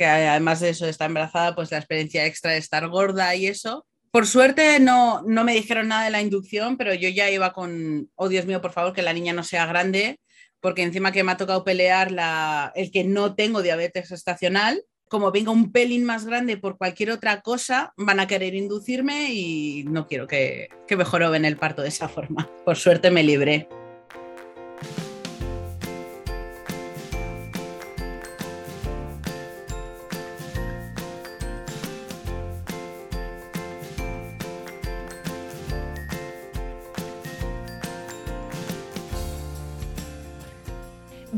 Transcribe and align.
que 0.00 0.06
además 0.06 0.60
de 0.60 0.70
eso 0.70 0.86
de 0.86 0.92
estar 0.92 1.08
embarazada, 1.08 1.54
pues 1.54 1.70
la 1.70 1.76
experiencia 1.76 2.24
extra 2.24 2.52
de 2.52 2.56
estar 2.56 2.88
gorda 2.88 3.34
y 3.34 3.46
eso. 3.46 3.86
Por 4.10 4.26
suerte 4.26 4.80
no, 4.80 5.20
no 5.26 5.44
me 5.44 5.52
dijeron 5.52 5.88
nada 5.88 6.04
de 6.04 6.10
la 6.10 6.22
inducción, 6.22 6.78
pero 6.78 6.94
yo 6.94 7.10
ya 7.10 7.28
iba 7.30 7.52
con, 7.52 8.10
oh 8.14 8.30
Dios 8.30 8.46
mío, 8.46 8.62
por 8.62 8.72
favor, 8.72 8.94
que 8.94 9.02
la 9.02 9.12
niña 9.12 9.34
no 9.34 9.44
sea 9.44 9.66
grande, 9.66 10.18
porque 10.60 10.84
encima 10.84 11.12
que 11.12 11.22
me 11.22 11.32
ha 11.32 11.36
tocado 11.36 11.64
pelear 11.64 12.12
la, 12.12 12.72
el 12.74 12.90
que 12.90 13.04
no 13.04 13.34
tengo 13.34 13.60
diabetes 13.60 14.10
estacional, 14.10 14.82
como 15.06 15.32
venga 15.32 15.50
un 15.50 15.70
pelín 15.70 16.04
más 16.04 16.24
grande 16.24 16.56
por 16.56 16.78
cualquier 16.78 17.10
otra 17.10 17.42
cosa, 17.42 17.92
van 17.98 18.20
a 18.20 18.26
querer 18.26 18.54
inducirme 18.54 19.34
y 19.34 19.84
no 19.84 20.06
quiero 20.06 20.26
que, 20.26 20.68
que 20.88 20.96
me 20.96 21.04
joroben 21.04 21.44
el 21.44 21.58
parto 21.58 21.82
de 21.82 21.88
esa 21.88 22.08
forma. 22.08 22.48
Por 22.64 22.78
suerte 22.78 23.10
me 23.10 23.22
libré. 23.22 23.68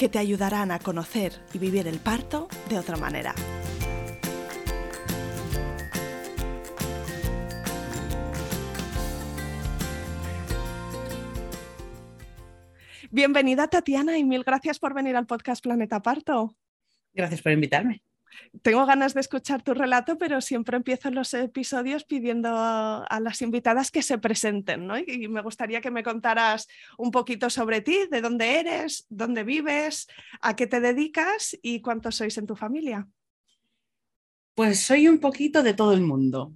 que 0.00 0.08
te 0.08 0.18
ayudarán 0.18 0.70
a 0.70 0.78
conocer 0.78 1.30
y 1.52 1.58
vivir 1.58 1.86
el 1.86 1.98
parto 1.98 2.48
de 2.70 2.78
otra 2.78 2.96
manera. 2.96 3.34
Bienvenida 13.10 13.68
Tatiana 13.68 14.16
y 14.16 14.24
mil 14.24 14.42
gracias 14.42 14.78
por 14.78 14.94
venir 14.94 15.16
al 15.16 15.26
podcast 15.26 15.62
Planeta 15.62 16.00
Parto. 16.00 16.56
Gracias 17.12 17.42
por 17.42 17.52
invitarme 17.52 18.02
tengo 18.62 18.84
ganas 18.86 19.14
de 19.14 19.20
escuchar 19.20 19.62
tu 19.62 19.74
relato, 19.74 20.18
pero 20.18 20.40
siempre 20.40 20.76
empiezo 20.76 21.10
los 21.10 21.32
episodios 21.34 22.04
pidiendo 22.04 22.50
a, 22.52 23.20
las 23.20 23.42
invitadas 23.42 23.90
que 23.90 24.02
se 24.02 24.18
presenten, 24.18 24.86
¿no? 24.86 24.98
Y, 24.98 25.28
me 25.28 25.42
gustaría 25.42 25.80
que 25.80 25.90
me 25.90 26.02
contaras 26.02 26.68
un 26.98 27.10
poquito 27.10 27.50
sobre 27.50 27.80
ti, 27.80 28.06
de 28.10 28.20
dónde 28.20 28.60
eres, 28.60 29.06
dónde 29.08 29.44
vives, 29.44 30.08
a 30.40 30.56
qué 30.56 30.66
te 30.66 30.80
dedicas 30.80 31.56
y 31.62 31.80
cuántos 31.80 32.16
sois 32.16 32.36
en 32.38 32.46
tu 32.46 32.56
familia. 32.56 33.06
Pues 34.54 34.80
soy 34.80 35.08
un 35.08 35.18
poquito 35.18 35.62
de 35.62 35.74
todo 35.74 35.92
el 35.92 36.00
mundo. 36.00 36.52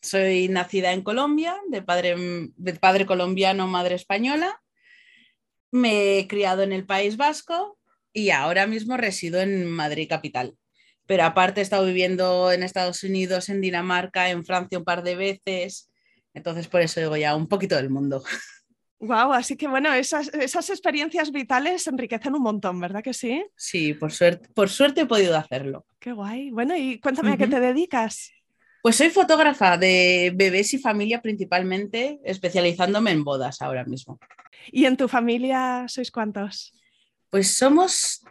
Soy 0.00 0.48
nacida 0.48 0.92
en 0.92 1.02
Colombia, 1.02 1.56
de 1.68 1.82
padre, 1.82 2.14
de 2.56 2.74
padre 2.74 3.06
colombiano, 3.06 3.66
madre 3.66 3.94
española. 3.96 4.62
Me 5.70 6.18
he 6.18 6.28
criado 6.28 6.62
en 6.62 6.72
el 6.72 6.86
País 6.86 7.16
Vasco 7.16 7.78
y 8.12 8.30
ahora 8.30 8.66
mismo 8.66 8.96
resido 8.96 9.40
en 9.40 9.66
Madrid 9.70 10.08
capital 10.08 10.56
pero 11.08 11.24
aparte 11.24 11.60
he 11.60 11.62
estado 11.62 11.86
viviendo 11.86 12.52
en 12.52 12.62
Estados 12.62 13.02
Unidos, 13.02 13.48
en 13.48 13.62
Dinamarca, 13.62 14.28
en 14.28 14.44
Francia 14.44 14.78
un 14.78 14.84
par 14.84 15.02
de 15.02 15.16
veces, 15.16 15.90
entonces 16.34 16.68
por 16.68 16.82
eso 16.82 17.00
digo 17.00 17.16
ya 17.16 17.34
un 17.34 17.48
poquito 17.48 17.76
del 17.76 17.88
mundo. 17.88 18.22
Wow, 19.00 19.32
así 19.32 19.56
que 19.56 19.68
bueno, 19.68 19.94
esas, 19.94 20.28
experiencias 20.34 21.30
vitales 21.30 21.86
enriquecen 21.86 22.34
un 22.34 22.42
montón, 22.42 22.78
¿verdad 22.78 23.02
que 23.02 23.14
sí? 23.14 23.42
Sí, 23.56 23.94
por 23.94 24.12
suerte, 24.12 24.48
por 24.50 24.68
suerte 24.68 25.02
he 25.02 25.06
podido 25.06 25.36
hacerlo. 25.36 25.86
Qué 25.98 26.12
guay. 26.12 26.50
Bueno, 26.50 26.76
y 26.76 26.98
cuéntame 26.98 27.32
a 27.32 27.36
qué 27.36 27.46
te 27.46 27.60
dedicas. 27.60 28.32
Pues 28.82 28.96
soy 28.96 29.10
fotógrafa 29.10 29.78
de 29.78 30.32
bebés 30.34 30.74
y 30.74 30.78
familia 30.78 31.22
principalmente, 31.22 32.18
especializándome 32.24 33.12
en 33.12 33.24
bodas 33.24 33.62
ahora 33.62 33.84
mismo. 33.84 34.18
¿Y 34.72 34.84
en 34.84 34.96
tu 34.96 35.08
familia 35.08 35.86
sois 35.88 36.10
cuántos? 36.10 36.74
Pues 37.30 37.56
somos 37.56 38.22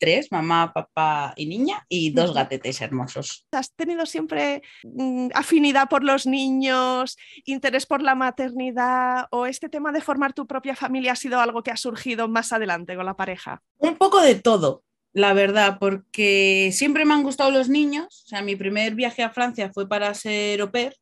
tres, 0.00 0.32
mamá, 0.32 0.72
papá 0.72 1.34
y 1.36 1.46
niña, 1.46 1.86
y 1.88 2.10
dos 2.10 2.34
gatetes 2.34 2.80
hermosos. 2.80 3.46
¿Has 3.52 3.72
tenido 3.74 4.06
siempre 4.06 4.62
mm, 4.82 5.28
afinidad 5.34 5.88
por 5.88 6.02
los 6.02 6.26
niños, 6.26 7.16
interés 7.44 7.86
por 7.86 8.02
la 8.02 8.14
maternidad 8.14 9.26
o 9.30 9.46
este 9.46 9.68
tema 9.68 9.92
de 9.92 10.00
formar 10.00 10.32
tu 10.32 10.46
propia 10.46 10.74
familia 10.74 11.12
ha 11.12 11.16
sido 11.16 11.38
algo 11.38 11.62
que 11.62 11.70
ha 11.70 11.76
surgido 11.76 12.26
más 12.26 12.52
adelante 12.52 12.96
con 12.96 13.06
la 13.06 13.14
pareja? 13.14 13.62
Un 13.78 13.96
poco 13.96 14.20
de 14.20 14.34
todo. 14.34 14.82
La 15.12 15.34
verdad, 15.34 15.78
porque 15.80 16.70
siempre 16.72 17.04
me 17.04 17.14
han 17.14 17.24
gustado 17.24 17.50
los 17.50 17.68
niños. 17.68 18.22
O 18.24 18.28
sea, 18.28 18.42
mi 18.42 18.54
primer 18.56 18.94
viaje 18.94 19.22
a 19.22 19.30
Francia 19.30 19.70
fue 19.74 19.88
para 19.88 20.14
ser 20.14 20.60
au 20.60 20.70
pair 20.70 20.94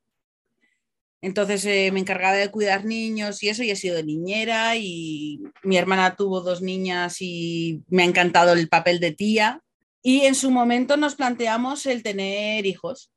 entonces 1.20 1.64
eh, 1.64 1.90
me 1.92 2.00
encargaba 2.00 2.36
de 2.36 2.50
cuidar 2.50 2.84
niños 2.84 3.42
y 3.42 3.48
eso, 3.48 3.62
y 3.64 3.70
he 3.70 3.76
sido 3.76 4.02
niñera 4.02 4.76
y 4.76 5.40
mi 5.62 5.76
hermana 5.76 6.14
tuvo 6.14 6.40
dos 6.40 6.62
niñas 6.62 7.16
y 7.20 7.82
me 7.88 8.02
ha 8.02 8.06
encantado 8.06 8.52
el 8.52 8.68
papel 8.68 9.00
de 9.00 9.12
tía. 9.12 9.62
Y 10.02 10.22
en 10.22 10.36
su 10.36 10.50
momento 10.50 10.96
nos 10.96 11.16
planteamos 11.16 11.86
el 11.86 12.04
tener 12.04 12.66
hijos, 12.66 13.10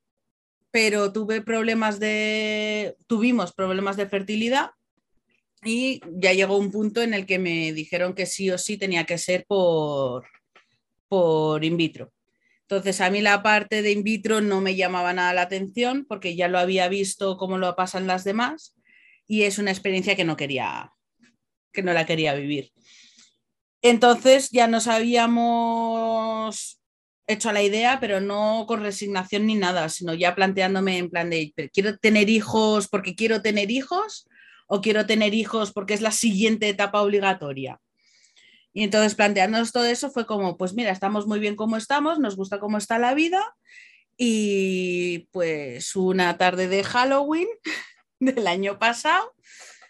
pero 0.72 1.14
tuve 1.14 1.42
problemas 1.42 2.00
de, 2.00 2.96
tuvimos 3.06 3.54
problemas 3.54 3.98
de 3.98 4.08
fertilidad 4.08 4.72
y 5.64 6.02
ya 6.12 6.34
llegó 6.34 6.58
un 6.58 6.72
punto 6.72 7.04
en 7.04 7.14
el 7.14 7.28
que 7.28 7.38
me 7.38 7.72
dijeron 7.72 8.16
que 8.16 8.26
sí 8.26 8.50
o 8.50 8.58
sí 8.58 8.78
tenía 8.78 9.06
que 9.06 9.20
ser 9.20 9.46
por, 9.48 10.26
por 11.08 11.64
in 11.64 11.78
vitro. 11.78 12.12
Entonces, 12.72 13.02
a 13.02 13.10
mí 13.10 13.20
la 13.20 13.44
parte 13.44 13.82
de 13.82 13.92
in 13.92 14.02
vitro 14.02 14.40
no 14.40 14.62
me 14.62 14.78
llamaba 14.78 15.12
nada 15.12 15.34
la 15.34 15.42
atención 15.42 16.06
porque 16.08 16.38
ya 16.38 16.48
lo 16.48 16.58
había 16.58 16.88
visto 16.88 17.36
cómo 17.36 17.58
lo 17.58 17.76
pasan 17.76 18.08
las 18.08 18.24
demás 18.24 18.78
y 19.28 19.42
es 19.42 19.60
una 19.60 19.72
experiencia 19.72 20.16
que 20.16 20.24
no 20.24 20.38
quería, 20.38 20.94
que 21.74 21.84
no 21.84 21.92
la 21.92 22.06
quería 22.06 22.34
vivir. 22.34 22.72
Entonces 23.82 24.52
ya 24.52 24.68
nos 24.68 24.88
habíamos 24.88 26.82
hecho 27.28 27.52
la 27.52 27.62
idea, 27.62 28.00
pero 28.00 28.22
no 28.22 28.64
con 28.70 28.82
resignación 28.82 29.48
ni 29.48 29.56
nada, 29.56 29.90
sino 29.90 30.14
ya 30.14 30.34
planteándome 30.34 30.98
en 30.98 31.10
plan 31.10 31.30
de, 31.30 31.52
¿quiero 31.74 31.98
tener 31.98 32.30
hijos 32.30 32.88
porque 32.88 33.16
quiero 33.16 33.42
tener 33.42 33.70
hijos 33.70 34.30
o 34.68 34.80
quiero 34.80 35.06
tener 35.06 35.34
hijos 35.34 35.74
porque 35.74 35.94
es 35.94 36.00
la 36.00 36.12
siguiente 36.12 36.70
etapa 36.70 37.02
obligatoria? 37.02 37.82
Y 38.74 38.84
entonces 38.84 39.16
plantearnos 39.16 39.72
todo 39.72 39.86
eso 39.86 40.12
fue 40.12 40.26
como, 40.26 40.58
pues 40.58 40.74
mira, 40.74 40.92
estamos 40.92 41.28
muy 41.28 41.40
bien 41.40 41.56
como 41.56 41.78
estamos, 41.78 42.20
nos 42.20 42.36
gusta 42.36 42.60
cómo 42.60 42.78
está 42.78 43.00
la 43.00 43.14
vida. 43.14 43.56
Y 44.18 45.28
pues 45.32 45.96
una 45.96 46.38
tarde 46.38 46.68
de 46.68 46.84
Halloween 46.84 47.48
del 48.20 48.48
año 48.48 48.80
pasado, 48.80 49.34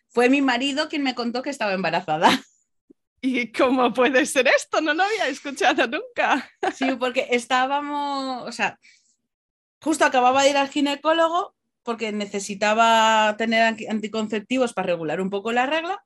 fue 0.10 0.30
mi 0.30 0.42
marido 0.42 0.90
quien 0.90 1.04
me 1.04 1.16
contó 1.16 1.42
que 1.42 1.50
estaba 1.50 1.74
embarazada. 1.74 2.42
¿Y 3.22 3.52
cómo 3.52 3.94
puede 3.94 4.26
ser 4.26 4.48
esto? 4.48 4.82
No 4.82 4.96
lo 4.96 5.04
había 5.04 5.28
escuchado 5.28 5.88
nunca. 5.88 6.50
Sí, 6.74 6.96
porque 7.00 7.28
estábamos, 7.32 8.48
o 8.48 8.52
sea, 8.52 8.80
justo 9.80 10.06
acababa 10.06 10.44
de 10.44 10.50
ir 10.50 10.58
al 10.58 10.70
ginecólogo 10.70 11.56
porque 11.84 12.12
necesitaba 12.12 13.36
tener 13.38 13.76
anticonceptivos 13.90 14.74
para 14.74 14.88
regular 14.88 15.22
un 15.22 15.30
poco 15.30 15.52
la 15.52 15.66
regla 15.68 16.04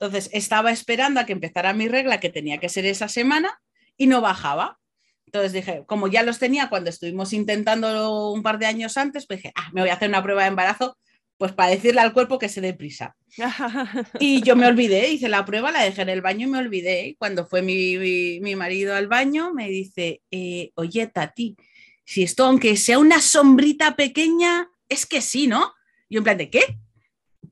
entonces 0.00 0.30
estaba 0.32 0.70
esperando 0.70 1.18
a 1.18 1.26
que 1.26 1.32
empezara 1.32 1.72
mi 1.72 1.88
regla, 1.88 2.20
que 2.20 2.30
tenía 2.30 2.58
que 2.58 2.68
ser 2.68 2.86
esa 2.86 3.08
semana, 3.08 3.60
y 3.96 4.06
no 4.06 4.20
bajaba. 4.20 4.78
Entonces 5.26 5.52
dije, 5.52 5.82
como 5.86 6.06
ya 6.08 6.22
los 6.22 6.38
tenía 6.38 6.70
cuando 6.70 6.88
estuvimos 6.88 7.32
intentándolo 7.32 8.30
un 8.30 8.42
par 8.42 8.58
de 8.58 8.66
años 8.66 8.96
antes, 8.96 9.26
pues 9.26 9.40
dije, 9.40 9.52
ah, 9.56 9.70
me 9.72 9.80
voy 9.80 9.90
a 9.90 9.94
hacer 9.94 10.08
una 10.08 10.22
prueba 10.22 10.42
de 10.42 10.48
embarazo, 10.48 10.96
pues 11.36 11.52
para 11.52 11.70
decirle 11.70 12.00
al 12.00 12.12
cuerpo 12.12 12.38
que 12.38 12.48
se 12.48 12.60
dé 12.60 12.74
prisa. 12.74 13.16
y 14.20 14.40
yo 14.42 14.54
me 14.54 14.66
olvidé, 14.66 15.10
hice 15.10 15.28
la 15.28 15.44
prueba, 15.44 15.72
la 15.72 15.82
dejé 15.82 16.02
en 16.02 16.08
el 16.10 16.22
baño 16.22 16.46
y 16.46 16.50
me 16.50 16.58
olvidé. 16.58 17.16
Cuando 17.18 17.44
fue 17.44 17.60
mi, 17.62 18.54
marido 18.54 18.94
al 18.94 19.08
baño, 19.08 19.52
me 19.52 19.68
dice, 19.68 20.22
eh, 20.30 20.70
oye, 20.76 21.08
Tati, 21.08 21.56
si 22.04 22.22
esto, 22.22 22.44
aunque 22.44 22.76
sea 22.76 22.98
una 22.98 23.20
sombrita 23.20 23.96
pequeña, 23.96 24.70
es 24.88 25.06
que 25.06 25.20
sí, 25.20 25.48
¿no? 25.48 25.74
Y 26.08 26.16
en 26.16 26.24
plan, 26.24 26.38
¿de 26.38 26.50
qué? 26.50 26.78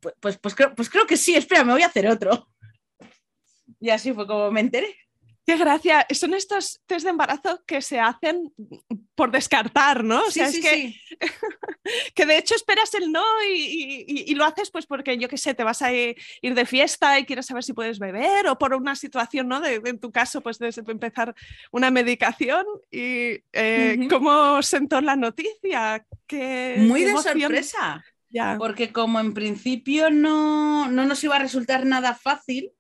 Pues, 0.06 0.14
pues, 0.20 0.38
pues, 0.38 0.54
creo, 0.54 0.74
pues 0.74 0.88
creo 0.88 1.06
que 1.06 1.16
sí, 1.16 1.34
espera, 1.34 1.64
me 1.64 1.72
voy 1.72 1.82
a 1.82 1.86
hacer 1.86 2.06
otro. 2.06 2.48
Y 3.80 3.90
así 3.90 4.12
fue 4.12 4.26
como 4.26 4.50
me 4.50 4.60
enteré. 4.60 4.94
Qué 5.46 5.56
gracia. 5.56 6.04
Son 6.10 6.34
estos 6.34 6.80
test 6.86 7.04
de 7.04 7.10
embarazo 7.10 7.62
que 7.66 7.80
se 7.80 8.00
hacen 8.00 8.52
por 9.14 9.30
descartar, 9.30 10.02
¿no? 10.02 10.24
O 10.24 10.30
sea, 10.30 10.48
es 10.48 10.60
que, 10.60 10.96
que 12.16 12.26
de 12.26 12.36
hecho 12.36 12.56
esperas 12.56 12.92
el 12.94 13.12
no 13.12 13.24
y, 13.48 14.34
lo 14.34 14.44
haces 14.44 14.72
pues 14.72 14.86
porque, 14.86 15.16
yo 15.18 15.28
qué 15.28 15.38
sé, 15.38 15.54
te 15.54 15.62
vas 15.62 15.82
a 15.82 15.92
ir 15.92 16.16
de 16.42 16.66
fiesta 16.66 17.20
y 17.20 17.24
quieres 17.24 17.46
saber 17.46 17.62
si 17.62 17.74
puedes 17.74 18.00
beber 18.00 18.48
o 18.48 18.58
por 18.58 18.74
una 18.74 18.96
situación, 18.96 19.46
¿no? 19.46 19.60
De, 19.60 19.80
en 19.84 20.00
tu 20.00 20.10
caso, 20.10 20.40
pues 20.40 20.58
de 20.58 20.72
empezar 20.88 21.32
una 21.70 21.92
medicación 21.92 22.66
y 22.90 23.38
eh, 23.52 24.08
cómo 24.10 24.60
sentó 24.62 25.00
la 25.00 25.14
noticia. 25.14 26.04
Muy 26.78 27.04
de 27.04 27.16
sorpresa. 27.16 28.04
Ya. 28.28 28.56
Porque 28.58 28.92
como 28.92 29.20
en 29.20 29.34
principio 29.34 30.10
no, 30.10 30.88
no 30.88 31.04
nos 31.04 31.22
iba 31.24 31.36
a 31.36 31.40
resultar 31.40 31.86
nada 31.86 32.14
fácil, 32.14 32.72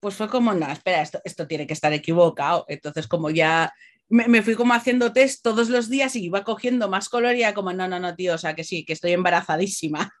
pues 0.00 0.14
fue 0.14 0.28
como, 0.28 0.54
no, 0.54 0.70
espera, 0.70 1.02
esto, 1.02 1.20
esto 1.24 1.46
tiene 1.46 1.66
que 1.66 1.74
estar 1.74 1.92
equivocado. 1.92 2.64
Entonces, 2.68 3.06
como 3.06 3.30
ya 3.30 3.72
me, 4.10 4.42
fui 4.42 4.56
como 4.56 4.74
haciendo 4.74 5.12
test 5.12 5.42
todos 5.42 5.68
los 5.68 5.88
días 5.88 6.16
y 6.16 6.24
iba 6.24 6.42
cogiendo 6.42 6.88
más 6.88 7.08
color 7.08 7.36
y 7.36 7.40
ya 7.40 7.54
como, 7.54 7.72
no, 7.72 7.86
no, 7.86 8.00
no, 8.00 8.16
tío, 8.16 8.34
o 8.34 8.38
sea, 8.38 8.54
que 8.54 8.64
sí, 8.64 8.84
que 8.84 8.94
estoy 8.94 9.12
embarazadísima. 9.12 10.12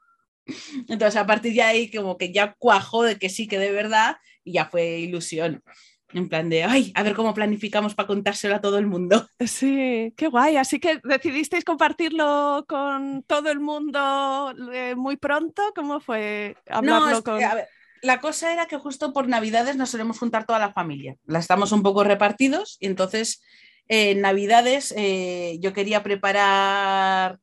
Entonces, 0.88 1.16
a 1.16 1.26
partir 1.26 1.54
de 1.54 1.62
ahí, 1.62 1.90
como 1.90 2.16
que 2.16 2.32
ya 2.32 2.54
cuajó 2.58 3.02
de 3.02 3.18
que 3.18 3.28
sí, 3.28 3.48
que 3.48 3.58
de 3.58 3.72
verdad, 3.72 4.16
y 4.44 4.52
ya 4.52 4.66
fue 4.66 4.98
ilusión. 4.98 5.62
En 6.12 6.28
plan 6.28 6.48
de, 6.48 6.64
ay, 6.64 6.92
a 6.94 7.02
ver 7.02 7.14
cómo 7.14 7.34
planificamos 7.34 7.94
para 7.94 8.06
contárselo 8.06 8.56
a 8.56 8.60
todo 8.60 8.78
el 8.78 8.86
mundo. 8.86 9.28
Sí, 9.46 10.12
qué 10.16 10.28
guay. 10.28 10.56
Así 10.56 10.80
que 10.80 11.00
decidisteis 11.04 11.64
compartirlo 11.64 12.64
con 12.68 13.22
todo 13.26 13.50
el 13.50 13.60
mundo 13.60 14.52
eh, 14.72 14.94
muy 14.96 15.16
pronto. 15.16 15.62
¿Cómo 15.74 16.00
fue 16.00 16.56
hablarlo 16.68 17.22
con.? 17.22 17.42
A 17.42 17.54
ver, 17.54 17.68
la 18.02 18.20
cosa 18.20 18.52
era 18.52 18.66
que 18.66 18.78
justo 18.78 19.12
por 19.12 19.28
Navidades 19.28 19.76
nos 19.76 19.90
solemos 19.90 20.18
juntar 20.18 20.46
toda 20.46 20.58
la 20.58 20.72
familia. 20.72 21.16
La 21.26 21.38
estamos 21.38 21.72
un 21.72 21.82
poco 21.82 22.04
repartidos 22.04 22.76
y 22.80 22.86
entonces 22.86 23.42
en 23.88 24.20
Navidades 24.20 24.94
eh, 24.96 25.58
yo 25.60 25.72
quería 25.72 26.02
preparar 26.02 27.38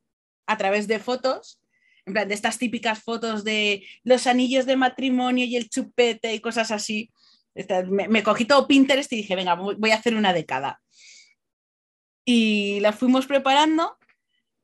a 0.46 0.56
través 0.56 0.88
de 0.88 0.98
fotos, 0.98 1.60
en 2.06 2.14
plan 2.14 2.26
de 2.26 2.34
estas 2.34 2.58
típicas 2.58 3.02
fotos 3.02 3.44
de 3.44 3.86
los 4.02 4.26
anillos 4.26 4.64
de 4.66 4.76
matrimonio 4.76 5.44
y 5.44 5.56
el 5.56 5.68
chupete 5.68 6.34
y 6.34 6.40
cosas 6.40 6.70
así. 6.70 7.10
Me, 7.88 8.22
cogí 8.22 8.44
todo 8.44 8.66
Pinterest 8.66 9.12
y 9.12 9.16
dije, 9.16 9.36
venga, 9.36 9.54
voy 9.54 9.90
a 9.90 9.96
hacer 9.96 10.14
una 10.14 10.32
de 10.32 10.46
cada. 10.46 10.80
Y 12.24 12.80
la 12.80 12.92
fuimos 12.92 13.26
preparando, 13.26 13.96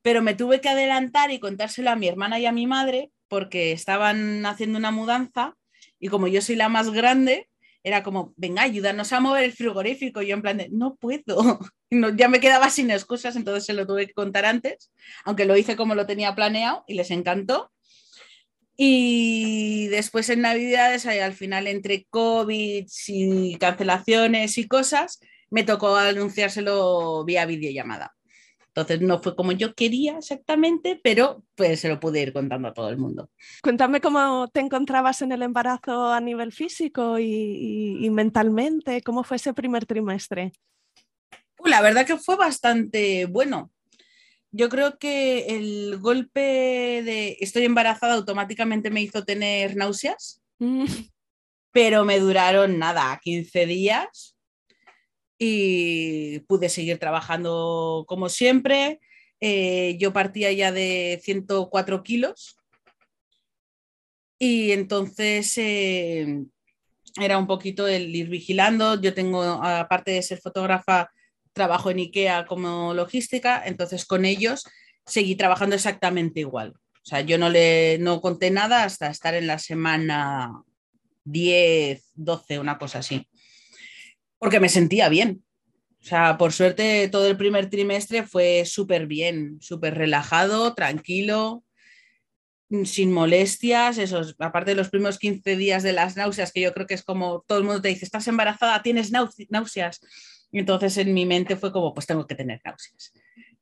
pero 0.02 0.22
me 0.22 0.34
tuve 0.34 0.60
que 0.60 0.68
adelantar 0.68 1.30
y 1.30 1.40
contárselo 1.40 1.90
a 1.90 1.96
mi 1.96 2.08
hermana 2.08 2.38
y 2.38 2.46
a 2.46 2.52
mi 2.52 2.66
madre 2.66 3.10
porque 3.28 3.72
estaban 3.72 4.44
haciendo 4.46 4.78
una 4.78 4.90
mudanza 4.90 5.56
y 5.98 6.08
como 6.08 6.28
yo 6.28 6.42
soy 6.42 6.56
la 6.56 6.68
más 6.68 6.90
grande, 6.90 7.48
era 7.82 8.02
como, 8.02 8.32
venga, 8.36 8.62
ayúdanos 8.62 9.12
a 9.12 9.20
mover 9.20 9.44
el 9.44 9.52
frigorífico. 9.52 10.22
Yo 10.22 10.34
en 10.34 10.42
plan 10.42 10.56
de, 10.56 10.68
no 10.70 10.96
puedo. 10.96 11.60
ya 12.16 12.28
me 12.28 12.40
quedaba 12.40 12.70
sin 12.70 12.90
excusas, 12.90 13.36
entonces 13.36 13.66
se 13.66 13.74
lo 13.74 13.86
tuve 13.86 14.06
que 14.06 14.14
contar 14.14 14.46
antes, 14.46 14.90
aunque 15.24 15.44
lo 15.44 15.56
hice 15.56 15.76
como 15.76 15.94
lo 15.94 16.06
tenía 16.06 16.34
planeado 16.34 16.84
y 16.86 16.94
les 16.94 17.10
encantó. 17.10 17.70
Y 18.76 19.86
después 19.88 20.28
en 20.30 20.40
Navidades, 20.42 21.06
al 21.06 21.34
final 21.34 21.66
entre 21.66 22.06
COVID 22.10 22.86
y 23.06 23.56
cancelaciones 23.56 24.58
y 24.58 24.66
cosas, 24.66 25.20
me 25.50 25.62
tocó 25.62 25.96
anunciárselo 25.96 27.24
vía 27.24 27.46
videollamada. 27.46 28.14
Entonces 28.74 29.02
no 29.02 29.22
fue 29.22 29.36
como 29.36 29.52
yo 29.52 29.72
quería 29.74 30.18
exactamente, 30.18 31.00
pero 31.00 31.44
pues 31.54 31.78
se 31.78 31.88
lo 31.88 32.00
pude 32.00 32.22
ir 32.22 32.32
contando 32.32 32.66
a 32.66 32.74
todo 32.74 32.88
el 32.88 32.98
mundo. 32.98 33.30
Cuéntame 33.62 34.00
cómo 34.00 34.48
te 34.48 34.58
encontrabas 34.58 35.22
en 35.22 35.30
el 35.30 35.42
embarazo 35.42 36.12
a 36.12 36.20
nivel 36.20 36.50
físico 36.50 37.20
y, 37.20 38.08
mentalmente, 38.10 39.00
cómo 39.02 39.22
fue 39.22 39.36
ese 39.36 39.54
primer 39.54 39.86
trimestre. 39.86 40.50
Uh, 41.58 41.68
la 41.68 41.82
verdad 41.82 42.04
que 42.04 42.16
fue 42.16 42.34
bastante 42.34 43.26
bueno. 43.26 43.70
Yo 44.56 44.68
creo 44.68 44.98
que 45.00 45.46
el 45.56 45.98
golpe 45.98 46.40
de 46.40 47.36
estoy 47.40 47.64
embarazada 47.64 48.14
automáticamente 48.14 48.88
me 48.88 49.02
hizo 49.02 49.24
tener 49.24 49.74
náuseas, 49.74 50.44
mm. 50.60 50.84
pero 51.72 52.04
me 52.04 52.20
duraron 52.20 52.78
nada, 52.78 53.18
15 53.20 53.66
días 53.66 54.36
y 55.38 56.38
pude 56.46 56.68
seguir 56.68 56.98
trabajando 56.98 58.04
como 58.06 58.28
siempre. 58.28 59.00
Eh, 59.40 59.96
yo 59.98 60.12
partía 60.12 60.52
ya 60.52 60.70
de 60.70 61.20
104 61.24 62.04
kilos 62.04 62.56
y 64.38 64.70
entonces 64.70 65.58
eh, 65.58 66.44
era 67.20 67.38
un 67.38 67.48
poquito 67.48 67.88
el 67.88 68.14
ir 68.14 68.28
vigilando. 68.28 69.00
Yo 69.00 69.14
tengo, 69.14 69.42
aparte 69.42 70.12
de 70.12 70.22
ser 70.22 70.38
fotógrafa, 70.38 71.10
trabajo 71.54 71.90
en 71.90 71.98
IKEA 71.98 72.46
como 72.46 72.92
logística, 72.92 73.62
entonces 73.64 74.04
con 74.04 74.24
ellos 74.24 74.64
seguí 75.06 75.36
trabajando 75.36 75.76
exactamente 75.76 76.40
igual. 76.40 76.74
O 76.76 77.06
sea, 77.06 77.20
yo 77.20 77.38
no 77.38 77.48
le 77.48 77.98
no 77.98 78.20
conté 78.20 78.50
nada 78.50 78.84
hasta 78.84 79.08
estar 79.08 79.34
en 79.34 79.46
la 79.46 79.58
semana 79.58 80.62
10, 81.24 82.02
12, 82.14 82.58
una 82.58 82.78
cosa 82.78 82.98
así 82.98 83.26
porque 84.44 84.60
me 84.60 84.68
sentía 84.68 85.08
bien. 85.08 85.42
O 86.02 86.06
sea, 86.06 86.36
por 86.36 86.52
suerte 86.52 87.08
todo 87.08 87.26
el 87.28 87.36
primer 87.38 87.70
trimestre 87.70 88.24
fue 88.24 88.66
súper 88.66 89.06
bien, 89.06 89.56
súper 89.62 89.94
relajado, 89.94 90.74
tranquilo, 90.74 91.64
sin 92.84 93.10
molestias, 93.10 93.96
esos, 93.96 94.36
aparte 94.38 94.72
de 94.72 94.74
los 94.74 94.90
primeros 94.90 95.18
15 95.18 95.56
días 95.56 95.82
de 95.82 95.94
las 95.94 96.18
náuseas, 96.18 96.52
que 96.52 96.60
yo 96.60 96.74
creo 96.74 96.86
que 96.86 96.92
es 96.92 97.04
como 97.04 97.42
todo 97.48 97.56
el 97.56 97.64
mundo 97.64 97.80
te 97.80 97.88
dice, 97.88 98.04
estás 98.04 98.28
embarazada, 98.28 98.82
tienes 98.82 99.10
náuseas. 99.48 100.00
Y 100.54 100.60
entonces 100.60 100.96
en 100.98 101.12
mi 101.12 101.26
mente 101.26 101.56
fue 101.56 101.72
como, 101.72 101.92
pues 101.92 102.06
tengo 102.06 102.26
que 102.26 102.36
tener 102.36 102.60
náuseas. 102.64 103.12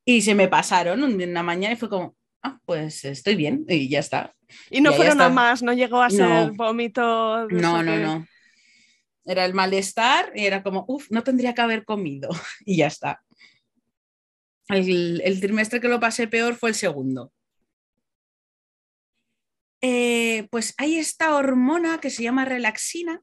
Y 0.04 0.20
se 0.20 0.34
me 0.34 0.48
pasaron 0.48 1.02
una 1.02 1.42
mañana 1.42 1.72
y 1.72 1.76
fue 1.76 1.88
como, 1.88 2.14
ah, 2.42 2.60
pues 2.66 3.04
estoy 3.06 3.34
bien 3.34 3.64
y 3.66 3.88
ya 3.88 4.00
está. 4.00 4.34
Y 4.68 4.82
no 4.82 4.92
fueron 4.92 5.20
a 5.22 5.30
más, 5.30 5.62
no 5.62 5.72
llegó 5.72 6.02
a 6.02 6.10
ser 6.10 6.52
vómito. 6.52 7.48
No, 7.48 7.82
no, 7.82 7.96
no 7.96 8.26
era 9.24 9.44
el 9.44 9.54
malestar 9.54 10.32
y 10.34 10.46
era 10.46 10.62
como, 10.62 10.84
uff, 10.88 11.10
no 11.10 11.22
tendría 11.22 11.54
que 11.54 11.60
haber 11.60 11.84
comido 11.84 12.28
y 12.64 12.78
ya 12.78 12.86
está. 12.86 13.22
El, 14.68 15.38
trimestre 15.40 15.80
que 15.80 15.88
lo 15.88 16.00
pasé 16.00 16.28
peor 16.28 16.54
fue 16.54 16.70
el 16.70 16.74
segundo. 16.74 17.32
Eh, 19.82 20.46
pues 20.50 20.74
hay 20.78 20.96
esta 20.96 21.34
hormona 21.34 21.98
que 21.98 22.10
se 22.10 22.22
llama 22.22 22.44
relaxina, 22.44 23.20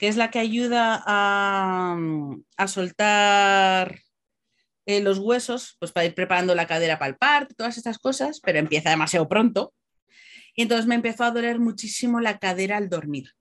que 0.00 0.08
es 0.08 0.16
la 0.16 0.30
que 0.30 0.38
ayuda 0.38 1.04
a, 1.06 2.66
soltar 2.66 4.00
eh, 4.86 5.02
los 5.02 5.18
huesos, 5.18 5.76
pues 5.78 5.92
para 5.92 6.06
ir 6.06 6.14
preparando 6.14 6.54
la 6.54 6.66
cadera 6.66 6.98
para 6.98 7.10
el 7.10 7.18
parto, 7.18 7.54
todas 7.54 7.76
estas 7.76 7.98
cosas, 7.98 8.40
pero 8.40 8.58
empieza 8.58 8.88
demasiado 8.88 9.28
pronto. 9.28 9.74
Y 10.56 10.62
entonces 10.62 10.86
me 10.86 10.94
empezó 10.94 11.24
a 11.24 11.30
doler 11.30 11.60
muchísimo 11.60 12.18
la 12.20 12.38
cadera 12.38 12.78
al 12.78 12.88
dormir 12.88 13.34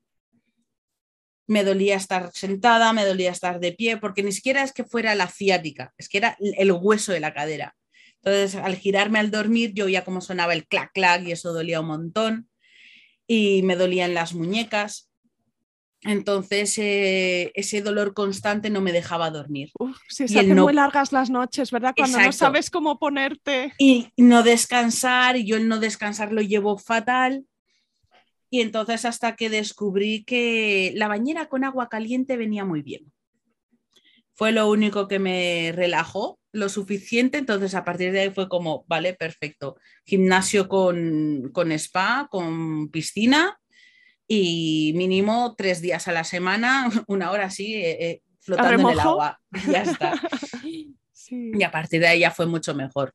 me 1.47 1.63
dolía 1.63 1.95
estar 1.95 2.29
sentada, 2.31 2.93
me 2.93 3.03
dolía 3.03 3.31
estar 3.31 3.59
de 3.59 3.71
pie, 3.71 3.97
porque 3.97 4.21
ni 4.21 4.31
siquiera 4.31 4.61
es 4.61 4.71
que 4.71 4.83
fuera 4.83 5.15
la 5.15 5.27
ciática, 5.27 5.95
es 5.97 6.07
que 6.07 6.19
era 6.19 6.37
el 6.39 6.71
hueso 6.71 7.11
de 7.11 7.19
la 7.19 7.33
cadera. 7.33 7.75
Entonces, 8.21 8.53
al 8.53 8.75
girarme 8.75 9.17
al 9.17 9.31
dormir, 9.31 9.73
yo 9.73 9.85
oía 9.85 10.05
cómo 10.05 10.21
sonaba 10.21 10.53
el 10.53 10.67
clac 10.67 10.91
clac 10.93 11.23
y 11.23 11.31
eso 11.31 11.51
dolía 11.51 11.81
un 11.81 11.87
montón. 11.87 12.49
Y 13.25 13.63
me 13.63 13.75
dolían 13.75 14.13
las 14.13 14.35
muñecas. 14.35 15.08
Entonces, 16.01 16.77
eh, 16.77 17.51
ese 17.55 17.81
dolor 17.81 18.13
constante 18.13 18.69
no 18.69 18.79
me 18.79 18.93
dejaba 18.93 19.31
dormir. 19.31 19.71
se 20.07 20.25
hacen 20.25 20.55
muy 20.55 20.73
largas 20.73 21.11
las 21.11 21.29
noches, 21.29 21.71
¿verdad? 21.71 21.93
Cuando 21.95 22.19
no 22.19 22.31
sabes 22.31 22.69
cómo 22.69 22.99
ponerte. 22.99 23.73
Y 23.77 24.11
no 24.15 24.43
descansar, 24.43 25.35
y 25.35 25.45
yo 25.45 25.57
el 25.57 25.67
no 25.67 25.79
descansar 25.79 26.31
lo 26.31 26.41
llevo 26.41 26.77
fatal. 26.77 27.45
Y 28.49 28.61
entonces 28.61 29.05
hasta 29.05 29.35
que 29.35 29.49
descubrí 29.49 30.23
que 30.23 30.93
la 30.95 31.07
bañera 31.07 31.49
con 31.49 31.63
agua 31.63 31.89
caliente 31.89 32.37
venía 32.37 32.65
muy 32.65 32.81
bien. 32.81 33.11
Fue 34.33 34.53
lo 34.53 34.69
único 34.69 35.09
que 35.09 35.19
me 35.19 35.73
relajó 35.75 36.39
lo 36.53 36.69
suficiente, 36.69 37.37
entonces 37.37 37.75
a 37.75 37.83
partir 37.83 38.11
de 38.11 38.21
ahí 38.21 38.29
fue 38.31 38.47
como, 38.47 38.85
vale, 38.87 39.13
perfecto. 39.13 39.75
Gimnasio 40.05 40.69
con, 40.69 41.51
spa, 41.73 42.27
con 42.31 42.89
piscina 42.89 43.58
y 44.31 44.93
mínimo 44.95 45.55
tres 45.57 45.81
días 45.81 46.07
a 46.07 46.11
la 46.11 46.23
semana, 46.23 46.87
una 47.07 47.31
hora 47.31 47.45
así, 47.45 47.73
eh, 47.73 47.97
eh, 47.99 48.21
flotando 48.39 48.89
en 48.89 48.93
el 48.93 48.99
agua. 48.99 49.41
Ya 49.67 49.81
está. 49.83 50.13
Y 51.31 51.61
a 51.61 51.69
partir 51.69 52.01
de 52.01 52.07
ahí 52.07 52.21
ya 52.21 52.31
fue 52.31 52.47
mucho 52.47 52.73
mejor. 52.73 53.13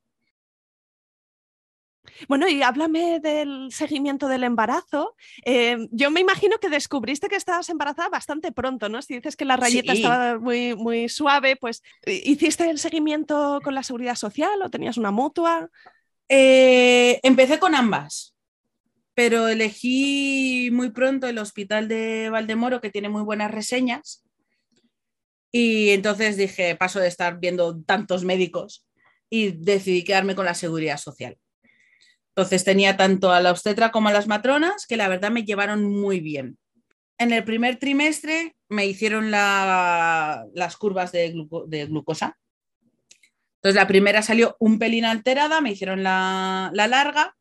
Bueno, 2.29 2.47
y 2.47 2.61
háblame 2.61 3.19
del 3.19 3.73
seguimiento 3.73 4.29
del 4.29 4.45
embarazo. 4.45 5.17
Em, 5.43 5.89
yo 5.91 6.11
me 6.11 6.21
imagino 6.21 6.57
que 6.59 6.69
descubriste 6.69 7.27
que 7.27 7.35
estabas 7.35 7.67
embarazada 7.67 8.07
bastante 8.07 8.53
pronto, 8.53 8.87
¿no? 8.87 9.01
Si 9.01 9.15
dices 9.15 9.35
que 9.35 9.43
la 9.43 9.57
rayeta 9.57 9.91
estaba 9.91 10.39
muy, 10.39 10.75
muy 10.75 11.09
suave, 11.09 11.57
pues 11.57 11.83
¿hiciste 12.05 12.69
el 12.69 12.79
seguimiento 12.79 13.59
con 13.61 13.75
la 13.75 13.83
seguridad 13.83 14.15
social 14.15 14.61
o 14.61 14.69
tenías 14.69 14.95
una 14.95 15.11
mutua? 15.11 15.69
Eh, 16.29 17.19
empecé 17.21 17.59
con 17.59 17.75
ambas, 17.75 18.34
pero 19.15 19.47
elegí 19.47 20.69
muy 20.71 20.91
pronto 20.91 21.27
el 21.27 21.37
hospital 21.37 21.87
de 21.87 22.29
Valdemoro, 22.29 22.81
que 22.81 22.91
tiene 22.91 23.09
muy 23.09 23.23
buenas 23.23 23.49
reseñas, 23.49 24.21
Y 25.51 25.91
entonces 25.91 26.35
dije, 26.35 26.75
paso 26.75 26.99
de 26.99 27.07
estar 27.07 27.39
viendo 27.39 27.81
tantos 27.83 28.25
médicos 28.25 28.85
y 29.29 29.51
decidí 29.51 30.03
quedarme 30.03 30.35
con 30.35 30.43
la 30.43 30.53
seguridad 30.53 30.97
social. 30.97 31.37
Entonces 32.35 32.65
tenía 32.65 32.97
tanto 32.97 33.31
a 33.31 33.39
la 33.39 33.51
obstetra 33.51 33.91
como 33.91 34.09
a 34.09 34.11
las 34.11 34.27
matronas 34.27 34.85
que 34.85 34.97
la 34.97 35.07
verdad 35.07 35.31
me 35.31 35.45
llevaron 35.45 35.85
muy 35.85 36.19
bien. 36.19 36.57
En 37.17 37.31
el 37.31 37.45
primer 37.45 37.77
trimestre 37.77 38.53
me 38.67 38.85
hicieron 38.85 39.31
las 39.31 40.75
curvas 40.77 41.13
de, 41.13 41.31
glucosa. 41.87 42.37
Entonces 43.55 43.75
la 43.75 43.87
primera 43.87 44.21
salió 44.21 44.57
un 44.59 44.77
pelín 44.77 45.05
alterada, 45.05 45.61
me 45.61 45.71
hicieron 45.71 46.03
la, 46.03 46.69
la 46.73 46.87
larga, 46.89 47.33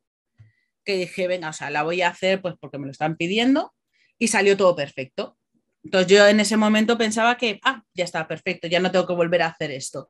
que 0.85 0.97
dije, 0.97 1.27
venga, 1.27 1.49
o 1.49 1.53
sea, 1.53 1.71
la 1.71 1.83
voy 1.83 2.03
a 2.03 2.09
hacer 2.09 2.41
pues 2.41 2.55
porque 2.61 2.79
me 2.79 2.87
lo 2.87 2.93
están 2.93 3.17
pidiendo 3.17 3.73
y 4.19 4.29
salió 4.29 4.57
todo 4.57 4.77
perfecto. 4.77 5.37
Entonces 5.83 6.11
yo 6.11 6.27
en 6.27 6.41
ese 6.41 6.57
momento 6.57 6.97
pensaba 6.97 7.37
que, 7.37 7.61
ah, 7.63 7.83
ya 7.95 8.05
está 8.05 8.27
perfecto, 8.27 8.69
ya 8.69 8.81
no 8.81 8.91
tengo 8.91 9.07
que 9.07 9.15
volver 9.15 9.43
a 9.43 9.49
hacer 9.49 9.71
esto. 9.71 10.09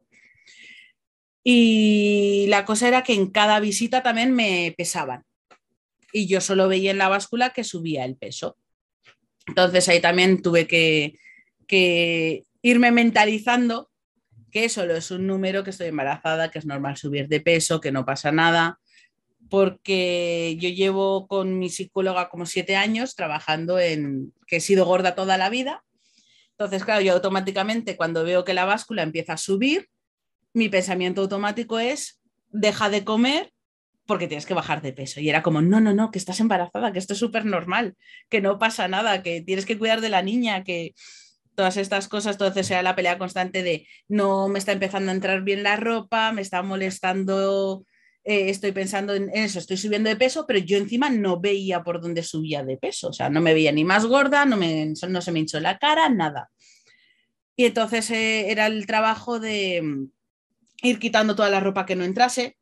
Y 1.42 2.46
la 2.48 2.64
cosa 2.64 2.88
era 2.88 3.02
que 3.02 3.12
en 3.12 3.30
cada 3.30 3.60
visita 3.60 4.02
también 4.02 4.32
me 4.32 4.74
pesaban. 4.78 5.24
Y 6.12 6.26
yo 6.26 6.40
solo 6.40 6.68
veía 6.68 6.90
en 6.90 6.98
la 6.98 7.08
báscula 7.08 7.50
que 7.50 7.64
subía 7.64 8.04
el 8.04 8.16
peso. 8.16 8.56
Entonces 9.46 9.88
ahí 9.88 10.00
también 10.00 10.40
tuve 10.40 10.66
que, 10.66 11.18
irme 12.62 12.90
mentalizando 12.92 13.90
que 14.50 14.68
solo 14.68 14.96
es 14.96 15.10
un 15.10 15.26
número, 15.26 15.64
que 15.64 15.70
estoy 15.70 15.88
embarazada, 15.88 16.50
que 16.50 16.60
es 16.60 16.66
normal 16.66 16.96
subir 16.96 17.28
de 17.28 17.40
peso, 17.40 17.80
que 17.80 17.92
no 17.92 18.06
pasa 18.06 18.30
nada, 18.30 18.78
porque 19.50 20.56
yo 20.58 20.68
llevo 20.68 21.26
con 21.26 21.58
mi 21.58 21.68
psicóloga 21.68 22.28
como 22.28 22.46
siete 22.46 22.76
años 22.76 23.14
trabajando 23.14 23.78
en 23.78 24.32
que 24.46 24.56
he 24.56 24.60
sido 24.60 24.84
gorda 24.84 25.14
toda 25.14 25.38
la 25.38 25.50
vida. 25.50 25.84
Entonces, 26.52 26.84
claro, 26.84 27.00
yo 27.00 27.12
automáticamente 27.12 27.96
cuando 27.96 28.24
veo 28.24 28.44
que 28.44 28.54
la 28.54 28.64
báscula 28.64 29.02
empieza 29.02 29.34
a 29.34 29.38
subir, 29.38 29.88
mi 30.52 30.68
pensamiento 30.68 31.20
automático 31.20 31.78
es, 31.78 32.20
deja 32.50 32.88
de 32.90 33.04
comer 33.04 33.52
porque 34.06 34.28
tienes 34.28 34.46
que 34.46 34.54
bajar 34.54 34.82
de 34.82 34.92
peso. 34.92 35.20
Y 35.20 35.28
era 35.28 35.42
como, 35.42 35.62
no, 35.62 35.80
no, 35.80 35.94
no, 35.94 36.10
que 36.10 36.18
estás 36.18 36.40
embarazada, 36.40 36.92
que 36.92 36.98
esto 36.98 37.14
es 37.14 37.18
súper 37.18 37.44
normal, 37.44 37.96
que 38.28 38.40
no 38.40 38.58
pasa 38.58 38.86
nada, 38.86 39.22
que 39.22 39.40
tienes 39.40 39.66
que 39.66 39.78
cuidar 39.78 40.00
de 40.00 40.10
la 40.10 40.22
niña, 40.22 40.62
que 40.62 40.94
todas 41.54 41.76
estas 41.76 42.08
cosas, 42.08 42.34
entonces 42.34 42.70
era 42.70 42.82
la 42.82 42.96
pelea 42.96 43.18
constante 43.18 43.62
de, 43.62 43.86
no 44.08 44.48
me 44.48 44.58
está 44.58 44.72
empezando 44.72 45.10
a 45.10 45.14
entrar 45.14 45.42
bien 45.42 45.62
la 45.62 45.76
ropa, 45.76 46.32
me 46.32 46.42
está 46.42 46.62
molestando, 46.62 47.84
eh, 48.24 48.48
estoy 48.48 48.72
pensando 48.72 49.14
en 49.14 49.30
eso, 49.34 49.58
estoy 49.58 49.76
subiendo 49.76 50.08
de 50.08 50.16
peso, 50.16 50.46
pero 50.46 50.58
yo 50.58 50.78
encima 50.78 51.10
no 51.10 51.40
veía 51.40 51.82
por 51.82 52.00
dónde 52.00 52.22
subía 52.22 52.64
de 52.64 52.78
peso, 52.78 53.08
o 53.08 53.12
sea, 53.12 53.28
no 53.28 53.42
me 53.42 53.52
veía 53.52 53.70
ni 53.70 53.84
más 53.84 54.06
gorda, 54.06 54.46
no, 54.46 54.56
me, 54.56 54.94
no 55.08 55.20
se 55.20 55.32
me 55.32 55.40
hinchó 55.40 55.60
la 55.60 55.78
cara, 55.78 56.08
nada. 56.08 56.50
Y 57.54 57.66
entonces 57.66 58.10
eh, 58.10 58.50
era 58.50 58.66
el 58.66 58.86
trabajo 58.86 59.38
de 59.38 60.08
ir 60.82 60.98
quitando 60.98 61.36
toda 61.36 61.50
la 61.50 61.60
ropa 61.60 61.84
que 61.84 61.96
no 61.96 62.04
entrase, 62.04 62.56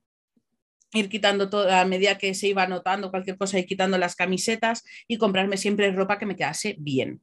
ir 0.92 1.08
quitando 1.08 1.48
toda 1.48 1.80
a 1.80 1.84
medida 1.84 2.18
que 2.18 2.34
se 2.34 2.48
iba 2.48 2.66
notando 2.66 3.10
cualquier 3.10 3.38
cosa, 3.38 3.58
y 3.58 3.64
quitando 3.64 3.98
las 3.98 4.16
camisetas 4.16 4.84
y 5.06 5.16
comprarme 5.16 5.56
siempre 5.56 5.92
ropa 5.92 6.18
que 6.18 6.26
me 6.26 6.36
quedase 6.36 6.76
bien. 6.78 7.20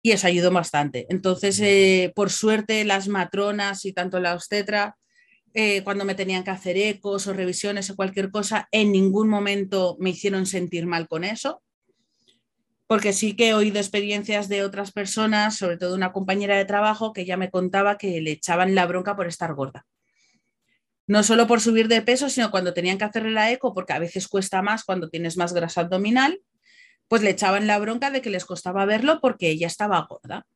Y 0.00 0.12
eso 0.12 0.26
ayudó 0.26 0.50
bastante. 0.50 1.06
Entonces, 1.10 1.60
eh, 1.60 2.12
por 2.14 2.30
suerte, 2.30 2.84
las 2.84 3.08
matronas 3.08 3.84
y 3.84 3.92
tanto 3.92 4.18
la 4.18 4.34
obstetra, 4.34 4.96
eh, 5.54 5.82
cuando 5.84 6.04
me 6.04 6.14
tenían 6.14 6.44
que 6.44 6.50
hacer 6.50 6.76
ecos 6.76 7.26
o 7.26 7.32
revisiones 7.32 7.90
o 7.90 7.96
cualquier 7.96 8.30
cosa, 8.30 8.68
en 8.70 8.92
ningún 8.92 9.28
momento 9.28 9.96
me 10.00 10.10
hicieron 10.10 10.46
sentir 10.46 10.86
mal 10.86 11.08
con 11.08 11.24
eso. 11.24 11.62
Porque 12.86 13.12
sí 13.12 13.34
que 13.36 13.48
he 13.48 13.54
oído 13.54 13.78
experiencias 13.78 14.48
de 14.48 14.62
otras 14.62 14.92
personas, 14.92 15.56
sobre 15.56 15.78
todo 15.78 15.94
una 15.94 16.12
compañera 16.12 16.56
de 16.56 16.64
trabajo, 16.64 17.12
que 17.12 17.24
ya 17.24 17.36
me 17.36 17.50
contaba 17.50 17.96
que 17.96 18.20
le 18.20 18.32
echaban 18.32 18.74
la 18.74 18.86
bronca 18.86 19.16
por 19.16 19.26
estar 19.26 19.54
gorda 19.54 19.86
no 21.06 21.22
solo 21.22 21.46
por 21.46 21.60
subir 21.60 21.88
de 21.88 22.02
peso, 22.02 22.28
sino 22.30 22.50
cuando 22.50 22.72
tenían 22.72 22.98
que 22.98 23.04
hacerle 23.04 23.32
la 23.32 23.50
eco, 23.50 23.74
porque 23.74 23.92
a 23.92 23.98
veces 23.98 24.28
cuesta 24.28 24.62
más 24.62 24.84
cuando 24.84 25.10
tienes 25.10 25.36
más 25.36 25.52
grasa 25.52 25.82
abdominal, 25.82 26.40
pues 27.08 27.22
le 27.22 27.30
echaban 27.30 27.66
la 27.66 27.78
bronca 27.78 28.10
de 28.10 28.22
que 28.22 28.30
les 28.30 28.44
costaba 28.44 28.86
verlo 28.86 29.20
porque 29.20 29.50
ella 29.50 29.66
estaba 29.66 30.06
gorda. 30.08 30.46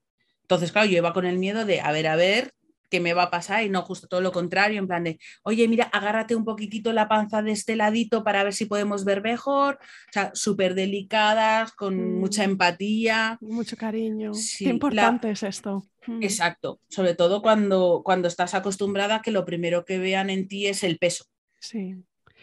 Entonces, 0.43 0.73
claro, 0.73 0.89
yo 0.89 0.97
iba 0.97 1.13
con 1.13 1.27
el 1.27 1.39
miedo 1.39 1.65
de, 1.65 1.81
a 1.81 1.93
ver, 1.93 2.07
a 2.07 2.17
ver, 2.17 2.55
qué 2.89 3.01
me 3.01 3.15
va 3.15 3.25
a 3.25 3.31
pasar 3.31 3.65
y 3.65 3.69
no 3.69 3.83
justo 3.83 4.07
todo 4.07 4.21
lo 4.21 4.33
contrario, 4.33 4.79
en 4.79 4.87
plan 4.87 5.05
de, 5.05 5.19
oye, 5.43 5.67
mira, 5.69 5.85
agárrate 5.85 6.35
un 6.35 6.45
poquitito 6.45 6.93
la 6.93 7.09
panza 7.09 7.43
de 7.43 7.53
este 7.53 7.77
ladito 7.77 8.25
para 8.25 8.45
ver 8.45 8.55
si 8.55 8.67
podemos 8.67 9.05
ver 9.05 9.23
mejor, 9.23 9.79
o 10.09 10.13
sea, 10.13 10.31
súper 10.35 10.75
delicadas, 10.75 11.73
con 11.73 11.97
mm. 11.97 12.21
mucha 12.21 12.45
empatía. 12.45 13.39
Mucho 13.41 13.77
cariño. 13.77 14.33
qué 14.59 14.69
importante 14.69 15.31
es 15.31 15.43
esto. 15.43 15.87
Mm. 16.07 16.23
Exacto, 16.23 16.81
sobre 16.89 17.15
todo 17.15 17.43
cuando, 17.43 18.03
cuando 18.05 18.29
estás 18.29 18.55
acostumbrada 18.55 19.17
a 19.17 19.23
que 19.23 19.31
lo 19.31 19.45
primero 19.45 19.85
que 19.85 19.99
vean 19.99 20.31
en 20.31 20.49
ti 20.49 20.67
es 20.67 20.83
el 20.83 20.99
peso. 20.99 21.25
Sí. 21.59 21.97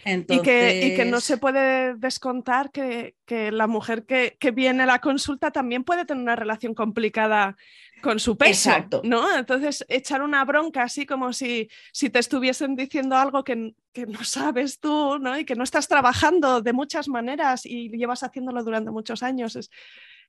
Y, 0.05 0.41
que, 0.41 1.07
no 1.09 1.21
se 1.21 1.38
puede 1.38 1.95
descontar 1.95 2.71
que, 2.71 3.15
la 3.51 3.67
mujer 3.67 4.05
que, 4.05 4.51
viene 4.51 4.83
a 4.83 4.85
la 4.85 5.00
consulta 5.00 5.51
también 5.51 5.83
puede 5.83 6.05
tener 6.05 6.21
una 6.21 6.35
relación 6.35 6.73
complicada 6.73 7.55
con 8.03 8.19
su 8.19 8.38
peso. 8.38 8.69
Exacto. 8.69 9.01
¿no? 9.03 9.36
Entonces, 9.36 9.86
echar 9.88 10.22
una 10.22 10.43
bronca 10.43 10.83
así 10.83 11.05
como 11.05 11.31
si, 11.31 11.69
si 11.91 12.10
te 12.10 12.19
estuviesen 12.19 12.75
diciendo 12.75 13.15
algo 13.15 13.43
que, 13.43 13.55
no 13.55 14.24
sabes 14.24 14.79
tú 14.79 15.17
¿no? 15.19 15.39
y 15.39 15.45
que 15.45 15.55
no 15.55 15.63
estás 15.63 15.88
trabajando 15.88 16.62
de 16.62 16.74
muchas 16.74 17.07
maneras 17.07 17.65
y 17.65 17.89
llevas 17.89 18.24
haciéndolo 18.24 18.63
durante 18.63 18.91
muchos 18.91 19.24
años. 19.24 19.55
Es, 19.55 19.72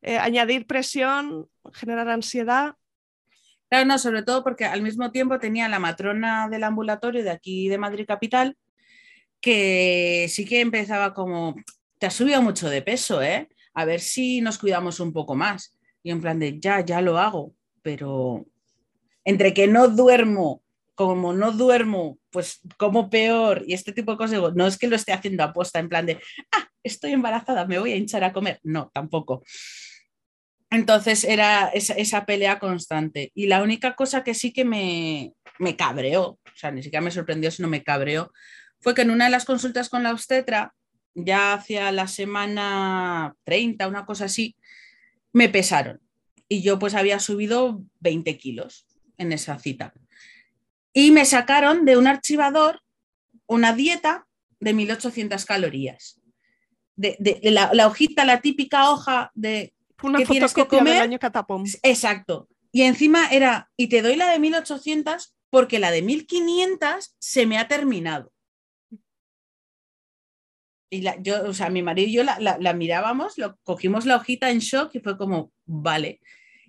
eh, 0.02 0.18
añadir 0.18 0.66
presión, 0.66 1.48
generar 1.72 2.08
ansiedad. 2.08 2.76
Claro, 3.68 3.86
no, 3.86 3.98
sobre 3.98 4.22
todo 4.22 4.44
porque 4.44 4.66
al 4.66 4.82
mismo 4.82 5.10
tiempo 5.10 5.38
tenía 5.38 5.68
la 5.68 5.78
matrona 5.78 6.48
del 6.48 6.62
ambulatorio 6.62 7.24
de 7.24 7.30
aquí 7.30 7.68
de 7.68 7.78
Madrid 7.78 8.06
Capital 8.06 8.56
que 9.40 10.26
sí 10.30 10.46
que 10.46 10.60
empezaba 10.60 11.12
como, 11.12 11.54
te 11.98 12.06
has 12.06 12.14
subido 12.14 12.40
mucho 12.40 12.70
de 12.70 12.80
peso, 12.80 13.20
¿eh? 13.20 13.50
A 13.74 13.84
ver 13.84 14.00
si 14.00 14.40
nos 14.40 14.56
cuidamos 14.56 15.00
un 15.00 15.12
poco 15.12 15.34
más. 15.34 15.76
Y 16.02 16.12
en 16.12 16.22
plan 16.22 16.38
de, 16.38 16.58
ya, 16.58 16.80
ya 16.80 17.02
lo 17.02 17.18
hago, 17.18 17.54
pero 17.84 18.46
entre 19.24 19.54
que 19.54 19.68
no 19.68 19.88
duermo, 19.88 20.62
como 20.94 21.32
no 21.34 21.52
duermo, 21.52 22.18
pues 22.30 22.60
como 22.78 23.10
peor 23.10 23.62
y 23.66 23.74
este 23.74 23.92
tipo 23.92 24.12
de 24.12 24.16
cosas, 24.16 24.40
no 24.54 24.66
es 24.66 24.78
que 24.78 24.88
lo 24.88 24.96
esté 24.96 25.12
haciendo 25.12 25.44
aposta 25.44 25.78
en 25.78 25.88
plan 25.88 26.06
de, 26.06 26.18
ah, 26.50 26.68
estoy 26.82 27.12
embarazada, 27.12 27.66
me 27.66 27.78
voy 27.78 27.92
a 27.92 27.96
hinchar 27.96 28.24
a 28.24 28.32
comer. 28.32 28.58
No, 28.62 28.90
tampoco. 28.92 29.44
Entonces 30.70 31.24
era 31.24 31.68
esa, 31.68 31.94
esa, 31.94 32.24
pelea 32.24 32.58
constante. 32.58 33.30
Y 33.34 33.46
la 33.46 33.62
única 33.62 33.94
cosa 33.94 34.24
que 34.24 34.34
sí 34.34 34.52
que 34.52 34.64
me, 34.64 35.34
me 35.58 35.76
cabreó, 35.76 36.22
o 36.30 36.56
sea, 36.56 36.70
ni 36.70 36.82
siquiera 36.82 37.04
me 37.04 37.10
sorprendió, 37.10 37.50
sino 37.50 37.68
me 37.68 37.84
cabreó, 37.84 38.32
fue 38.80 38.94
que 38.94 39.02
en 39.02 39.10
una 39.10 39.26
de 39.26 39.30
las 39.30 39.44
consultas 39.44 39.88
con 39.88 40.02
la 40.02 40.12
obstetra, 40.12 40.74
ya 41.14 41.52
hacia 41.52 41.92
la 41.92 42.08
semana 42.08 43.34
30, 43.44 43.86
una 43.88 44.06
cosa 44.06 44.24
así, 44.24 44.56
me 45.32 45.48
pesaron. 45.48 46.00
Y 46.54 46.62
yo 46.62 46.78
pues 46.78 46.94
había 46.94 47.18
subido 47.18 47.82
20 47.98 48.38
kilos 48.38 48.86
en 49.18 49.32
esa 49.32 49.58
cita. 49.58 49.92
Y 50.92 51.10
me 51.10 51.24
sacaron 51.24 51.84
de 51.84 51.96
un 51.96 52.06
archivador 52.06 52.80
una 53.46 53.72
dieta 53.72 54.28
de 54.60 54.72
1800 54.72 55.44
calorías. 55.44 56.20
De, 56.94 57.18
la, 57.42 57.88
hojita, 57.88 58.24
la 58.24 58.40
típica 58.40 58.88
hoja 58.90 59.32
de 59.34 59.74
una 60.00 60.20
que 60.20 60.26
tienes 60.26 60.54
que 60.54 60.68
comer. 60.68 60.94
Del 60.94 61.02
año 61.02 61.18
catapum. 61.18 61.64
Exacto. 61.82 62.48
Y 62.70 62.82
encima 62.82 63.26
era, 63.32 63.68
y 63.76 63.88
te 63.88 64.00
doy 64.00 64.14
la 64.14 64.30
de 64.30 64.38
1800 64.38 65.34
porque 65.50 65.80
la 65.80 65.90
de 65.90 66.02
1500 66.02 67.16
se 67.18 67.46
me 67.46 67.58
ha 67.58 67.66
terminado. 67.66 68.32
Y 70.88 71.04
yo, 71.22 71.48
o 71.48 71.52
sea, 71.52 71.68
mi 71.70 71.82
marido 71.82 72.08
y 72.08 72.12
yo 72.12 72.22
la, 72.22 72.72
mirábamos, 72.74 73.38
lo, 73.38 73.56
cogimos 73.64 74.06
la 74.06 74.14
hojita 74.14 74.50
en 74.50 74.60
shock 74.60 74.94
y 74.94 75.00
fue 75.00 75.18
como, 75.18 75.52
vale. 75.66 76.20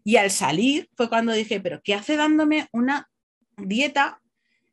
Y 0.08 0.18
al 0.18 0.30
salir 0.30 0.88
fue 0.96 1.10
cuando 1.10 1.34
dije, 1.34 1.60
pero 1.60 1.82
¿qué 1.84 1.96
hace 1.96 2.16
dándome 2.16 2.70
una 2.72 3.10
dieta 3.58 4.22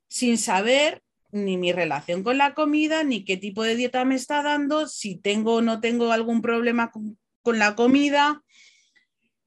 sin 0.07 0.37
saber 0.37 1.03
ni 1.31 1.57
mi 1.57 1.73
relación 1.73 2.23
con 2.23 2.37
la 2.37 2.53
comida, 2.53 3.03
ni 3.03 3.25
qué 3.25 3.39
tipo 3.39 3.63
de 3.63 3.75
dieta 3.75 4.05
me 4.05 4.15
está 4.15 4.43
dando, 4.43 4.87
si 4.87 5.17
tengo 5.17 5.55
o 5.55 5.63
no 5.63 5.81
tengo 5.81 6.13
algún 6.13 6.43
problema 6.43 6.93
con, 6.93 7.59
la 7.59 7.75
comida? 7.75 8.43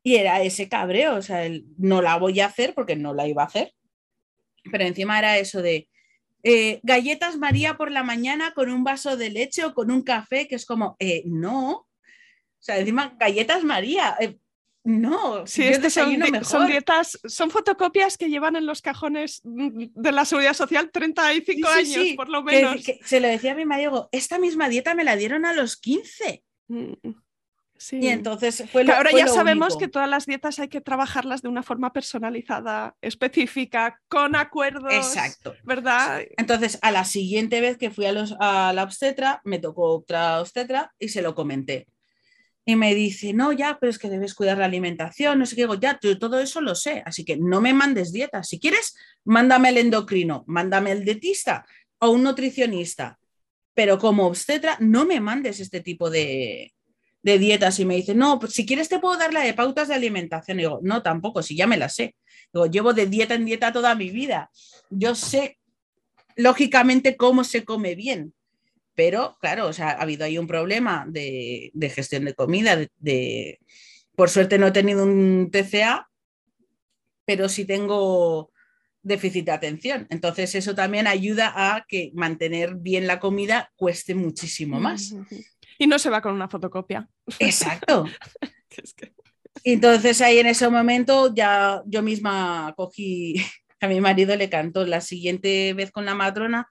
Y 0.01 0.15
era 0.15 0.42
ese 0.42 0.68
cabreo, 0.68 1.18
o 1.18 1.22
sea, 1.22 1.48
no 1.77 2.01
la 2.01 2.18
voy 2.18 2.39
a 2.39 2.48
hacer 2.48 2.74
porque 2.74 2.96
no 2.96 3.13
la 3.13 3.27
iba 3.27 3.44
a 3.44 3.48
hacer. 3.48 3.72
Pero 4.72 4.86
encima 4.86 5.20
era 5.20 5.38
eso 5.38 5.62
de, 5.62 5.88
eh, 6.42 6.80
galletas 6.82 7.38
María 7.38 7.77
por 7.77 7.92
la 7.92 8.01
mañana 8.01 8.56
con 8.56 8.72
un 8.72 8.84
vaso 8.84 9.18
de 9.18 9.30
leche 9.30 9.63
o 9.65 9.75
con 9.75 9.92
un 9.92 10.01
café, 10.01 10.48
que 10.48 10.56
es 10.56 10.65
como, 10.65 10.96
eh, 10.98 11.22
no. 11.27 11.72
O 11.74 11.88
sea, 12.60 12.80
encima, 12.80 13.15
galletas 13.20 13.63
María. 13.63 14.15
Eh, 14.20 14.39
no, 14.86 15.46
sí, 15.48 15.74
son, 15.89 16.44
son, 16.46 16.68
dietas, 16.68 17.20
son 17.25 17.50
fotocopias 17.51 18.18
que 18.18 18.30
llevan 18.30 18.56
en 18.56 18.65
los 18.65 18.82
cajones 18.82 19.42
de 19.44 20.12
la 20.12 20.25
seguridad 20.25 20.54
social 20.54 20.92
35 20.92 21.68
años, 21.68 22.06
por 22.15 22.30
lo 22.30 22.44
menos. 22.44 22.82
se 23.04 23.20
lo 23.20 23.27
decía 23.27 23.54
a 23.54 23.56
mi 23.56 23.65
marido, 23.65 24.08
esta 24.12 24.38
misma 24.39 24.70
dieta 24.70 24.94
me 24.96 25.04
la 25.04 25.15
dieron 25.15 25.44
a 25.46 25.54
los 25.54 25.75
15. 25.77 26.44
Mm. 26.68 26.94
Sí. 27.77 27.98
Y 28.01 28.08
entonces 28.08 28.63
fue 28.72 28.84
Que 28.84 28.88
lo 28.88 28.96
ahora 28.96 29.10
fue 29.10 29.20
ya 29.20 29.25
lo 29.25 29.34
sabemos 29.34 29.74
único. 29.74 29.80
que 29.80 29.88
todas 29.89 30.10
las 30.10 30.25
dietas 30.25 30.60
hay 30.60 30.70
que 30.70 30.80
trabajarlas 30.80 31.42
de 31.42 31.50
una 31.50 31.62
forma 31.62 31.92
personalizada, 31.92 32.96
específica, 33.01 34.00
con 34.08 34.36
acuerdos. 34.36 34.94
Exacto. 34.94 35.56
¿Verdad? 35.63 36.22
Entonces, 36.38 36.80
a 36.82 36.92
la 36.92 37.04
siguiente 37.04 37.60
vez 37.60 37.77
que 37.77 37.92
fui 37.92 38.06
a, 38.06 38.13
los- 38.13 38.36
a 38.39 38.72
la 38.72 38.84
obstetra, 38.84 39.42
me 39.44 39.60
tocó 39.60 39.94
otra 39.98 40.39
obstetra 40.39 40.94
y 41.00 41.10
se 41.10 41.22
lo 41.22 41.36
comenté. 41.36 41.88
Y 42.65 42.75
me 42.75 42.95
dice, 42.95 43.34
no, 43.34 43.51
ya, 43.51 43.77
pero 43.79 43.91
es 43.91 44.00
que 44.00 44.10
debes 44.10 44.34
cuidar 44.34 44.57
la 44.57 44.65
alimentación, 44.65 45.38
no 45.38 45.45
sé 45.45 45.55
qué, 45.55 45.62
digo, 45.63 45.75
ya, 45.75 46.00
todo 46.19 46.39
eso 46.39 46.62
lo 46.62 46.74
sé, 46.74 47.03
así 47.05 47.24
que 47.24 47.38
no 47.38 47.62
me 47.62 47.74
mandes 47.74 48.12
dietas. 48.12 48.50
Si 48.50 48.60
quieres, 48.60 48.95
mándame 49.24 49.69
el 49.69 49.77
endocrino, 49.77 50.43
mándame 50.48 50.91
el 50.91 51.05
dietista 51.05 51.65
o 52.00 52.10
un 52.10 52.24
nutricionista, 52.24 53.19
pero 53.75 54.00
como 54.00 54.25
obstetra, 54.25 54.77
no 54.79 55.05
me 55.05 55.19
mandes 55.19 55.60
este 55.60 55.81
tipo 55.81 56.10
de, 56.10 56.74
de 57.25 57.39
dietas. 57.39 57.79
Y 57.79 57.86
me 57.86 57.95
dice, 57.95 58.13
no, 58.13 58.39
pues 58.39 58.53
si 58.53 58.67
quieres 58.67 58.88
te 58.88 59.00
puedo 59.00 59.17
dar 59.17 59.34
la 59.34 59.41
de 59.41 59.55
pautas 59.55 59.88
de 59.88 59.95
alimentación. 59.95 60.60
Y 60.60 60.63
digo, 60.63 60.79
no, 60.84 61.01
tampoco, 61.01 61.41
si 61.41 61.57
ya 61.57 61.65
me 61.65 61.75
la 61.75 61.89
sé. 61.89 62.15
Digo, 62.53 62.67
llevo 62.67 62.93
de 62.93 63.07
dieta 63.07 63.34
en 63.34 63.45
dieta 63.45 63.74
toda 63.74 63.95
mi 63.95 64.12
vida. 64.12 64.51
Yo 64.91 65.15
sé 65.15 65.57
lógicamente 66.36 67.17
cómo 67.17 67.43
se 67.43 67.65
come 67.65 67.95
bien. 67.95 68.35
Pero, 68.96 69.38
claro, 69.42 69.68
o 69.68 69.74
sea, 69.74 69.90
ha 69.90 70.02
habido 70.02 70.25
ahí 70.25 70.38
un 70.38 70.48
problema 70.48 71.06
de, 71.08 71.70
de 71.74 71.90
gestión 71.90 72.25
de 72.25 72.34
comida. 72.34 72.75
De, 72.75 72.90
de- 72.98 73.60
por 74.16 74.30
suerte 74.30 74.58
no 74.58 74.68
he 74.68 74.72
tenido 74.72 75.04
un 75.04 75.50
TCA, 75.52 76.10
pero 77.25 77.50
sí 77.50 77.66
tengo 77.66 78.52
déficit 79.02 79.46
de 79.46 79.52
atención. 79.52 80.08
Entonces, 80.10 80.56
eso 80.56 80.74
también 80.74 81.08
ayuda 81.08 81.52
a 81.56 81.86
que 81.88 82.12
mantener 82.16 82.75
bien 82.75 83.06
la 83.08 83.20
comida 83.20 83.72
cueste 83.75 84.16
muchísimo 84.16 84.80
más. 84.80 85.14
Y 85.78 85.88
no 85.88 86.00
se 86.00 86.10
va 86.10 86.22
con 86.22 86.34
una 86.34 86.48
fotocopia. 86.48 87.08
Exacto. 87.40 88.06
Que 88.70 88.82
es 88.82 88.94
que- 88.94 89.14
Entonces 89.64 90.22
ahí 90.22 90.40
en 90.40 90.48
ese 90.48 90.70
momento 90.70 91.34
ya 91.36 91.82
yo 91.86 92.02
misma 92.02 92.74
cogí, 92.78 93.36
a 93.82 93.88
mi 93.88 94.00
marido 94.00 94.36
le 94.36 94.50
cantó 94.50 94.86
la 94.86 95.02
siguiente 95.02 95.74
vez 95.74 95.92
con 95.92 96.06
la 96.06 96.16
matrona, 96.16 96.68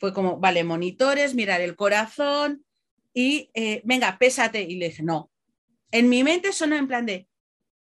fue 0.00 0.14
como, 0.14 0.38
vale, 0.38 0.64
monitores, 0.64 1.34
mirar 1.34 1.60
el 1.60 1.76
corazón 1.76 2.64
y 3.12 3.50
eh, 3.54 3.82
venga, 3.84 4.16
pésate. 4.18 4.62
Y 4.62 4.76
le 4.76 4.88
dije, 4.88 5.02
no. 5.02 5.30
En 5.92 6.08
mi 6.08 6.24
mente 6.24 6.52
sonó 6.52 6.76
en 6.76 6.88
plan 6.88 7.04
de, 7.04 7.28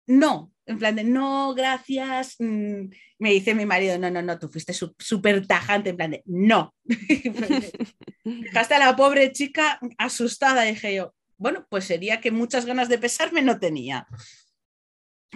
no, 0.06 0.52
en 0.66 0.78
plan 0.78 0.96
de, 0.96 1.04
no, 1.04 1.54
gracias. 1.54 2.34
Mm, 2.40 2.90
Me 3.18 3.30
dice 3.30 3.54
mi 3.54 3.66
marido, 3.66 3.98
no, 3.98 4.10
no, 4.10 4.20
no, 4.20 4.38
tú 4.38 4.48
fuiste 4.48 4.72
súper 4.72 5.46
tajante, 5.46 5.90
en 5.90 5.96
plan 5.96 6.10
de, 6.10 6.22
no. 6.26 6.74
Dejaste 8.24 8.74
a 8.74 8.78
la 8.80 8.96
pobre 8.96 9.30
chica 9.32 9.78
asustada, 9.96 10.62
dije 10.62 10.94
yo. 10.94 11.14
Bueno, 11.36 11.66
pues 11.70 11.84
sería 11.84 12.20
que 12.20 12.32
muchas 12.32 12.66
ganas 12.66 12.88
de 12.88 12.98
pesarme 12.98 13.42
no 13.42 13.60
tenía. 13.60 14.08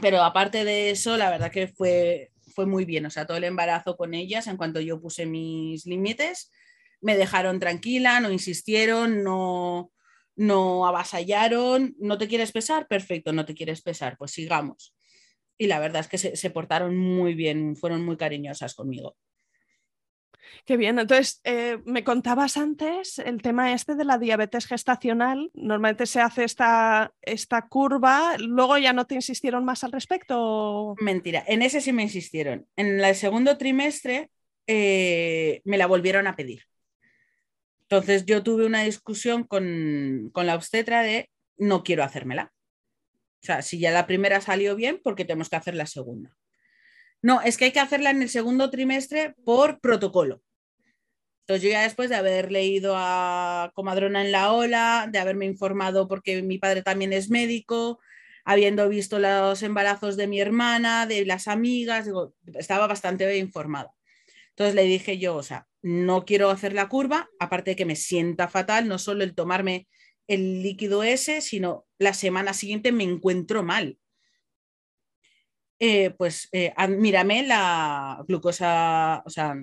Pero 0.01 0.21
aparte 0.23 0.65
de 0.65 0.91
eso, 0.91 1.17
la 1.17 1.31
verdad 1.31 1.53
que 1.53 1.69
fue, 1.69 2.33
fue 2.53 2.67
muy 2.67 2.85
bien. 2.85 3.07
O 3.07 3.11
sea, 3.11 3.25
todo 3.25 3.37
el 3.37 3.45
embarazo 3.45 3.97
con 3.97 4.15
ellas, 4.15 4.49
en 4.49 4.57
cuanto 4.57 4.81
yo 4.81 5.01
puse 5.01 5.27
mis 5.27 5.87
límites, 5.87 6.51
me 7.03 7.17
dejaron 7.17 7.61
tranquila, 7.61 8.21
no 8.21 8.31
insistieron, 8.31 9.23
no, 9.23 9.93
no 10.37 10.87
avasallaron. 10.87 11.95
¿No 11.99 12.17
te 12.17 12.29
quieres 12.29 12.53
pesar? 12.53 12.87
Perfecto, 12.89 13.33
no 13.33 13.45
te 13.45 13.55
quieres 13.55 13.83
pesar, 13.83 14.17
pues 14.17 14.31
sigamos. 14.31 14.95
Y 15.59 15.67
la 15.67 15.79
verdad 15.79 16.01
es 16.01 16.09
que 16.09 16.19
se, 16.19 16.37
se 16.37 16.51
portaron 16.51 16.97
muy 16.97 17.35
bien, 17.35 17.77
fueron 17.77 18.05
muy 18.05 18.17
cariñosas 18.17 18.75
conmigo. 18.75 19.17
Qué 20.65 20.77
bien. 20.77 20.99
Entonces, 20.99 21.41
eh, 21.45 21.79
me 21.85 22.05
contabas 22.05 22.57
antes 22.57 23.19
el 23.19 23.43
tema 23.43 23.73
este 23.73 23.95
de 23.95 24.05
la 24.05 24.19
diabetes 24.19 24.67
gestacional. 24.67 25.51
Normalmente 25.55 26.07
se 26.07 26.21
hace 26.21 26.45
esta, 26.45 27.13
esta 27.23 27.69
curva, 27.69 28.37
luego 28.39 28.79
ya 28.79 28.93
no 28.93 29.07
te 29.07 29.15
insistieron 29.15 29.65
más 29.65 29.85
al 29.85 29.93
respecto. 29.93 30.95
Mentira, 31.01 31.45
en 31.47 31.63
ese 31.63 31.81
sí 31.81 31.93
me 31.93 32.03
insistieron. 32.03 32.67
En 32.77 33.01
el 33.01 33.15
segundo 33.15 33.57
trimestre 33.59 34.31
eh, 34.67 35.63
me 35.65 35.79
la 35.79 35.87
volvieron 35.87 36.27
a 36.27 36.37
pedir. 36.37 36.63
Entonces 37.93 38.25
yo 38.25 38.43
tuve 38.43 38.65
una 38.65 38.85
discusión 38.85 39.45
con, 39.45 40.31
con 40.33 40.47
la 40.47 40.55
obstetra 40.55 41.03
de 41.03 41.29
no 41.59 41.83
quiero 41.83 42.03
hacérmela. 42.03 42.51
O 43.43 43.45
sea, 43.45 43.61
si 43.61 43.79
ya 43.79 43.91
la 43.91 44.07
primera 44.07 44.41
salió 44.41 44.75
bien, 44.75 44.99
¿por 45.05 45.15
qué 45.15 45.27
tenemos 45.27 45.51
que 45.51 45.57
hacer 45.57 45.75
la 45.75 45.85
segunda? 45.85 46.35
No, 47.21 47.43
es 47.43 47.59
que 47.59 47.67
hay 47.67 47.73
que 47.73 47.81
hacerla 47.81 48.09
en 48.09 48.23
el 48.23 48.31
segundo 48.31 48.71
trimestre 48.71 49.35
por 49.45 49.79
protocolo. 49.79 50.41
Entonces 51.41 51.65
yo 51.65 51.69
ya 51.69 51.83
después 51.83 52.09
de 52.09 52.17
haber 52.17 52.51
leído 52.51 52.95
a 52.97 53.73
Comadrona 53.75 54.25
en 54.25 54.33
la 54.33 54.53
ola, 54.53 55.07
de 55.13 55.19
haberme 55.19 55.45
informado 55.45 56.09
porque 56.09 56.41
mi 56.41 56.57
padre 56.57 56.81
también 56.81 57.13
es 57.13 57.29
médico, 57.29 58.01
habiendo 58.47 58.89
visto 58.89 59.19
los 59.19 59.63
embarazos 59.63 60.17
de 60.17 60.29
mi 60.29 60.41
hermana, 60.41 61.05
de 61.05 61.27
las 61.27 61.47
amigas, 61.47 62.09
estaba 62.55 62.87
bastante 62.87 63.37
informada. 63.37 63.93
Entonces 64.49 64.75
le 64.75 64.85
dije 64.85 65.19
yo, 65.19 65.37
o 65.37 65.43
sea, 65.43 65.69
no 65.83 66.25
quiero 66.25 66.51
hacer 66.51 66.73
la 66.73 66.89
curva, 66.89 67.29
aparte 67.39 67.73
de 67.73 67.77
que 67.77 67.85
me 67.85 67.97
sienta 67.97 68.49
fatal, 68.49 68.89
no 68.89 68.99
solo 68.99 69.25
el 69.25 69.35
tomarme 69.35 69.89
el 70.29 70.63
líquido 70.63 71.03
ese, 71.03 71.41
sino 71.41 71.87
la 71.99 72.15
semana 72.15 72.55
siguiente 72.55 72.93
me 72.93 73.05
encuentro 73.05 73.63
mal. 73.63 73.99
Eh, 75.79 76.11
pues 76.11 76.49
eh, 76.53 76.73
mírame 76.89 77.45
la 77.45 78.25
glucosa, 78.29 79.23
o 79.27 79.31
sea, 79.31 79.57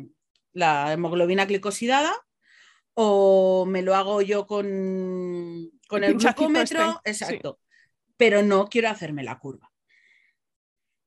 la 0.52 0.92
hemoglobina 0.92 1.46
glicosidada, 1.46 2.14
o 2.94 3.66
me 3.66 3.82
lo 3.82 3.96
hago 3.96 4.22
yo 4.22 4.46
con, 4.46 5.72
con 5.88 6.04
el, 6.04 6.16
glucómetro, 6.16 7.00
este, 7.06 7.14
sí. 7.14 7.24
exacto, 7.24 7.60
pero 8.18 8.44
no 8.44 8.68
quiero 8.68 8.90
hacerme 8.90 9.24
la 9.24 9.40
curva. 9.40 9.72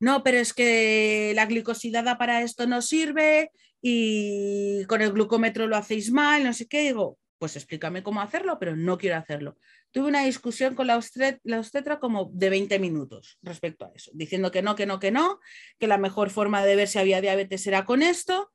No, 0.01 0.23
pero 0.25 0.39
es 0.39 0.55
que 0.55 1.33
la 1.37 1.45
glicosidada 1.45 2.17
para 2.17 2.41
esto 2.41 2.67
no 2.67 2.81
sirve 2.81 3.53
y 3.83 4.85
con 4.87 5.03
el 5.03 5.13
glucómetro 5.13 5.67
lo 5.67 5.77
hacéis 5.77 6.13
mal, 6.13 6.45
no 6.45 6.53
sé 6.53 6.69
qué. 6.69 6.83
Digo, 6.83 7.19
pues 7.39 7.57
explícame 7.57 8.05
cómo 8.05 8.21
hacerlo, 8.21 8.59
pero 8.61 8.77
no 8.77 8.97
quiero 8.97 9.17
hacerlo. 9.17 9.59
Tuve 9.91 10.07
una 10.09 10.25
discusión 10.25 10.77
con 10.77 10.87
la, 10.87 10.97
obstet- 10.97 11.41
la 11.43 11.59
obstetra 11.59 11.99
como 11.99 12.31
de 12.33 12.51
20 12.51 12.79
minutos 12.79 13.39
respecto 13.43 13.85
a 13.87 13.91
eso, 13.95 14.13
diciendo 14.15 14.53
que 14.53 14.63
no, 14.63 14.77
que 14.77 14.87
no, 14.87 15.01
que 15.01 15.11
no, 15.11 15.41
que 15.79 15.89
la 15.89 15.99
mejor 15.99 16.31
forma 16.31 16.65
de 16.65 16.77
ver 16.77 16.87
si 16.89 17.01
había 17.01 17.21
diabetes 17.21 17.67
era 17.67 17.85
con 17.85 18.03
esto 18.03 18.53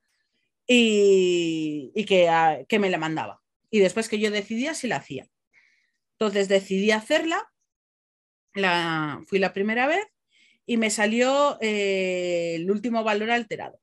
y, 0.65 2.05
que, 2.07 2.29
ah, 2.29 2.59
que 2.67 2.79
me 2.79 2.89
la 2.89 2.97
mandaba. 2.97 3.41
Y 3.69 3.79
después 3.79 4.07
que 4.09 4.19
yo 4.19 4.31
decidía 4.31 4.73
si 4.73 4.87
la 4.87 4.97
hacía. 4.97 5.27
Entonces 6.13 6.47
decidí 6.47 6.91
hacerla, 6.91 7.51
la, 8.53 9.21
fui 9.27 9.39
la 9.39 9.53
primera 9.53 9.87
vez 9.87 10.05
y 10.65 10.77
me 10.77 10.89
salió 10.89 11.57
eh, 11.61 12.55
el 12.55 12.71
último 12.71 13.03
valor 13.03 13.31
alterado. 13.31 13.79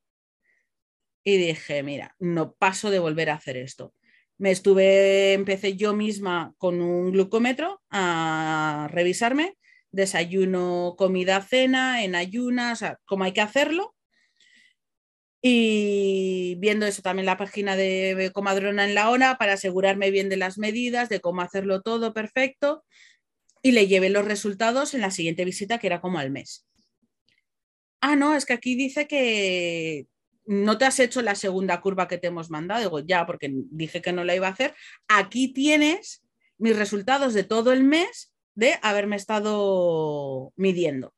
Y 1.25 1.39
dije, 1.39 1.83
mira, 1.83 2.15
no 2.19 2.53
paso 2.53 2.91
de 2.91 2.99
volver 2.99 3.31
a 3.31 3.35
hacer 3.35 3.57
esto. 3.57 3.95
Me 4.37 4.51
estuve, 4.51 5.33
empecé 5.33 5.75
yo 5.77 5.95
misma 5.95 6.55
con 6.59 6.83
un 6.83 7.13
glucómetro 7.13 7.81
a 7.91 8.89
revisarme, 8.91 9.57
desayuno, 9.91 10.95
comida, 10.99 11.41
cena, 11.41 12.05
en 12.05 12.15
ayunas, 12.15 12.75
o 12.75 12.77
sea, 12.77 12.99
cómo 13.07 13.25
hay 13.25 13.33
que 13.33 13.41
hacerlo. 13.41 13.95
Y 15.41 16.57
viendo 16.59 16.87
eso 16.87 17.03
también 17.03 17.27
la 17.27 17.37
página 17.37 17.77
de 17.77 18.31
Comadrona 18.35 18.85
en 18.85 18.95
la 18.95 19.11
hora 19.11 19.37
para 19.39 19.55
asegurarme 19.55 20.11
bien 20.11 20.29
de 20.29 20.37
las 20.37 20.59
medidas, 20.59 21.09
de 21.09 21.21
cómo 21.21 21.43
hacerlo 21.43 21.83
todo 21.83 22.13
perfecto. 22.13 22.85
Y 23.63 23.73
le 23.73 23.87
llevé 23.87 24.11
los 24.11 24.27
resultados 24.27 24.95
en 24.95 25.01
la 25.01 25.11
siguiente 25.11 25.45
visita, 25.45 25.79
que 25.79 25.87
era 25.87 26.01
como 26.01 26.19
al 26.19 26.31
mes. 26.31 26.67
Ah, 28.01 28.17
no, 28.17 28.35
es 28.35 28.45
que 28.45 28.53
aquí 28.53 28.75
dice 28.75 29.07
que 29.07 30.07
no 30.47 30.79
te 30.79 30.85
has 30.85 31.01
hecho 31.01 31.23
la 31.23 31.35
segunda 31.35 31.81
curva 31.81 32.09
que 32.09 32.19
te 32.19 32.29
hemos 32.29 32.51
mandado. 32.51 32.81
Digo, 32.81 33.01
ya, 33.01 33.27
porque 33.27 33.51
dije 33.53 34.03
que 34.03 34.13
no 34.13 34.25
la 34.25 34.35
iba 34.35 34.49
a 34.49 34.53
hacer. 34.53 34.75
Aquí 35.09 35.53
tienes 35.53 36.25
mis 36.59 36.77
resultados 36.77 37.35
de 37.35 37.45
todo 37.45 37.73
el 37.73 37.85
mes 37.85 38.35
de 38.55 38.79
haberme 38.83 39.17
estado 39.17 40.53
midiendo. 40.57 41.15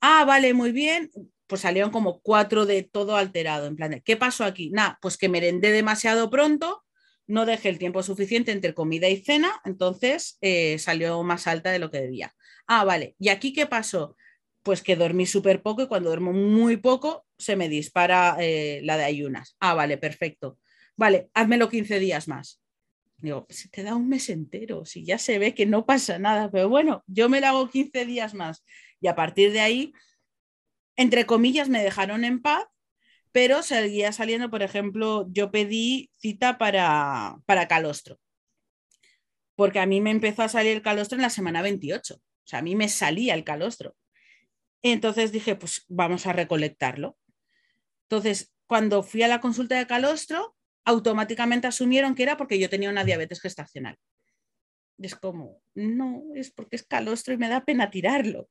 Ah, 0.00 0.24
vale, 0.24 0.54
muy 0.54 0.72
bien. 0.72 1.10
Pues 1.46 1.60
salieron 1.60 1.90
como 1.90 2.20
cuatro 2.20 2.66
de 2.66 2.82
todo 2.82 3.16
alterado. 3.16 3.66
En 3.66 3.76
plan, 3.76 4.00
¿qué 4.04 4.16
pasó 4.16 4.44
aquí? 4.44 4.70
Nada, 4.70 4.98
pues 5.00 5.16
que 5.16 5.28
merendé 5.28 5.70
demasiado 5.70 6.30
pronto, 6.30 6.84
no 7.26 7.44
dejé 7.44 7.68
el 7.68 7.78
tiempo 7.78 8.02
suficiente 8.02 8.52
entre 8.52 8.74
comida 8.74 9.08
y 9.08 9.22
cena, 9.22 9.60
entonces 9.64 10.38
eh, 10.40 10.78
salió 10.78 11.22
más 11.22 11.46
alta 11.46 11.70
de 11.70 11.78
lo 11.78 11.90
que 11.90 12.00
debía. 12.00 12.34
Ah, 12.66 12.84
vale. 12.84 13.14
¿Y 13.18 13.28
aquí 13.28 13.52
qué 13.52 13.66
pasó? 13.66 14.16
Pues 14.62 14.82
que 14.82 14.96
dormí 14.96 15.26
súper 15.26 15.62
poco 15.62 15.82
y 15.82 15.88
cuando 15.88 16.10
duermo 16.10 16.32
muy 16.32 16.76
poco 16.76 17.25
se 17.38 17.56
me 17.56 17.68
dispara 17.68 18.36
eh, 18.40 18.80
la 18.84 18.96
de 18.96 19.04
ayunas. 19.04 19.56
Ah, 19.60 19.74
vale, 19.74 19.98
perfecto. 19.98 20.58
Vale, 20.96 21.30
házmelo 21.34 21.68
15 21.68 21.98
días 21.98 22.28
más. 22.28 22.62
Digo, 23.18 23.46
se 23.50 23.68
te 23.68 23.82
da 23.82 23.94
un 23.96 24.08
mes 24.08 24.28
entero, 24.28 24.84
si 24.84 25.04
ya 25.04 25.18
se 25.18 25.38
ve 25.38 25.54
que 25.54 25.66
no 25.66 25.86
pasa 25.86 26.18
nada, 26.18 26.50
pero 26.50 26.68
bueno, 26.68 27.02
yo 27.06 27.28
me 27.28 27.40
lo 27.40 27.46
hago 27.48 27.70
15 27.70 28.04
días 28.06 28.34
más. 28.34 28.64
Y 29.00 29.08
a 29.08 29.14
partir 29.14 29.52
de 29.52 29.60
ahí, 29.60 29.92
entre 30.96 31.26
comillas, 31.26 31.68
me 31.68 31.82
dejaron 31.82 32.24
en 32.24 32.40
paz, 32.42 32.64
pero 33.32 33.62
seguía 33.62 34.12
saliendo, 34.12 34.50
por 34.50 34.62
ejemplo, 34.62 35.26
yo 35.30 35.50
pedí 35.50 36.10
cita 36.18 36.58
para, 36.58 37.36
para 37.46 37.68
calostro. 37.68 38.18
porque 39.54 39.78
a 39.78 39.86
mí 39.86 40.00
me 40.00 40.10
empezó 40.10 40.42
a 40.42 40.48
salir 40.48 40.72
el 40.76 40.82
calostro 40.82 41.16
en 41.16 41.22
la 41.22 41.30
semana 41.30 41.62
28. 41.62 42.14
O 42.16 42.20
sea, 42.44 42.58
a 42.60 42.62
mí 42.62 42.74
me 42.76 42.88
salía 42.88 43.34
el 43.34 43.44
calostro. 43.44 43.96
Entonces 44.82 45.32
dije, 45.32 45.56
pues 45.56 45.84
vamos 45.88 46.26
a 46.26 46.32
recolectarlo. 46.32 47.16
Entonces, 48.08 48.52
cuando 48.66 49.02
fui 49.02 49.22
a 49.22 49.28
la 49.28 49.40
consulta 49.40 49.76
de 49.76 49.86
calostro, 49.86 50.56
automáticamente 50.84 51.66
asumieron 51.66 52.14
que 52.14 52.22
era 52.22 52.36
porque 52.36 52.58
yo 52.58 52.70
tenía 52.70 52.90
una 52.90 53.04
diabetes 53.04 53.40
gestacional. 53.40 53.98
es 54.98 55.14
como, 55.14 55.60
no, 55.74 56.22
es 56.34 56.50
porque 56.50 56.76
es 56.76 56.84
calostro 56.84 57.34
y 57.34 57.36
me 57.36 57.48
da 57.48 57.64
pena 57.64 57.90
tirarlo. 57.90 58.48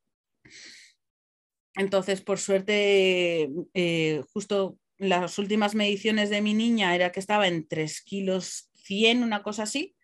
Entonces, 1.76 2.22
por 2.22 2.40
suerte, 2.40 3.50
eh, 3.74 4.24
justo 4.32 4.78
las 4.98 5.38
últimas 5.40 5.76
mediciones 5.76 6.30
de 6.30 6.42
mi 6.42 6.54
niña 6.54 6.96
era 6.96 7.12
que 7.12 7.20
estaba 7.20 7.48
en 7.48 7.68
3 7.68 8.02
kilos 8.02 8.70
100, 8.74 9.24
una 9.24 9.44
cosa 9.44 9.64
así, 9.64 9.96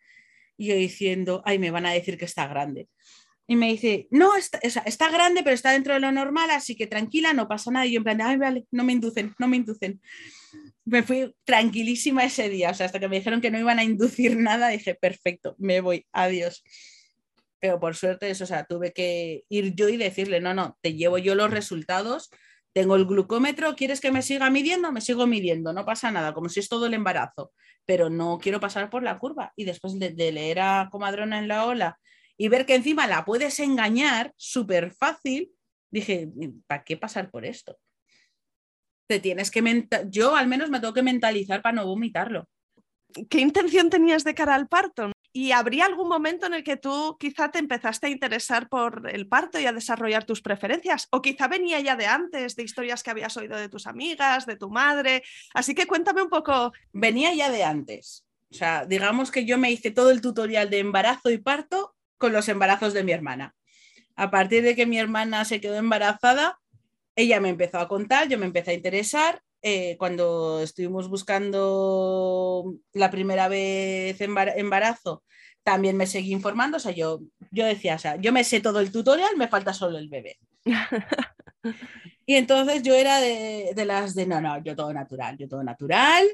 y 0.58 0.68
yo 0.68 0.76
diciendo, 0.76 1.42
ay, 1.46 1.60
me 1.60 1.72
van 1.72 1.86
a 1.86 1.92
decir 1.92 2.18
que 2.18 2.26
está 2.26 2.48
grande. 2.48 2.90
Y 3.52 3.58
me 3.58 3.68
dice, 3.68 4.08
no, 4.12 4.38
está, 4.38 4.60
está 4.60 5.12
grande, 5.12 5.44
pero 5.44 5.54
está 5.54 5.74
dentro 5.74 5.94
de 5.94 6.00
lo 6.00 6.10
normal, 6.14 6.50
así 6.52 6.74
que 6.74 6.88
tranquila, 6.88 7.34
no 7.34 7.50
pasa 7.50 7.70
nada. 7.70 7.86
Y 7.86 7.92
yo 7.92 7.98
en 7.98 8.06
plan, 8.06 8.40
vale, 8.40 8.66
no 8.72 8.86
me 8.86 8.94
inducen, 8.94 9.36
no 9.40 9.50
me 9.50 9.58
inducen. 9.58 10.00
Me 10.86 11.04
fui 11.04 11.36
tranquilísima 11.44 12.24
ese 12.24 12.48
día, 12.48 12.70
o 12.70 12.74
sea, 12.74 12.86
hasta 12.86 13.02
que 13.02 13.10
me 13.10 13.18
dijeron 13.18 13.42
que 13.42 13.52
no 13.52 13.60
iban 13.60 13.78
a 13.78 13.84
inducir 13.84 14.38
nada, 14.38 14.70
dije, 14.70 14.96
perfecto, 14.96 15.56
me 15.58 15.82
voy, 15.82 16.08
adiós. 16.14 16.64
Pero 17.60 17.78
por 17.78 17.94
suerte, 17.94 18.30
eso, 18.30 18.46
o 18.46 18.48
sea, 18.48 18.64
tuve 18.64 18.94
que 18.94 19.44
ir 19.50 19.76
yo 19.76 19.90
y 19.90 19.98
decirle, 19.98 20.40
no, 20.40 20.54
no, 20.54 20.78
te 20.80 20.94
llevo 20.94 21.18
yo 21.18 21.36
los 21.36 21.52
resultados 21.52 22.30
tengo 22.74 22.96
el 22.96 23.06
glucómetro, 23.06 23.76
¿quieres 23.76 24.00
que 24.00 24.12
me 24.12 24.22
siga 24.22 24.50
midiendo? 24.50 24.94
Me 24.94 25.02
sigo 25.02 25.28
midiendo, 25.28 25.74
no 25.74 25.86
pasa 25.86 26.10
nada, 26.10 26.34
como 26.34 26.48
si 26.48 26.62
es 26.62 26.70
todo 26.70 26.86
el 26.86 26.94
embarazo, 26.94 27.52
pero 27.86 28.10
no 28.10 28.38
quiero 28.42 28.62
pasar 28.62 28.90
por 28.90 29.04
la 29.04 29.20
curva. 29.20 29.52
Y 29.58 29.66
después 29.66 30.00
de, 30.00 30.32
leer 30.32 30.60
a 30.62 30.88
Comadrona 30.90 31.40
en 31.40 31.50
la 31.50 31.66
ola 31.66 32.00
y 32.38 32.48
ver 32.48 32.66
que 32.66 32.76
encima 32.76 33.08
la 33.08 33.26
puedes 33.26 33.60
engañar 33.60 34.34
súper 34.38 34.92
fácil, 34.92 35.52
dije, 35.92 36.30
¿para 36.68 36.84
qué 36.84 36.98
pasar 36.98 37.30
por 37.30 37.46
esto? 37.46 37.78
Te 39.08 39.20
tienes 39.20 39.52
que, 39.52 39.88
yo 40.10 40.36
al 40.36 40.48
menos 40.48 40.70
me 40.70 40.80
tengo 40.80 40.94
que 40.94 41.04
mentalizar 41.04 41.62
para 41.62 41.76
no 41.76 41.86
vomitarlo. 41.86 42.48
¿Qué 43.30 43.42
intención 43.42 43.90
tenías 43.90 44.24
de 44.24 44.34
cara 44.34 44.56
al 44.56 44.68
parto? 44.68 45.12
¿Y 45.34 45.52
habría 45.52 45.86
algún 45.86 46.10
momento 46.10 46.46
en 46.46 46.54
el 46.54 46.64
que 46.64 46.76
tú 46.76 47.16
quizá 47.20 47.52
te 47.52 47.60
empezaste 47.60 48.08
a 48.08 48.10
interesar 48.10 48.68
por 48.68 49.10
el 49.10 49.28
parto 49.28 49.60
y 49.60 49.66
a 49.66 49.72
desarrollar 49.72 50.26
tus 50.26 50.42
preferencias? 50.42 51.08
O 51.12 51.22
quizá 51.22 51.48
venía 51.48 51.80
ya 51.80 51.96
de 51.96 52.06
antes, 52.06 52.56
de 52.56 52.64
historias 52.64 53.02
que 53.02 53.12
habías 53.12 53.36
oído 53.38 53.58
de 53.58 53.70
tus 53.70 53.88
amigas, 53.88 54.46
de 54.46 54.58
tu 54.58 54.70
madre. 54.70 55.24
Así 55.54 55.74
que 55.74 55.88
cuéntame 55.88 56.22
un 56.22 56.30
poco. 56.30 56.74
Venía 56.92 57.34
ya 57.34 57.50
de 57.50 57.64
antes. 57.64 58.26
O 58.52 58.54
sea, 58.54 58.86
digamos 58.86 59.32
que 59.32 59.46
yo 59.46 59.58
me 59.58 59.72
hice 59.72 59.92
todo 59.92 60.12
el 60.12 60.22
tutorial 60.22 60.70
de 60.70 60.80
embarazo 60.80 61.30
y 61.30 61.38
parto 61.38 61.96
con 62.22 62.32
los 62.32 62.48
embarazos 62.48 62.94
de 62.94 63.04
mi 63.04 63.12
hermana. 63.12 63.56
A 64.16 64.30
partir 64.30 64.64
de 64.64 64.76
que 64.76 64.86
mi 64.86 65.00
hermana 65.00 65.44
se 65.44 65.60
quedó 65.60 65.76
embarazada, 65.76 66.60
ella 67.16 67.42
me 67.42 67.50
empezó 67.50 67.80
a 67.80 67.88
contar, 67.88 68.30
yo 68.30 68.38
me 68.38 68.46
empecé 68.46 68.72
a 68.72 68.76
interesar 68.76 69.42
eh, 69.64 69.98
cuando 69.98 70.62
estuvimos 70.62 71.10
buscando 71.10 72.76
la 72.94 73.10
primera 73.10 73.48
vez 73.48 74.22
embarazo, 74.22 75.24
también 75.64 75.98
me 75.98 76.08
seguí 76.08 76.32
informando, 76.32 76.78
o 76.78 76.80
sea, 76.80 76.92
yo, 76.92 77.22
yo 77.50 77.66
decía, 77.66 77.96
o 77.96 78.00
sea, 78.00 78.16
yo 78.18 78.32
me 78.32 78.44
sé 78.44 78.62
todo 78.62 78.80
el 78.80 78.92
tutorial, 78.92 79.36
me 79.38 79.48
falta 79.48 79.74
solo 79.74 79.98
el 79.98 80.10
bebé. 80.10 80.38
y 82.26 82.36
entonces 82.36 82.84
yo 82.84 82.94
era 82.94 83.20
de, 83.20 83.72
de, 83.76 83.86
las 83.86 84.14
de, 84.14 84.28
no, 84.28 84.42
no, 84.42 84.64
yo 84.64 84.76
todo 84.76 84.94
natural, 84.94 85.38
yo 85.38 85.48
todo 85.48 85.64
natural, 85.64 86.26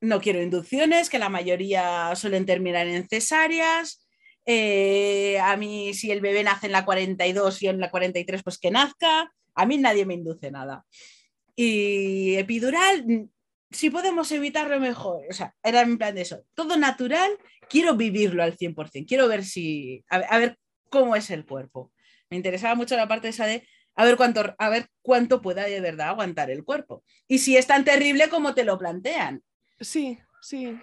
no 0.00 0.20
quiero 0.20 0.42
inducciones, 0.42 1.10
que 1.10 1.18
la 1.18 1.28
mayoría 1.28 2.14
suelen 2.16 2.44
terminar 2.44 2.86
en 2.86 3.08
cesáreas. 3.08 4.05
Eh, 4.46 5.38
a 5.40 5.56
mí, 5.56 5.92
si 5.92 6.10
el 6.12 6.20
bebé 6.20 6.44
nace 6.44 6.66
en 6.66 6.72
la 6.72 6.84
42 6.84 7.62
y 7.62 7.68
en 7.68 7.80
la 7.80 7.90
43, 7.90 8.42
pues 8.42 8.58
que 8.58 8.70
nazca. 8.70 9.32
A 9.54 9.66
mí 9.66 9.76
nadie 9.78 10.06
me 10.06 10.14
induce 10.14 10.50
nada. 10.50 10.84
Y 11.56 12.36
epidural, 12.36 13.04
mm, 13.06 13.28
si 13.70 13.90
podemos 13.90 14.30
evitarlo 14.32 14.78
mejor. 14.78 15.24
O 15.28 15.32
sea, 15.32 15.54
era 15.62 15.80
en 15.80 15.98
plan 15.98 16.14
de 16.14 16.22
eso. 16.22 16.44
Todo 16.54 16.76
natural, 16.76 17.30
quiero 17.68 17.96
vivirlo 17.96 18.42
al 18.42 18.56
100%. 18.56 19.06
Quiero 19.06 19.28
ver 19.28 19.44
si, 19.44 20.04
a 20.08 20.38
ver, 20.38 20.58
cómo 20.88 21.16
es 21.16 21.30
el 21.30 21.44
cuerpo. 21.44 21.92
Me 22.30 22.36
interesaba 22.36 22.74
mucho 22.74 22.96
la 22.96 23.08
parte 23.08 23.28
esa 23.28 23.46
de 23.46 23.66
a 23.96 24.04
ver 24.04 24.16
cuánto, 24.16 24.54
a 24.58 24.68
ver 24.68 24.88
cuánto 25.02 25.40
pueda 25.40 25.64
de 25.64 25.80
verdad 25.80 26.08
aguantar 26.08 26.50
el 26.50 26.64
cuerpo. 26.64 27.02
Y 27.26 27.38
si 27.38 27.56
es 27.56 27.66
tan 27.66 27.84
terrible 27.84 28.28
como 28.28 28.54
te 28.54 28.64
lo 28.64 28.78
plantean. 28.78 29.42
Sí, 29.80 30.18
sí. 30.46 30.78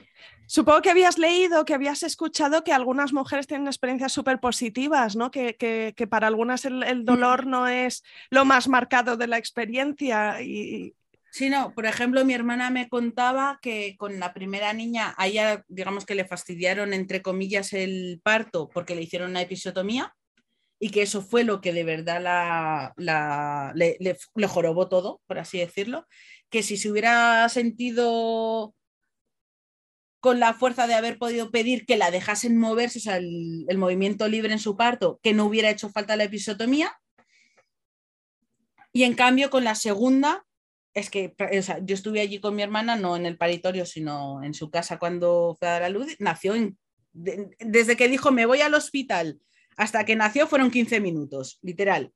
Supongo 0.46 0.82
que 0.82 0.90
habías 0.90 1.18
leído, 1.18 1.66
que 1.66 1.74
habías 1.74 2.04
escuchado 2.04 2.64
que 2.64 2.74
algunas 2.74 3.14
mujeres 3.14 3.48
tienen 3.48 3.68
experiencias 3.68 4.12
súper 4.12 4.40
positivas, 4.40 5.16
¿no? 5.16 5.32
Que, 5.32 5.96
para 6.10 6.28
algunas 6.28 6.66
el, 6.66 7.06
dolor 7.06 7.48
no 7.48 7.68
es 7.68 8.04
lo 8.30 8.46
más 8.46 8.68
marcado 8.68 9.16
de 9.16 9.28
la 9.28 9.38
experiencia. 9.38 10.42
Y... 10.42 10.94
Sí, 11.32 11.50
no, 11.50 11.74
por 11.74 11.86
ejemplo, 11.86 12.26
mi 12.26 12.34
hermana 12.34 12.70
me 12.70 12.90
contaba 12.90 13.60
que 13.62 13.96
con 13.98 14.20
la 14.20 14.34
primera 14.34 14.74
niña, 14.74 15.16
a 15.18 15.28
ella, 15.28 15.64
digamos 15.68 16.06
que 16.06 16.16
le 16.16 16.26
fastidiaron, 16.26 16.94
entre 16.94 17.22
comillas, 17.22 17.74
el 17.74 18.20
parto 18.22 18.70
porque 18.70 18.96
le 18.96 19.04
hicieron 19.04 19.32
una 19.32 19.42
episiotomía 19.42 20.14
y 20.78 20.90
que 20.90 21.04
eso 21.04 21.22
fue 21.22 21.46
lo 21.46 21.62
que 21.62 21.72
de 21.72 21.86
verdad 21.86 22.22
la, 22.98 23.72
le, 23.76 23.98
le 24.00 24.48
jorobó 24.48 24.90
todo, 24.90 25.22
por 25.26 25.40
así 25.40 25.60
decirlo, 25.60 26.06
que 26.50 26.62
si 26.62 26.76
se 26.76 26.92
hubiera 26.92 27.48
sentido 27.48 28.76
con 30.24 30.40
la 30.40 30.54
fuerza 30.54 30.88
de 30.88 30.94
haber 30.94 31.18
podido 31.18 31.52
pedir 31.52 31.86
que 31.86 31.98
la 31.98 32.10
dejasen 32.10 32.58
moverse, 32.58 33.00
o 33.00 33.02
sea, 33.02 33.18
el, 33.18 33.78
movimiento 33.78 34.30
libre 34.30 34.54
en 34.54 34.60
su 34.60 34.78
parto, 34.78 35.20
que 35.22 35.34
no 35.34 35.44
hubiera 35.44 35.70
hecho 35.70 35.90
falta 35.90 36.16
la 36.16 36.24
episotomía. 36.24 36.98
Y 38.94 39.04
en 39.04 39.16
cambio, 39.16 39.50
con 39.50 39.66
la 39.66 39.76
segunda, 39.76 40.46
es 40.94 41.10
que 41.10 41.36
yo 41.82 41.94
estuve 41.94 42.22
allí 42.22 42.40
con 42.40 42.56
mi 42.56 42.62
hermana, 42.62 42.96
no 42.96 43.18
en 43.18 43.26
el 43.26 43.38
paritorio, 43.38 43.86
sino 43.86 44.42
en 44.42 44.54
su 44.54 44.72
casa 44.72 44.98
cuando 44.98 45.58
fue 45.60 45.68
a 45.68 45.72
dar 45.72 45.84
a 45.84 45.90
luz, 45.90 46.16
nació 46.20 46.54
desde 47.12 47.98
que 47.98 48.08
dijo 48.08 48.32
me 48.32 48.46
voy 48.46 48.62
al 48.62 48.76
hospital 48.76 49.42
hasta 49.76 50.06
que 50.06 50.16
nació 50.16 50.48
fueron 50.48 50.72
15 50.72 51.02
minutos, 51.02 51.60
literal. 51.62 52.14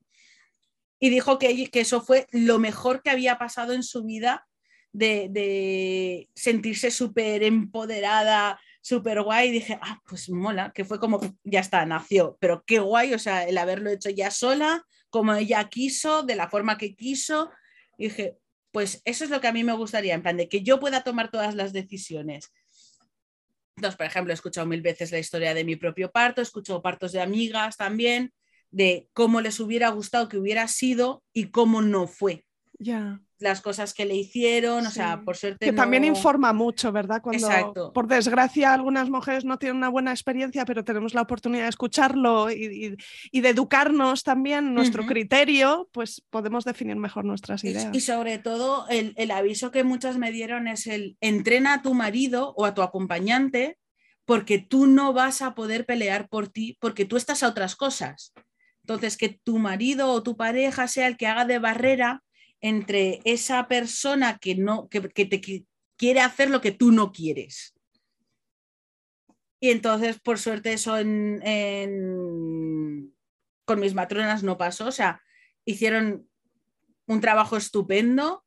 Y 0.98 1.10
dijo 1.10 1.38
que, 1.38 1.70
que 1.70 1.80
eso 1.80 2.00
fue 2.00 2.26
lo 2.30 2.58
mejor 2.58 3.02
que 3.02 3.10
había 3.10 3.36
pasado 3.36 3.74
en 3.74 3.82
su 3.82 4.02
vida 4.02 4.47
de, 4.92 6.28
sentirse 6.34 6.90
súper 6.90 7.42
empoderada, 7.42 8.60
súper 8.80 9.22
guay, 9.22 9.50
dije, 9.50 9.78
ah, 9.82 10.00
pues 10.06 10.30
mola, 10.30 10.72
que 10.74 10.84
fue 10.84 10.98
como, 10.98 11.20
ya 11.44 11.60
está, 11.60 11.84
nació, 11.86 12.36
pero 12.40 12.64
qué 12.66 12.78
guay, 12.78 13.14
o 13.14 13.18
sea, 13.18 13.44
el 13.44 13.58
haberlo 13.58 13.90
hecho 13.90 14.10
ya 14.10 14.30
sola, 14.30 14.84
como 15.10 15.34
ella 15.34 15.68
quiso, 15.68 16.22
de 16.22 16.36
la 16.36 16.48
forma 16.48 16.78
que 16.78 16.94
quiso, 16.94 17.50
dije, 17.98 18.36
pues 18.72 19.02
eso 19.04 19.24
es 19.24 19.30
lo 19.30 19.40
que 19.40 19.48
a 19.48 19.52
mí 19.52 19.64
me 19.64 19.72
gustaría, 19.72 20.14
en 20.14 20.22
plan 20.22 20.36
de 20.36 20.48
que 20.48 20.62
yo 20.62 20.80
pueda 20.80 21.02
tomar 21.02 21.30
todas 21.30 21.54
las 21.54 21.72
decisiones. 21.72 22.52
Entonces, 23.76 23.96
por 23.96 24.06
ejemplo, 24.06 24.32
he 24.32 24.34
escuchado 24.34 24.66
mil 24.66 24.82
veces 24.82 25.12
la 25.12 25.18
historia 25.18 25.54
de 25.54 25.64
mi 25.64 25.76
propio 25.76 26.10
parto, 26.10 26.40
he 26.40 26.44
escuchado 26.44 26.82
partos 26.82 27.12
de 27.12 27.20
amigas 27.20 27.76
también, 27.76 28.32
de 28.70 29.08
cómo 29.12 29.40
les 29.40 29.60
hubiera 29.60 29.88
gustado 29.90 30.28
que 30.28 30.36
hubiera 30.36 30.68
sido 30.68 31.22
y 31.32 31.50
cómo 31.50 31.80
no 31.80 32.06
fue. 32.06 32.44
Ya 32.78 33.20
las 33.40 33.60
cosas 33.60 33.94
que 33.94 34.04
le 34.04 34.14
hicieron, 34.16 34.86
o 34.86 34.90
sea, 34.90 35.22
por 35.22 35.36
suerte. 35.36 35.66
Que 35.66 35.72
también 35.72 36.04
informa 36.04 36.52
mucho, 36.52 36.92
¿verdad? 36.92 37.22
Cuando, 37.22 37.92
por 37.92 38.06
desgracia, 38.06 38.72
algunas 38.72 39.10
mujeres 39.10 39.44
no 39.44 39.58
tienen 39.58 39.76
una 39.76 39.88
buena 39.88 40.10
experiencia, 40.10 40.64
pero 40.64 40.84
tenemos 40.84 41.14
la 41.14 41.22
oportunidad 41.22 41.64
de 41.64 41.68
escucharlo 41.70 42.50
y, 42.50 42.96
de 43.32 43.48
educarnos 43.48 44.22
también, 44.22 44.74
nuestro 44.74 45.06
criterio, 45.06 45.88
pues 45.92 46.22
podemos 46.30 46.64
definir 46.64 46.96
mejor 46.96 47.24
nuestras 47.24 47.64
ideas. 47.64 47.88
Y, 47.92 48.00
sobre 48.00 48.38
todo, 48.38 48.86
el, 48.88 49.14
el 49.16 49.30
aviso 49.30 49.70
que 49.70 49.84
muchas 49.84 50.18
me 50.18 50.32
dieron 50.32 50.68
es 50.68 50.86
el 50.86 51.16
entrena 51.20 51.74
a 51.74 51.82
tu 51.82 51.94
marido 51.94 52.54
o 52.56 52.64
a 52.64 52.74
tu 52.74 52.82
acompañante 52.82 53.78
porque 54.28 54.58
tú 54.58 54.86
no 54.86 55.14
vas 55.14 55.40
a 55.40 55.54
poder 55.54 55.86
pelear 55.86 56.28
por 56.28 56.48
ti, 56.48 56.76
porque 56.80 57.06
tú 57.06 57.16
estás 57.16 57.42
a 57.42 57.48
otras 57.48 57.76
cosas. 57.76 58.34
Entonces, 58.82 59.16
que 59.16 59.40
tu 59.42 59.58
marido 59.58 60.10
o 60.12 60.22
tu 60.22 60.36
pareja 60.36 60.86
sea 60.86 61.06
el 61.06 61.16
que 61.16 61.26
haga 61.26 61.46
de 61.46 61.58
barrera 61.58 62.22
entre 62.60 63.20
esa 63.24 63.68
persona 63.68 64.38
que, 64.38 64.54
no, 64.54 64.88
que, 64.88 65.00
te 65.00 65.66
quiere 65.96 66.20
hacer 66.20 66.50
lo 66.50 66.60
que 66.60 66.72
tú 66.72 66.92
no 66.92 67.12
quieres. 67.12 67.74
Y 69.60 69.70
entonces, 69.70 70.20
por 70.20 70.38
suerte, 70.38 70.72
eso 70.72 70.94
con 73.64 73.80
mis 73.80 73.94
matronas 73.94 74.42
no 74.42 74.56
pasó. 74.56 74.86
O 74.86 74.92
sea, 74.92 75.22
hicieron 75.64 76.28
un 77.06 77.20
trabajo 77.20 77.56
estupendo 77.56 78.44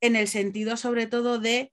en 0.00 0.16
el 0.16 0.28
sentido 0.28 0.76
sobre 0.76 1.06
todo 1.06 1.38
de 1.38 1.72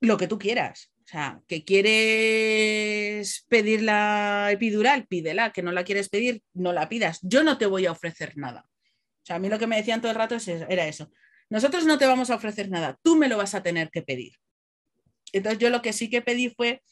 lo 0.00 0.16
que 0.18 0.28
tú 0.28 0.38
quieras. 0.38 0.92
O 1.04 1.08
sea, 1.08 1.40
que 1.48 1.64
quieres 1.64 3.44
pedir 3.48 3.82
la 3.82 4.50
epidural, 4.52 5.06
pídela, 5.06 5.52
que 5.52 5.62
no 5.62 5.72
la 5.72 5.84
quieres 5.84 6.08
pedir, 6.08 6.42
no 6.54 6.72
la 6.72 6.88
pidas. 6.88 7.18
Yo 7.22 7.42
no 7.42 7.58
te 7.58 7.66
voy 7.66 7.86
a 7.86 7.92
ofrecer 7.92 8.36
nada. 8.36 8.68
O 9.22 9.26
sea, 9.26 9.36
a 9.36 9.38
mí 9.38 9.48
lo 9.48 9.58
que 9.58 9.66
me 9.66 9.76
decían 9.76 10.00
todo 10.00 10.10
el 10.10 10.18
rato 10.18 10.36
era 10.46 10.86
eso. 10.86 11.10
Nosotros 11.48 11.84
no 11.84 11.98
te 11.98 12.06
vamos 12.06 12.30
a 12.30 12.34
ofrecer 12.34 12.68
nada, 12.70 12.98
tú 13.02 13.16
me 13.16 13.28
lo 13.28 13.36
vas 13.36 13.54
a 13.54 13.62
tener 13.62 13.90
que 13.90 14.02
pedir. 14.02 14.32
Entonces 15.32 15.58
yo 15.58 15.70
lo 15.70 15.82
que 15.82 15.92
sí 15.92 16.10
que 16.10 16.22
pedí 16.22 16.50
fue 16.50 16.82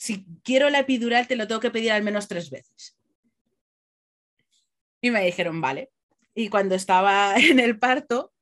si 0.00 0.24
quiero 0.42 0.70
la 0.70 0.78
epidural 0.78 1.26
te 1.26 1.36
lo 1.36 1.46
tengo 1.46 1.60
que 1.60 1.70
pedir 1.70 1.92
al 1.92 2.02
menos 2.02 2.26
tres 2.26 2.48
veces. 2.48 2.96
Y 5.02 5.10
me 5.10 5.22
dijeron, 5.22 5.60
vale. 5.60 5.90
Y 6.34 6.48
cuando 6.48 6.74
estaba 6.74 7.34
en 7.36 7.60
el 7.60 7.78
parto, 7.78 8.32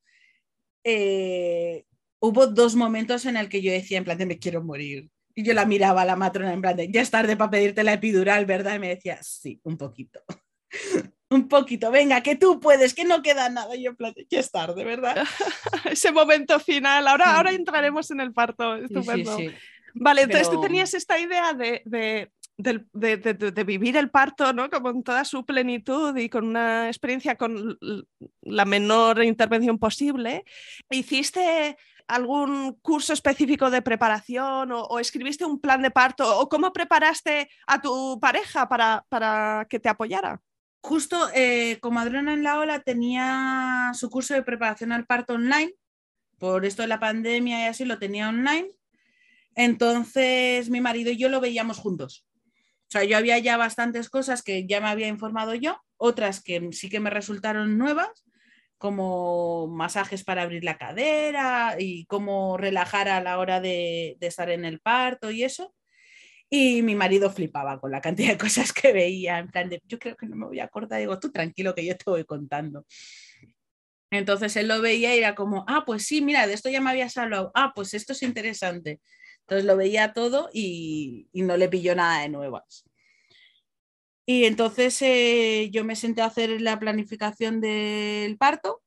eh, 0.84 1.84
hubo 2.20 2.46
dos 2.46 2.76
momentos 2.76 3.26
en 3.26 3.36
el 3.36 3.48
que 3.48 3.60
yo 3.60 3.72
decía, 3.72 3.98
en 3.98 4.04
plan, 4.04 4.18
de 4.18 4.26
me 4.26 4.38
quiero 4.38 4.62
morir. 4.62 5.10
Y 5.34 5.42
yo 5.42 5.52
la 5.52 5.66
miraba 5.66 6.02
a 6.02 6.04
la 6.04 6.14
matrona 6.14 6.52
en 6.52 6.60
plan 6.60 6.76
de, 6.76 6.92
ya 6.92 7.00
es 7.00 7.10
tarde 7.10 7.36
para 7.36 7.50
pedirte 7.50 7.82
la 7.82 7.94
epidural, 7.94 8.46
¿verdad? 8.46 8.76
Y 8.76 8.78
me 8.78 8.88
decía, 8.90 9.20
sí, 9.22 9.60
un 9.64 9.76
poquito. 9.76 10.22
un 11.30 11.48
poquito, 11.48 11.90
venga, 11.90 12.22
que 12.22 12.36
tú 12.36 12.58
puedes, 12.60 12.94
que 12.94 13.04
no 13.04 13.22
queda 13.22 13.48
nada. 13.48 13.76
Y 13.76 13.84
yo 13.84 13.92
ya 14.30 14.40
es 14.40 14.50
tarde, 14.50 14.84
¿verdad? 14.84 15.26
Ese 15.84 16.12
momento 16.12 16.58
final. 16.58 17.06
Ahora, 17.06 17.36
ahora 17.36 17.52
entraremos 17.52 18.10
en 18.10 18.20
el 18.20 18.32
parto. 18.32 18.76
Estupendo. 18.76 19.36
Sí, 19.36 19.48
sí, 19.48 19.54
Vale, 19.94 20.22
entonces 20.22 20.50
tú 20.50 20.60
tenías 20.60 20.94
esta 20.94 21.18
idea 21.18 21.52
de, 21.54 21.82
de, 21.84 22.30
de, 22.58 23.64
vivir 23.64 23.96
el 23.96 24.10
parto, 24.10 24.52
¿no? 24.52 24.70
Como 24.70 24.90
en 24.90 25.02
toda 25.02 25.24
su 25.24 25.44
plenitud 25.44 26.16
y 26.16 26.28
con 26.28 26.46
una 26.46 26.88
experiencia 26.88 27.36
con 27.36 27.78
la 28.42 28.64
menor 28.64 29.22
intervención 29.22 29.78
posible. 29.78 30.44
¿Hiciste 30.90 31.76
algún 32.06 32.74
curso 32.80 33.12
específico 33.12 33.70
de 33.70 33.82
preparación 33.82 34.70
o, 34.72 34.98
escribiste 34.98 35.44
un 35.44 35.60
plan 35.60 35.82
de 35.82 35.90
parto 35.90 36.40
o 36.40 36.48
cómo 36.48 36.72
preparaste 36.72 37.50
a 37.66 37.80
tu 37.80 38.18
pareja 38.20 38.68
para, 38.68 39.04
para 39.08 39.66
que 39.68 39.78
te 39.78 39.88
apoyara? 39.88 40.40
Justo 40.80 41.28
eh, 41.34 41.78
como 41.80 42.00
Adriana 42.00 42.32
en 42.34 42.42
la 42.42 42.58
Ola 42.58 42.80
tenía 42.80 43.90
su 43.94 44.10
curso 44.10 44.34
de 44.34 44.42
preparación 44.42 44.92
al 44.92 45.06
parto 45.06 45.34
online, 45.34 45.74
por 46.38 46.64
esto 46.64 46.82
de 46.82 46.88
la 46.88 47.00
pandemia 47.00 47.64
y 47.64 47.66
así 47.66 47.84
lo 47.84 47.98
tenía 47.98 48.28
online, 48.28 48.70
entonces 49.54 50.70
mi 50.70 50.80
marido 50.80 51.10
y 51.10 51.16
yo 51.16 51.28
lo 51.28 51.40
veíamos 51.40 51.78
juntos. 51.78 52.24
O 52.88 52.90
sea, 52.90 53.04
yo 53.04 53.18
había 53.18 53.38
ya 53.38 53.56
bastantes 53.56 54.08
cosas 54.08 54.42
que 54.42 54.66
ya 54.66 54.80
me 54.80 54.88
había 54.88 55.08
informado 55.08 55.54
yo, 55.54 55.78
otras 55.96 56.42
que 56.42 56.70
sí 56.72 56.88
que 56.88 57.00
me 57.00 57.10
resultaron 57.10 57.76
nuevas, 57.76 58.24
como 58.78 59.66
masajes 59.66 60.24
para 60.24 60.42
abrir 60.42 60.64
la 60.64 60.78
cadera 60.78 61.76
y 61.78 62.06
cómo 62.06 62.56
relajar 62.56 63.08
a 63.08 63.20
la 63.20 63.38
hora 63.38 63.60
de, 63.60 64.16
estar 64.20 64.48
en 64.48 64.64
el 64.64 64.80
parto 64.80 65.30
y 65.30 65.42
eso. 65.42 65.74
Y 66.50 66.82
mi 66.82 66.94
marido 66.94 67.30
flipaba 67.30 67.78
con 67.78 67.90
la 67.90 68.00
cantidad 68.00 68.30
de 68.30 68.38
cosas 68.38 68.72
que 68.72 68.92
veía, 68.92 69.38
en 69.38 69.48
plan 69.48 69.68
de, 69.68 69.82
yo 69.86 69.98
creo 69.98 70.16
que 70.16 70.26
no 70.26 70.36
me 70.36 70.46
voy 70.46 70.60
a 70.60 70.64
acordar, 70.64 71.00
digo, 71.00 71.18
tú 71.18 71.30
tranquilo 71.30 71.74
que 71.74 71.84
yo 71.84 71.96
te 71.96 72.10
voy 72.10 72.24
contando. 72.24 72.86
Entonces 74.10 74.56
él 74.56 74.68
lo 74.68 74.80
veía 74.80 75.14
y 75.14 75.18
era 75.18 75.34
como, 75.34 75.64
ah, 75.68 75.84
pues 75.84 76.04
sí, 76.04 76.22
mira, 76.22 76.46
de 76.46 76.54
esto 76.54 76.70
ya 76.70 76.80
me 76.80 76.90
habías 76.90 77.16
hablado, 77.18 77.50
ah, 77.54 77.72
pues 77.74 77.92
esto 77.94 78.12
es 78.12 78.22
interesante. 78.22 79.00
Entonces 79.40 79.64
lo 79.64 79.76
veía 79.76 80.12
todo 80.12 80.50
y, 80.52 81.28
no 81.32 81.56
le 81.56 81.68
pilló 81.68 81.94
nada 81.94 82.22
de 82.22 82.28
nuevas. 82.28 82.84
Y 84.26 84.44
entonces 84.44 85.00
eh, 85.02 85.70
yo 85.72 85.84
me 85.84 85.96
senté 85.96 86.20
a 86.20 86.26
hacer 86.26 86.60
la 86.60 86.78
planificación 86.78 87.60
del 87.60 88.36
parto, 88.36 88.82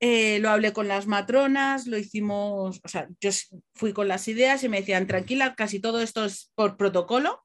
eh, 0.00 0.38
lo 0.40 0.50
hablé 0.50 0.72
con 0.72 0.88
las 0.88 1.06
matronas, 1.06 1.86
lo 1.86 1.98
hicimos, 1.98 2.80
o 2.82 2.88
sea, 2.88 3.08
yo 3.20 3.30
fui 3.74 3.92
con 3.92 4.08
las 4.08 4.26
ideas 4.28 4.64
y 4.64 4.68
me 4.68 4.80
decían, 4.80 5.06
tranquila, 5.06 5.54
casi 5.54 5.78
todo 5.80 6.00
esto 6.00 6.24
es 6.24 6.50
por 6.54 6.76
protocolo. 6.76 7.44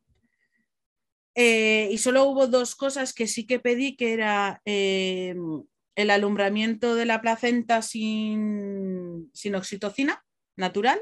Eh, 1.35 1.89
y 1.91 1.97
solo 1.97 2.23
hubo 2.23 2.47
dos 2.47 2.75
cosas 2.75 3.13
que 3.13 3.27
sí 3.27 3.45
que 3.45 3.59
pedí, 3.59 3.97
que 3.97 4.13
era 4.13 4.61
el 4.65 6.09
alumbramiento 6.09 6.95
de 6.95 7.05
la 7.05 7.21
placenta 7.21 7.81
sin, 7.81 9.29
sin 9.33 9.55
oxitocina 9.55 10.23
natural 10.55 11.01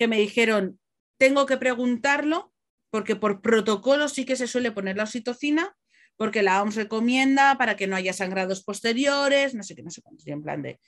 que 0.00 0.08
me 0.08 0.18
dijeron, 0.18 0.80
tengo 1.18 1.44
que 1.44 1.58
preguntarlo 1.58 2.54
porque 2.90 3.16
por 3.16 3.42
protocolo 3.42 4.08
sí 4.08 4.24
que 4.24 4.34
se 4.34 4.46
suele 4.46 4.72
poner 4.72 4.96
la 4.96 5.02
oxitocina, 5.04 5.76
porque 6.20 6.42
la 6.42 6.60
OMS 6.60 6.74
recomienda 6.74 7.56
para 7.56 7.76
que 7.76 7.86
no 7.86 7.96
haya 7.96 8.12
sangrados 8.12 8.62
posteriores, 8.62 9.54
no 9.54 9.62
sé 9.62 9.74
qué, 9.74 9.82
no 9.82 9.90
sé 9.90 10.02
cuántos, 10.02 10.26
en 10.26 10.42
plan 10.42 10.60
de, 10.60 10.78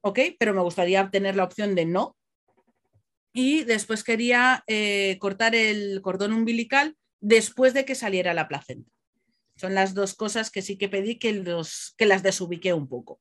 ok, 0.00 0.20
pero 0.38 0.54
me 0.54 0.62
gustaría 0.62 1.10
tener 1.10 1.36
la 1.36 1.44
opción 1.44 1.74
de 1.74 1.84
no. 1.84 2.16
Y 3.34 3.64
después 3.64 4.02
quería 4.02 4.64
eh, 4.66 5.18
cortar 5.20 5.54
el 5.54 6.00
cordón 6.00 6.32
umbilical 6.32 6.96
después 7.20 7.74
de 7.74 7.84
que 7.84 7.94
saliera 7.94 8.32
la 8.32 8.48
placenta. 8.48 8.90
Son 9.54 9.74
las 9.74 9.92
dos 9.92 10.14
cosas 10.14 10.50
que 10.50 10.62
sí 10.62 10.78
que 10.78 10.88
pedí 10.88 11.18
que, 11.18 11.34
los, 11.34 11.92
que 11.98 12.06
las 12.06 12.22
desubiqué 12.22 12.72
un 12.72 12.88
poco. 12.88 13.20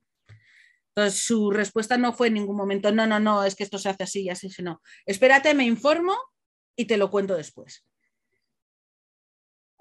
Entonces, 0.95 1.25
su 1.25 1.51
respuesta 1.51 1.97
no 1.97 2.13
fue 2.13 2.27
en 2.27 2.35
ningún 2.35 2.55
momento, 2.55 2.93
no, 2.93 3.05
no, 3.05 3.19
no, 3.19 3.43
es 3.43 3.55
que 3.55 3.63
esto 3.65 3.79
se 3.79 3.89
hace 3.89 4.03
así 4.03 4.21
y 4.21 4.29
así, 4.29 4.49
sino, 4.49 4.81
espérate, 5.05 5.53
me 5.53 5.65
informo 5.65 6.15
y 6.77 6.85
te 6.85 6.95
lo 6.95 7.11
cuento 7.11 7.35
después. 7.35 7.85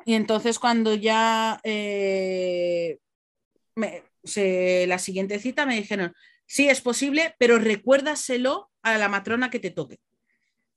Y 0.05 0.15
entonces 0.15 0.59
cuando 0.59 0.95
ya 0.95 1.61
eh, 1.65 2.99
la 3.75 4.99
siguiente 4.99 5.39
cita 5.39 5.67
me 5.67 5.77
dijeron, 5.77 6.15
sí 6.47 6.69
es 6.69 6.81
posible, 6.81 7.35
pero 7.39 7.59
recuérdaselo 7.59 8.71
a 8.83 8.99
la 8.99 9.09
matrona 9.09 9.51
que 9.51 9.61
te 9.61 9.71
toque. 9.71 10.01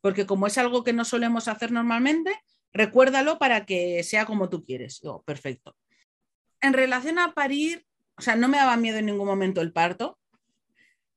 Porque 0.01 0.25
como 0.25 0.47
es 0.47 0.57
algo 0.57 0.83
que 0.83 0.93
no 0.93 1.05
solemos 1.05 1.47
hacer 1.47 1.71
normalmente, 1.71 2.39
recuérdalo 2.73 3.39
para 3.39 3.65
que 3.65 4.03
sea 4.03 4.25
como 4.25 4.49
tú 4.49 4.63
quieres. 4.63 5.01
perfecto. 5.25 5.75
En 6.61 6.73
relación 6.73 7.19
a 7.19 7.33
parir, 7.33 7.85
o 8.17 8.21
sea, 8.21 8.35
no 8.35 8.47
me 8.47 8.57
daba 8.57 8.77
miedo 8.77 8.97
en 8.97 9.07
ningún 9.07 9.27
momento 9.27 9.61
el 9.61 9.73
parto. 9.73 10.19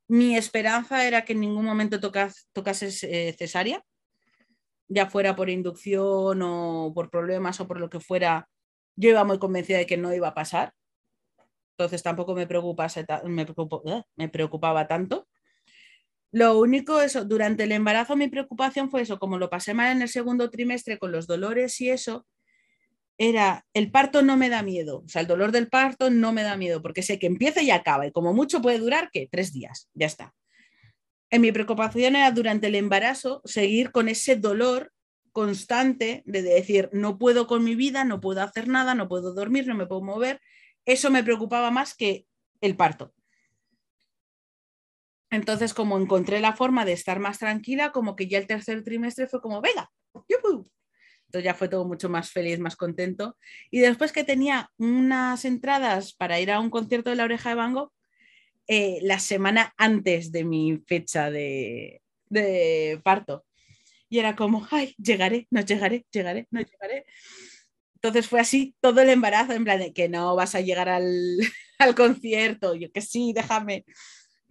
Mi 0.09 0.37
esperanza 0.37 1.07
era 1.07 1.25
que 1.25 1.35
en 1.35 1.41
ningún 1.41 1.67
momento 1.67 2.01
tocase 2.01 2.89
eh, 3.03 3.35
cesárea, 3.39 3.85
ya 4.89 5.09
fuera 5.09 5.37
por 5.37 5.51
inducción 5.51 6.41
o 6.43 6.93
por 6.95 7.11
problemas 7.11 7.61
o 7.61 7.69
por 7.69 7.81
lo 7.81 7.91
que 7.91 8.01
fuera. 8.01 8.49
Yo 8.97 9.11
iba 9.11 9.25
muy 9.25 9.39
convencida 9.39 9.79
de 9.79 9.87
que 9.87 9.97
no 9.97 10.15
iba 10.15 10.29
a 10.29 10.35
pasar. 10.35 10.73
Entonces 11.77 12.03
tampoco 12.03 12.35
me, 12.35 12.47
me, 12.47 13.43
eh, 13.43 14.03
me 14.17 14.29
preocupaba 14.29 14.89
tanto. 14.89 15.29
Lo 16.33 16.59
único, 16.59 17.01
eso, 17.01 17.25
durante 17.25 17.65
el 17.65 17.73
embarazo 17.73 18.17
mi 18.17 18.29
preocupación 18.29 18.91
fue 18.91 19.03
eso, 19.03 19.19
como 19.19 19.39
lo 19.39 19.49
pasé 19.49 19.73
mal 19.75 19.93
en 19.97 20.03
el 20.03 20.09
segundo 20.09 20.51
trimestre 20.51 20.99
con 20.99 21.13
los 21.13 21.27
dolores 21.27 21.81
y 21.81 21.89
eso, 21.89 22.27
era, 23.17 23.67
el 23.73 23.91
parto 23.91 24.23
no 24.23 24.37
me 24.37 24.49
da 24.49 24.63
miedo, 24.63 25.03
o 25.05 25.09
sea, 25.09 25.23
el 25.23 25.27
dolor 25.27 25.53
del 25.53 25.69
parto 25.69 26.11
no 26.11 26.33
me 26.33 26.43
da 26.43 26.57
miedo, 26.57 26.83
porque 26.83 27.03
sé 27.03 27.19
que 27.19 27.27
empieza 27.27 27.63
y 27.63 27.71
acaba, 27.71 28.07
y 28.07 28.13
como 28.13 28.35
mucho 28.35 28.61
puede 28.61 28.79
durar, 28.79 29.11
¿qué? 29.13 29.27
Tres 29.31 29.53
días, 29.53 29.89
ya 29.95 30.07
está. 30.07 30.35
En 31.31 31.43
mi 31.43 31.53
preocupación 31.53 32.17
era 32.17 32.31
durante 32.31 32.69
el 32.69 32.75
embarazo 32.75 33.43
seguir 33.45 33.91
con 33.91 34.09
ese 34.09 34.37
dolor 34.37 34.93
constante 35.33 36.23
de 36.27 36.43
decir, 36.43 36.89
no 36.93 37.19
puedo 37.19 37.47
con 37.47 37.63
mi 37.63 37.75
vida, 37.75 38.05
no 38.05 38.21
puedo 38.21 38.43
hacer 38.43 38.67
nada, 38.67 38.95
no 38.95 39.09
puedo 39.09 39.35
dormir, 39.35 39.67
no 39.67 39.75
me 39.75 39.87
puedo 39.87 40.01
mover. 40.01 40.41
Eso 40.85 41.11
me 41.11 41.23
preocupaba 41.23 41.71
más 41.71 41.95
que 41.95 42.27
el 42.61 42.77
parto. 42.77 43.13
Entonces, 45.31 45.75
como 45.75 45.99
encontré 45.99 46.41
la 46.41 46.55
forma 46.55 46.87
de 46.87 46.93
estar 46.93 47.21
más 47.21 47.39
tranquila, 47.39 47.93
como 47.93 48.17
que 48.17 48.29
ya 48.29 48.39
el 48.39 48.47
tercer 48.47 48.83
trimestre 48.83 49.27
fue 49.27 49.43
como, 49.43 49.61
venga, 49.61 49.91
entonces 51.29 51.45
ya 51.45 51.55
fue 51.55 51.69
todo 51.69 51.85
mucho 51.85 52.09
más 52.09 52.31
feliz, 52.31 52.59
más 52.59 52.77
contento. 52.77 53.37
Y 53.71 53.81
después 53.81 54.13
que 54.13 54.25
tenía 54.25 54.71
unas 54.79 55.45
entradas 55.45 56.15
para 56.15 56.41
ir 56.41 56.51
a 56.51 56.59
un 56.59 56.71
concierto 56.71 57.11
de 57.11 57.17
la 57.17 57.25
oreja 57.25 57.51
de 57.51 57.55
Van 57.57 57.75
eh, 58.69 58.99
la 59.03 59.19
semana 59.19 59.73
antes 59.79 60.31
de 60.31 60.45
mi 60.45 60.79
fecha 60.87 61.31
de, 61.31 62.03
parto. 63.03 63.47
Y 64.11 64.19
era 64.19 64.37
como, 64.37 64.67
ay, 64.71 64.95
llegaré, 64.99 65.47
no 65.51 65.63
llegaré, 65.63 66.07
llegaré, 66.13 66.47
no 66.51 66.61
llegaré. 66.61 67.07
Entonces 67.95 68.29
fue 68.29 68.41
así 68.41 68.75
todo 68.81 69.01
el 69.01 69.09
embarazo, 69.09 69.53
en 69.53 69.65
plan 69.65 69.81
de 69.81 69.93
que 69.93 70.09
no 70.09 70.37
vas 70.37 70.55
a 70.55 70.61
llegar 70.61 70.89
al, 70.89 71.39
al 71.79 71.95
concierto. 71.95 72.75
Yo 72.75 72.93
que 72.93 73.01
sí, 73.01 73.33
déjame. 73.35 73.85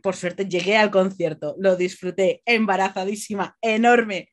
Por 0.03 0.15
suerte 0.15 0.47
llegué 0.47 0.77
al 0.77 0.91
concierto, 0.91 1.55
lo 1.59 1.75
disfruté, 1.75 2.41
embarazadísima, 2.45 3.57
enorme, 3.61 4.29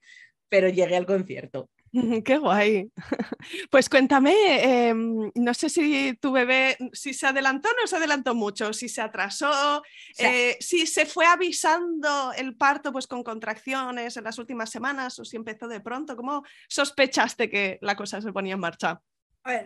pero 0.48 0.68
llegué 0.68 0.96
al 0.96 1.06
concierto. 1.06 1.70
Qué 2.24 2.38
guay. 2.38 2.90
Pues 3.70 3.88
cuéntame, 3.88 4.88
em, 4.88 5.30
no 5.34 5.54
sé 5.54 5.68
si 5.68 6.14
tu 6.14 6.32
bebé, 6.32 6.78
si 6.92 7.12
se 7.12 7.26
adelantó 7.26 7.68
o 7.68 7.72
no 7.78 7.86
se 7.86 7.96
adelantó 7.96 8.34
mucho, 8.34 8.72
si 8.72 8.88
se 8.88 9.02
atrasó, 9.02 9.82
eh, 10.18 10.56
si 10.60 10.86
se 10.86 11.04
fue 11.04 11.26
avisando 11.26 12.32
el 12.32 12.56
parto 12.56 12.90
pues 12.90 13.06
con 13.06 13.22
contracciones 13.22 14.16
en 14.16 14.24
las 14.24 14.38
últimas 14.38 14.70
semanas 14.70 15.18
o 15.18 15.24
si 15.24 15.36
empezó 15.36 15.68
de 15.68 15.80
pronto, 15.80 16.16
¿cómo 16.16 16.42
sospechaste 16.68 17.50
que 17.50 17.78
la 17.82 17.96
cosa 17.96 18.20
se 18.22 18.32
ponía 18.32 18.54
en 18.54 18.60
marcha? 18.60 19.00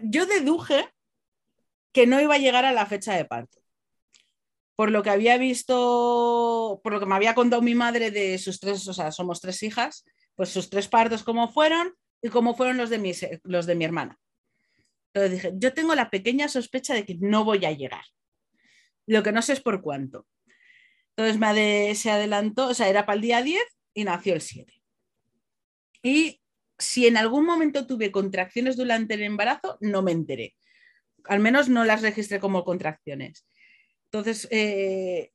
yo 0.02 0.26
deduje 0.26 0.92
que 1.92 2.08
no 2.08 2.20
iba 2.20 2.34
a 2.34 2.38
llegar 2.38 2.64
a 2.64 2.72
la 2.72 2.86
fecha 2.86 3.14
de 3.14 3.24
parto. 3.24 3.60
Por 4.74 4.90
lo 4.90 5.04
que 5.04 5.10
había 5.10 5.38
visto, 5.38 6.80
por 6.82 6.92
lo 6.92 6.98
que 6.98 7.06
me 7.06 7.14
había 7.14 7.36
contado 7.36 7.62
mi 7.62 7.76
madre 7.76 8.10
de 8.10 8.38
sus 8.38 8.58
tres, 8.58 8.86
o 8.88 8.92
sea, 8.92 9.12
somos 9.12 9.40
tres 9.40 9.62
hijas, 9.62 10.04
pues 10.34 10.48
sus 10.48 10.68
tres 10.68 10.88
partos 10.88 11.22
cómo 11.22 11.48
fueron, 11.48 11.94
y 12.22 12.28
cómo 12.28 12.54
fueron 12.54 12.76
los 12.76 12.90
de 12.90 12.98
mi, 12.98 13.12
los 13.44 13.66
de 13.66 13.74
mi 13.74 13.85
hermana. 13.85 14.18
Entonces 15.12 15.33
dije, 15.33 15.54
yo 15.57 15.72
tengo 15.72 15.94
la 15.94 16.11
pequeña 16.11 16.48
sospecha 16.48 16.94
de 16.94 17.04
que 17.04 17.16
no 17.20 17.44
voy 17.44 17.64
a 17.64 17.72
llegar. 17.72 18.04
Lo 19.07 19.22
que 19.22 19.33
no 19.33 19.42
sé 19.42 19.54
es 19.54 19.61
por 19.61 19.81
cuánto. 19.81 20.26
Entonces 21.16 21.38
me 21.38 21.94
se 21.94 22.11
adelantó, 22.11 22.68
o 22.68 22.74
sea, 22.74 22.88
era 22.88 23.07
para 23.07 23.16
el 23.16 23.22
día 23.22 23.42
10 23.42 23.62
y 23.94 24.04
nació 24.04 24.35
el 24.35 24.40
7. 24.40 24.72
Y 26.02 26.40
si 26.78 27.07
en 27.07 27.16
algún 27.16 27.44
momento 27.44 27.87
tuve 27.87 28.12
contracciones 28.12 28.76
durante 28.76 29.14
el 29.14 29.22
embarazo, 29.22 29.78
no 29.81 30.02
me 30.02 30.12
enteré. 30.12 30.54
Al 31.24 31.40
menos 31.40 31.68
no 31.68 31.85
las 31.85 32.02
registré 32.02 32.38
como 32.38 32.64
contracciones. 32.64 33.46
Entonces, 34.04 34.46
eh, 34.50 35.33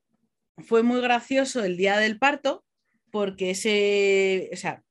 fue 0.57 0.83
muy 0.83 1.01
gracioso 1.01 1.63
el 1.63 1.77
día 1.77 1.97
del 1.97 2.17
parto, 2.17 2.63
porque 3.11 3.51
ese, 3.51 4.49
o 4.53 4.55
sea, 4.55 4.83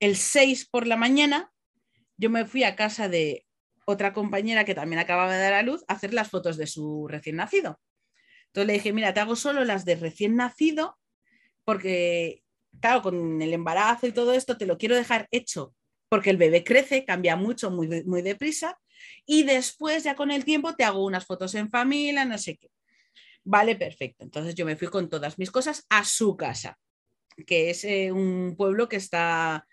el 0.00 0.16
6 0.16 0.68
por 0.68 0.86
la 0.86 0.96
mañana, 0.96 1.52
yo 2.16 2.30
me 2.30 2.46
fui 2.46 2.64
a 2.64 2.76
casa 2.76 3.08
de 3.08 3.46
otra 3.86 4.12
compañera 4.12 4.64
que 4.64 4.74
también 4.74 4.98
acababa 4.98 5.32
de 5.32 5.40
dar 5.40 5.54
a 5.54 5.62
luz 5.62 5.84
a 5.88 5.94
hacer 5.94 6.12
las 6.12 6.30
fotos 6.30 6.56
de 6.56 6.66
su 6.66 7.06
recién 7.08 7.36
nacido. 7.36 7.80
Entonces 8.46 8.66
le 8.66 8.72
dije, 8.74 8.92
mira, 8.92 9.14
te 9.14 9.20
hago 9.20 9.36
solo 9.36 9.64
las 9.64 9.84
de 9.84 9.96
recién 9.96 10.36
nacido, 10.36 10.98
porque, 11.64 12.42
claro, 12.80 13.02
con 13.02 13.40
el 13.42 13.52
embarazo 13.52 14.06
y 14.06 14.12
todo 14.12 14.32
esto, 14.32 14.56
te 14.56 14.66
lo 14.66 14.78
quiero 14.78 14.96
dejar 14.96 15.28
hecho, 15.30 15.74
porque 16.08 16.30
el 16.30 16.36
bebé 16.36 16.64
crece, 16.64 17.04
cambia 17.04 17.36
mucho, 17.36 17.70
muy, 17.70 18.04
muy 18.04 18.22
deprisa, 18.22 18.78
y 19.24 19.42
después, 19.42 20.04
ya 20.04 20.14
con 20.14 20.30
el 20.30 20.44
tiempo, 20.44 20.74
te 20.74 20.84
hago 20.84 21.04
unas 21.04 21.26
fotos 21.26 21.54
en 21.54 21.70
familia, 21.70 22.24
no 22.24 22.38
sé 22.38 22.56
qué. 22.56 22.68
Vale, 23.44 23.76
perfecto. 23.76 24.24
Entonces 24.24 24.54
yo 24.54 24.64
me 24.66 24.76
fui 24.76 24.88
con 24.88 25.08
todas 25.08 25.38
mis 25.38 25.50
cosas 25.50 25.84
a 25.88 26.04
su 26.04 26.36
casa, 26.36 26.78
que 27.46 27.70
es 27.70 27.84
eh, 27.84 28.10
un 28.10 28.56
pueblo 28.56 28.88
que 28.88 28.96
está 28.96 29.66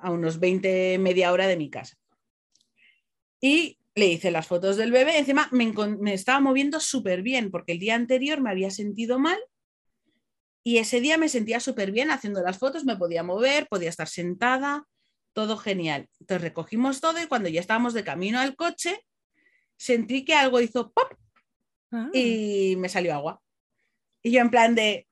a 0.00 0.10
unos 0.10 0.38
20, 0.40 0.98
media 0.98 1.32
hora 1.32 1.46
de 1.46 1.56
mi 1.56 1.70
casa. 1.70 1.96
Y 3.40 3.78
le 3.94 4.06
hice 4.06 4.30
las 4.30 4.46
fotos 4.46 4.76
del 4.76 4.92
bebé. 4.92 5.18
Encima 5.18 5.48
me, 5.52 5.72
me 5.98 6.14
estaba 6.14 6.40
moviendo 6.40 6.80
súper 6.80 7.22
bien 7.22 7.50
porque 7.50 7.72
el 7.72 7.78
día 7.78 7.94
anterior 7.94 8.40
me 8.40 8.50
había 8.50 8.70
sentido 8.70 9.18
mal 9.18 9.38
y 10.62 10.78
ese 10.78 11.00
día 11.00 11.16
me 11.16 11.28
sentía 11.28 11.60
súper 11.60 11.90
bien 11.90 12.10
haciendo 12.10 12.42
las 12.42 12.58
fotos, 12.58 12.84
me 12.84 12.96
podía 12.96 13.22
mover, 13.22 13.66
podía 13.68 13.88
estar 13.88 14.08
sentada, 14.08 14.86
todo 15.32 15.56
genial. 15.56 16.08
Entonces 16.20 16.42
recogimos 16.42 17.00
todo 17.00 17.20
y 17.22 17.26
cuando 17.26 17.48
ya 17.48 17.60
estábamos 17.60 17.94
de 17.94 18.04
camino 18.04 18.38
al 18.38 18.56
coche, 18.56 19.00
sentí 19.76 20.24
que 20.24 20.34
algo 20.34 20.60
hizo 20.60 20.92
pop 20.92 21.12
ah. 21.92 22.10
y 22.12 22.76
me 22.76 22.88
salió 22.88 23.14
agua. 23.14 23.40
Y 24.22 24.32
yo 24.32 24.40
en 24.40 24.50
plan 24.50 24.74
de, 24.74 25.06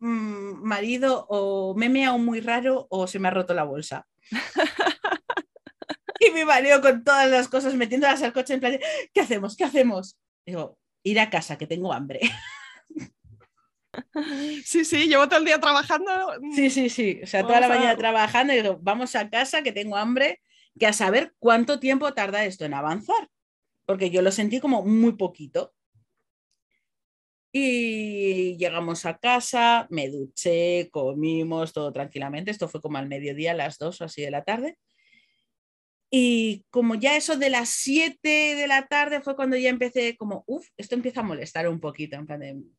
mm, 0.00 0.62
marido, 0.62 1.26
o 1.28 1.74
me 1.74 1.86
he 1.86 1.88
meado 1.88 2.18
muy 2.18 2.40
raro 2.40 2.86
o 2.90 3.06
se 3.06 3.18
me 3.18 3.28
ha 3.28 3.30
roto 3.30 3.54
la 3.54 3.64
bolsa. 3.64 4.06
y 6.20 6.30
mi 6.30 6.44
marido 6.44 6.80
con 6.80 7.04
todas 7.04 7.30
las 7.30 7.48
cosas 7.48 7.74
metiéndolas 7.74 8.22
al 8.22 8.32
coche 8.32 8.54
en 8.54 8.60
plan, 8.60 8.78
¿qué 9.12 9.20
hacemos? 9.20 9.56
¿Qué 9.56 9.64
hacemos? 9.64 10.18
Digo, 10.44 10.78
ir 11.02 11.20
a 11.20 11.30
casa, 11.30 11.58
que 11.58 11.66
tengo 11.66 11.92
hambre. 11.92 12.20
Sí, 14.64 14.84
sí, 14.84 15.08
llevo 15.08 15.28
todo 15.28 15.40
el 15.40 15.44
día 15.44 15.58
trabajando. 15.58 16.12
Sí, 16.54 16.70
sí, 16.70 16.88
sí. 16.88 17.20
O 17.22 17.26
sea, 17.26 17.42
toda 17.42 17.60
la 17.60 17.68
mañana 17.68 17.96
trabajando 17.96 18.52
y 18.52 18.56
digo, 18.56 18.78
vamos 18.80 19.16
a 19.16 19.28
casa, 19.28 19.62
que 19.62 19.72
tengo 19.72 19.96
hambre, 19.96 20.40
que 20.78 20.86
a 20.86 20.92
saber 20.92 21.34
cuánto 21.38 21.80
tiempo 21.80 22.12
tarda 22.14 22.44
esto 22.44 22.64
en 22.64 22.74
avanzar. 22.74 23.28
Porque 23.86 24.10
yo 24.10 24.22
lo 24.22 24.30
sentí 24.30 24.60
como 24.60 24.84
muy 24.84 25.12
poquito. 25.12 25.74
Y 27.50 28.56
llegamos 28.58 29.06
a 29.06 29.16
casa, 29.16 29.86
me 29.90 30.10
duché, 30.10 30.88
comimos 30.90 31.72
todo 31.72 31.92
tranquilamente. 31.92 32.50
Esto 32.50 32.68
fue 32.68 32.80
como 32.80 32.98
al 32.98 33.08
mediodía, 33.08 33.52
a 33.52 33.54
las 33.54 33.78
dos 33.78 34.00
o 34.00 34.04
así 34.04 34.22
de 34.22 34.30
la 34.30 34.44
tarde. 34.44 34.76
Y 36.10 36.64
como 36.70 36.94
ya 36.94 37.16
eso 37.16 37.36
de 37.36 37.50
las 37.50 37.68
7 37.70 38.54
de 38.56 38.66
la 38.66 38.86
tarde 38.86 39.20
fue 39.20 39.36
cuando 39.36 39.56
ya 39.56 39.68
empecé 39.68 40.16
como, 40.16 40.42
uff, 40.46 40.66
esto 40.76 40.94
empieza 40.94 41.20
a 41.20 41.24
molestar 41.24 41.68
un 41.68 41.80
poquito. 41.80 42.18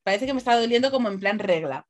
parece 0.04 0.26
que 0.26 0.34
me 0.34 0.40
está 0.40 0.60
doliendo 0.60 0.90
como 0.92 1.10
en 1.10 1.20
plan 1.20 1.38
regla. 1.38 1.86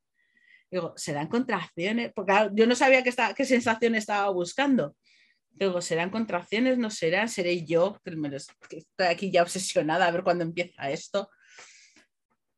Digo, 0.70 0.94
¿serán 0.98 1.28
contracciones? 1.28 2.12
Porque 2.14 2.50
yo 2.54 2.68
no 2.68 2.76
sabía 2.76 3.04
qué, 3.04 3.14
qué 3.36 3.46
sensación 3.46 3.96
estaba 3.96 4.30
buscando. 4.30 4.96
Digo, 5.50 5.82
¿serán 5.82 6.10
contracciones? 6.10 6.78
¿No 6.78 6.90
serán? 6.90 7.30
¿Seré 7.30 7.66
yo? 7.66 8.00
Que 8.70 8.78
estoy 8.78 9.08
aquí 9.08 9.32
ya 9.32 9.42
obsesionada 9.42 10.08
a 10.08 10.12
ver 10.12 10.24
cuándo 10.24 10.44
empieza 10.44 10.90
esto. 10.90 11.30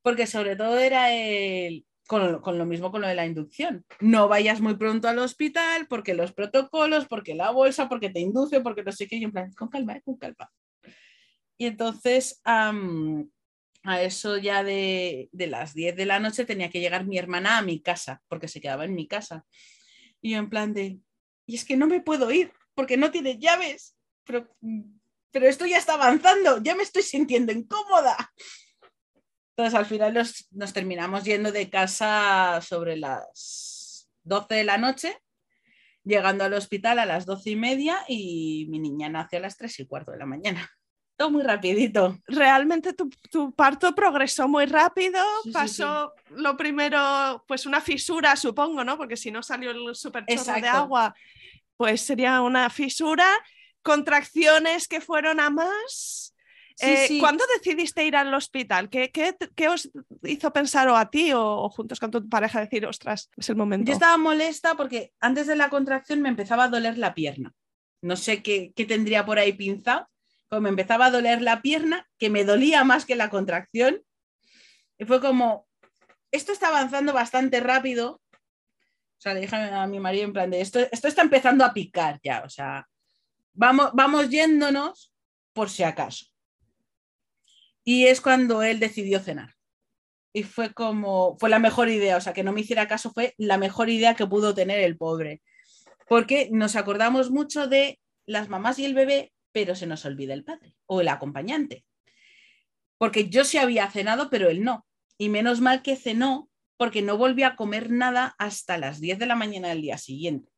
Porque 0.01 0.27
sobre 0.27 0.55
todo 0.55 0.79
era 0.79 1.13
el, 1.13 1.85
con, 2.07 2.57
lo 2.57 2.65
mismo 2.65 2.91
con 2.91 3.01
lo 3.01 3.07
de 3.07 3.15
la 3.15 3.25
inducción. 3.25 3.85
No 4.01 4.27
vayas 4.27 4.59
muy 4.59 4.75
pronto 4.75 5.07
al 5.07 5.19
hospital 5.19 5.87
porque 5.87 6.13
los 6.13 6.33
protocolos, 6.33 7.07
porque 7.07 7.35
la 7.35 7.51
bolsa, 7.51 7.87
porque 7.87 8.09
te 8.09 8.19
induce, 8.19 8.59
porque 8.59 8.83
no 8.83 8.91
sé 8.91 9.07
qué, 9.07 9.15
y 9.15 9.23
en 9.23 9.31
plan, 9.31 9.53
con 9.53 9.69
calma, 9.69 9.95
eh, 9.95 10.01
con 10.03 10.17
calma. 10.17 10.51
Y 11.57 11.67
entonces, 11.67 12.41
a 12.43 14.01
eso 14.01 14.37
ya 14.37 14.63
de, 14.63 15.29
de, 15.31 15.47
las 15.47 15.73
10 15.73 15.95
de 15.95 16.05
la 16.05 16.19
noche 16.19 16.43
tenía 16.43 16.69
que 16.69 16.79
llegar 16.81 17.05
mi 17.05 17.17
hermana 17.17 17.59
a 17.59 17.61
mi 17.61 17.81
casa, 17.81 18.21
porque 18.27 18.47
se 18.47 18.59
quedaba 18.59 18.83
en 18.83 18.95
mi 18.95 19.07
casa. 19.07 19.45
Y 20.21 20.31
yo 20.31 20.37
en 20.37 20.49
plan 20.49 20.73
de, 20.73 20.99
y 21.45 21.55
es 21.55 21.63
que 21.63 21.77
no 21.77 21.87
me 21.87 22.01
puedo 22.01 22.29
ir 22.31 22.51
porque 22.73 22.97
no 22.97 23.11
tiene 23.11 23.39
llaves, 23.39 23.95
pero, 24.25 24.49
pero 25.31 25.47
esto 25.47 25.65
ya 25.65 25.77
está 25.77 25.93
avanzando, 25.93 26.61
ya 26.61 26.75
me 26.75 26.83
estoy 26.83 27.03
sintiendo 27.03 27.51
incómoda. 27.51 28.17
Entonces 29.61 29.79
al 29.79 29.85
final 29.85 30.27
nos, 30.53 30.73
terminamos 30.73 31.23
yendo 31.23 31.51
de 31.51 31.69
casa 31.69 32.59
sobre 32.61 32.97
las 32.97 34.09
12 34.23 34.55
de 34.55 34.63
la 34.63 34.79
noche, 34.79 35.15
llegando 36.03 36.43
al 36.43 36.53
hospital 36.53 36.97
a 36.97 37.05
las 37.05 37.27
12 37.27 37.51
y 37.51 37.55
media 37.55 37.99
y 38.07 38.65
mi 38.71 38.79
niña 38.79 39.07
nació 39.07 39.37
a 39.37 39.43
las 39.43 39.57
3 39.57 39.81
y 39.81 39.85
cuarto 39.85 40.13
de 40.13 40.17
la 40.17 40.25
mañana. 40.25 40.67
Todo 41.15 41.29
muy 41.29 41.43
rapidito. 41.43 42.17
Realmente 42.25 42.93
tu, 42.93 43.53
parto 43.53 43.93
progresó 43.93 44.47
muy 44.47 44.65
rápido, 44.65 45.23
pasó 45.53 46.11
lo 46.31 46.57
primero, 46.57 47.45
pues 47.47 47.67
una 47.67 47.81
fisura, 47.81 48.35
supongo, 48.35 48.83
¿no? 48.83 48.97
Porque 48.97 49.15
si 49.15 49.29
no 49.29 49.43
salió 49.43 49.69
el 49.69 49.93
super 49.93 50.25
de 50.25 50.67
agua, 50.67 51.13
pues 51.77 52.01
sería 52.01 52.41
una 52.41 52.71
fisura, 52.71 53.27
contracciones 53.83 54.87
que 54.87 55.01
fueron 55.01 55.39
a 55.39 55.51
más 55.51 56.30
eh, 56.81 57.17
¿Cuándo 57.19 57.43
decidiste 57.55 58.05
ir 58.05 58.15
al 58.15 58.33
hospital? 58.33 58.89
¿Qué, 58.89 59.11
os 59.69 59.89
hizo 60.23 60.51
pensar 60.51 60.87
o 60.89 60.97
a 60.97 61.09
ti 61.09 61.31
o, 61.33 61.69
juntos 61.69 61.99
con 61.99 62.11
tu 62.11 62.27
pareja 62.27 62.59
decir, 62.59 62.85
ostras, 62.85 63.29
es 63.37 63.49
el 63.49 63.55
momento? 63.55 63.89
Yo 63.89 63.93
estaba 63.93 64.17
molesta 64.17 64.75
porque 64.75 65.13
antes 65.19 65.47
de 65.47 65.55
la 65.55 65.69
contracción 65.69 66.21
me 66.21 66.29
empezaba 66.29 66.65
a 66.65 66.69
doler 66.69 66.97
la 66.97 67.13
pierna. 67.13 67.53
No 68.01 68.15
sé 68.15 68.41
qué, 68.41 68.73
tendría 68.87 69.25
por 69.25 69.37
ahí 69.37 69.53
pinzado, 69.53 70.09
pero 70.49 70.61
me 70.61 70.69
empezaba 70.69 71.05
a 71.05 71.11
doler 71.11 71.41
la 71.41 71.61
pierna, 71.61 72.09
que 72.17 72.29
me 72.29 72.43
dolía 72.43 72.83
más 72.83 73.05
que 73.05 73.15
la 73.15 73.29
contracción. 73.29 74.01
Y 74.97 75.05
fue 75.05 75.21
como, 75.21 75.67
esto 76.31 76.51
está 76.51 76.69
avanzando 76.69 77.13
bastante 77.13 77.59
rápido. 77.59 78.21
O 78.33 79.21
sea, 79.21 79.33
le 79.35 79.41
dije 79.41 79.55
a 79.55 79.85
mi 79.85 79.99
marido 79.99 80.25
en 80.25 80.33
plan 80.33 80.49
de, 80.49 80.61
esto, 80.61 80.79
esto 80.91 81.07
está 81.07 81.21
empezando 81.21 81.63
a 81.63 81.73
picar 81.73 82.19
ya. 82.23 82.41
O 82.43 82.49
sea, 82.49 82.87
vamos, 83.53 83.91
vamos 83.93 84.29
yéndonos 84.29 85.13
por 85.53 85.69
si 85.69 85.83
acaso. 85.83 86.30
Y 87.83 88.07
es 88.07 88.21
cuando 88.21 88.63
él 88.63 88.79
decidió 88.79 89.19
cenar. 89.19 89.55
Y 90.33 90.43
fue 90.43 90.73
como, 90.73 91.37
fue 91.39 91.49
la 91.49 91.59
mejor 91.59 91.89
idea, 91.89 92.17
o 92.17 92.21
sea, 92.21 92.33
que 92.33 92.43
no 92.43 92.53
me 92.53 92.61
hiciera 92.61 92.87
caso 92.87 93.11
fue 93.11 93.33
la 93.37 93.57
mejor 93.57 93.89
idea 93.89 94.15
que 94.15 94.27
pudo 94.27 94.53
tener 94.53 94.79
el 94.79 94.97
pobre. 94.97 95.41
Porque 96.07 96.49
nos 96.51 96.75
acordamos 96.75 97.31
mucho 97.31 97.67
de 97.67 97.99
las 98.25 98.49
mamás 98.49 98.79
y 98.79 98.85
el 98.85 98.93
bebé, 98.93 99.33
pero 99.51 99.75
se 99.75 99.87
nos 99.87 100.05
olvida 100.05 100.33
el 100.33 100.43
padre 100.43 100.75
o 100.85 101.01
el 101.01 101.07
acompañante. 101.09 101.85
Porque 102.97 103.29
yo 103.29 103.43
sí 103.43 103.57
había 103.57 103.89
cenado, 103.89 104.29
pero 104.29 104.49
él 104.49 104.63
no. 104.63 104.85
Y 105.17 105.29
menos 105.29 105.59
mal 105.59 105.81
que 105.81 105.95
cenó 105.95 106.49
porque 106.77 107.01
no 107.01 107.17
volvió 107.17 107.47
a 107.47 107.55
comer 107.55 107.91
nada 107.91 108.35
hasta 108.39 108.77
las 108.77 108.99
10 108.99 109.19
de 109.19 109.25
la 109.25 109.35
mañana 109.35 109.69
del 109.69 109.81
día 109.81 109.97
siguiente. 109.97 110.51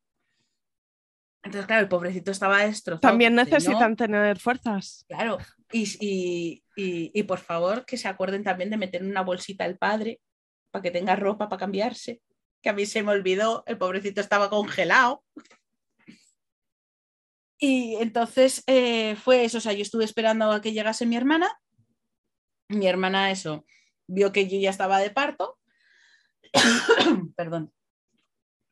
Entonces, 1.43 1.65
claro, 1.67 1.81
el 1.81 1.89
pobrecito 1.89 2.31
estaba 2.31 2.63
destrozado. 2.65 3.01
También 3.01 3.35
necesitan 3.35 3.97
tener 3.97 4.39
fuerzas. 4.39 5.03
Claro, 5.09 5.37
y, 5.71 6.62
por 7.27 7.39
favor 7.39 7.85
que 7.85 7.97
se 7.97 8.07
acuerden 8.07 8.43
también 8.43 8.69
de 8.69 8.77
meter 8.77 9.01
en 9.01 9.09
una 9.09 9.21
bolsita 9.21 9.63
al 9.63 9.77
padre 9.77 10.19
para 10.71 10.81
que 10.81 10.91
tenga 10.91 11.15
ropa 11.15 11.49
para 11.49 11.59
cambiarse, 11.59 12.21
que 12.61 12.69
a 12.69 12.73
mí 12.73 12.85
se 12.85 13.03
me 13.03 13.11
olvidó, 13.11 13.63
el 13.67 13.77
pobrecito 13.77 14.21
estaba 14.21 14.49
congelado. 14.49 15.23
Y 17.59 17.95
entonces 17.95 18.63
eh, 18.65 19.15
fue 19.15 19.45
eso, 19.45 19.59
o 19.59 19.61
sea, 19.61 19.73
yo 19.73 19.83
estuve 19.83 20.03
esperando 20.03 20.51
a 20.51 20.61
que 20.61 20.73
llegase 20.73 21.05
mi 21.05 21.15
hermana, 21.15 21.49
mi 22.69 22.87
hermana 22.87 23.29
eso, 23.29 23.65
vio 24.07 24.31
que 24.31 24.47
yo 24.47 24.57
ya 24.59 24.71
estaba 24.71 24.99
de 24.99 25.11
parto, 25.11 25.59
perdón, 27.37 27.71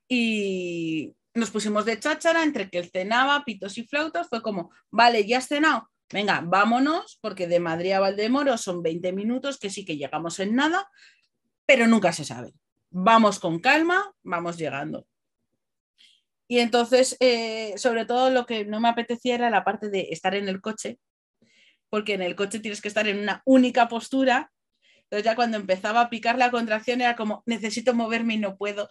y 0.09 1.15
nos 1.33 1.51
pusimos 1.51 1.85
de 1.85 1.99
cháchara 1.99 2.43
entre 2.43 2.69
que 2.69 2.79
él 2.79 2.89
cenaba, 2.91 3.45
pitos 3.45 3.77
y 3.77 3.85
flautas, 3.85 4.27
fue 4.27 4.41
como, 4.41 4.71
vale, 4.89 5.25
ya 5.25 5.37
has 5.37 5.47
cenado, 5.47 5.90
venga, 6.11 6.41
vámonos, 6.45 7.17
porque 7.21 7.47
de 7.47 7.59
Madrid 7.59 7.93
a 7.93 7.99
Valdemoro 7.99 8.57
son 8.57 8.81
20 8.81 9.13
minutos, 9.13 9.57
que 9.57 9.69
sí 9.69 9.85
que 9.85 9.97
llegamos 9.97 10.39
en 10.39 10.55
nada, 10.55 10.89
pero 11.65 11.87
nunca 11.87 12.13
se 12.13 12.25
sabe. 12.25 12.53
Vamos 12.89 13.39
con 13.39 13.59
calma, 13.59 14.13
vamos 14.23 14.57
llegando. 14.57 15.05
Y 16.47 16.59
entonces, 16.59 17.15
eh, 17.21 17.73
sobre 17.77 18.05
todo 18.05 18.29
lo 18.29 18.45
que 18.45 18.65
no 18.65 18.81
me 18.81 18.89
apetecía 18.89 19.35
era 19.35 19.49
la 19.49 19.63
parte 19.63 19.89
de 19.89 20.09
estar 20.11 20.35
en 20.35 20.49
el 20.49 20.59
coche, 20.59 20.99
porque 21.89 22.15
en 22.15 22.21
el 22.21 22.35
coche 22.35 22.59
tienes 22.59 22.81
que 22.81 22.89
estar 22.89 23.07
en 23.07 23.19
una 23.19 23.41
única 23.45 23.87
postura. 23.87 24.51
Entonces 25.03 25.23
ya 25.23 25.35
cuando 25.35 25.57
empezaba 25.57 26.01
a 26.01 26.09
picar 26.09 26.37
la 26.37 26.51
contracción 26.51 26.99
era 26.99 27.15
como, 27.15 27.43
necesito 27.45 27.93
moverme 27.93 28.33
y 28.33 28.39
no 28.39 28.57
puedo. 28.57 28.89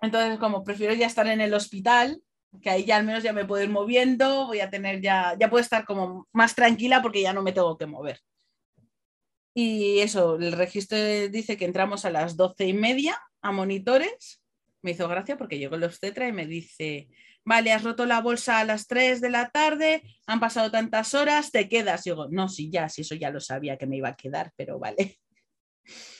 Entonces, 0.00 0.38
como 0.38 0.64
prefiero 0.64 0.94
ya 0.94 1.06
estar 1.06 1.26
en 1.26 1.40
el 1.40 1.54
hospital, 1.54 2.22
que 2.62 2.70
ahí 2.70 2.84
ya 2.84 2.96
al 2.96 3.04
menos 3.04 3.22
ya 3.22 3.32
me 3.32 3.44
puedo 3.44 3.62
ir 3.62 3.70
moviendo, 3.70 4.46
voy 4.46 4.60
a 4.60 4.70
tener 4.70 5.00
ya, 5.00 5.36
ya 5.38 5.50
puedo 5.50 5.62
estar 5.62 5.84
como 5.84 6.26
más 6.32 6.54
tranquila 6.54 7.02
porque 7.02 7.22
ya 7.22 7.32
no 7.32 7.42
me 7.42 7.52
tengo 7.52 7.76
que 7.76 7.86
mover. 7.86 8.20
Y 9.54 9.98
eso, 10.00 10.36
el 10.36 10.52
registro 10.52 10.98
dice 11.30 11.56
que 11.56 11.64
entramos 11.64 12.04
a 12.04 12.10
las 12.10 12.36
doce 12.36 12.66
y 12.66 12.72
media 12.72 13.20
a 13.42 13.50
monitores. 13.50 14.40
Me 14.82 14.92
hizo 14.92 15.08
gracia 15.08 15.36
porque 15.36 15.58
llegó 15.58 15.74
el 15.74 15.84
obstetra 15.84 16.28
y 16.28 16.32
me 16.32 16.46
dice, 16.46 17.08
vale, 17.44 17.72
has 17.72 17.82
roto 17.82 18.06
la 18.06 18.20
bolsa 18.20 18.60
a 18.60 18.64
las 18.64 18.86
3 18.86 19.20
de 19.20 19.30
la 19.30 19.50
tarde, 19.50 20.02
han 20.26 20.38
pasado 20.38 20.70
tantas 20.70 21.14
horas, 21.14 21.50
te 21.50 21.68
quedas. 21.68 22.06
Y 22.06 22.10
digo, 22.10 22.28
no, 22.30 22.48
sí, 22.48 22.70
ya, 22.70 22.88
sí, 22.88 23.00
eso 23.00 23.14
ya 23.14 23.30
lo 23.30 23.40
sabía 23.40 23.76
que 23.76 23.86
me 23.86 23.96
iba 23.96 24.10
a 24.10 24.16
quedar, 24.16 24.52
pero 24.56 24.78
vale. 24.78 25.18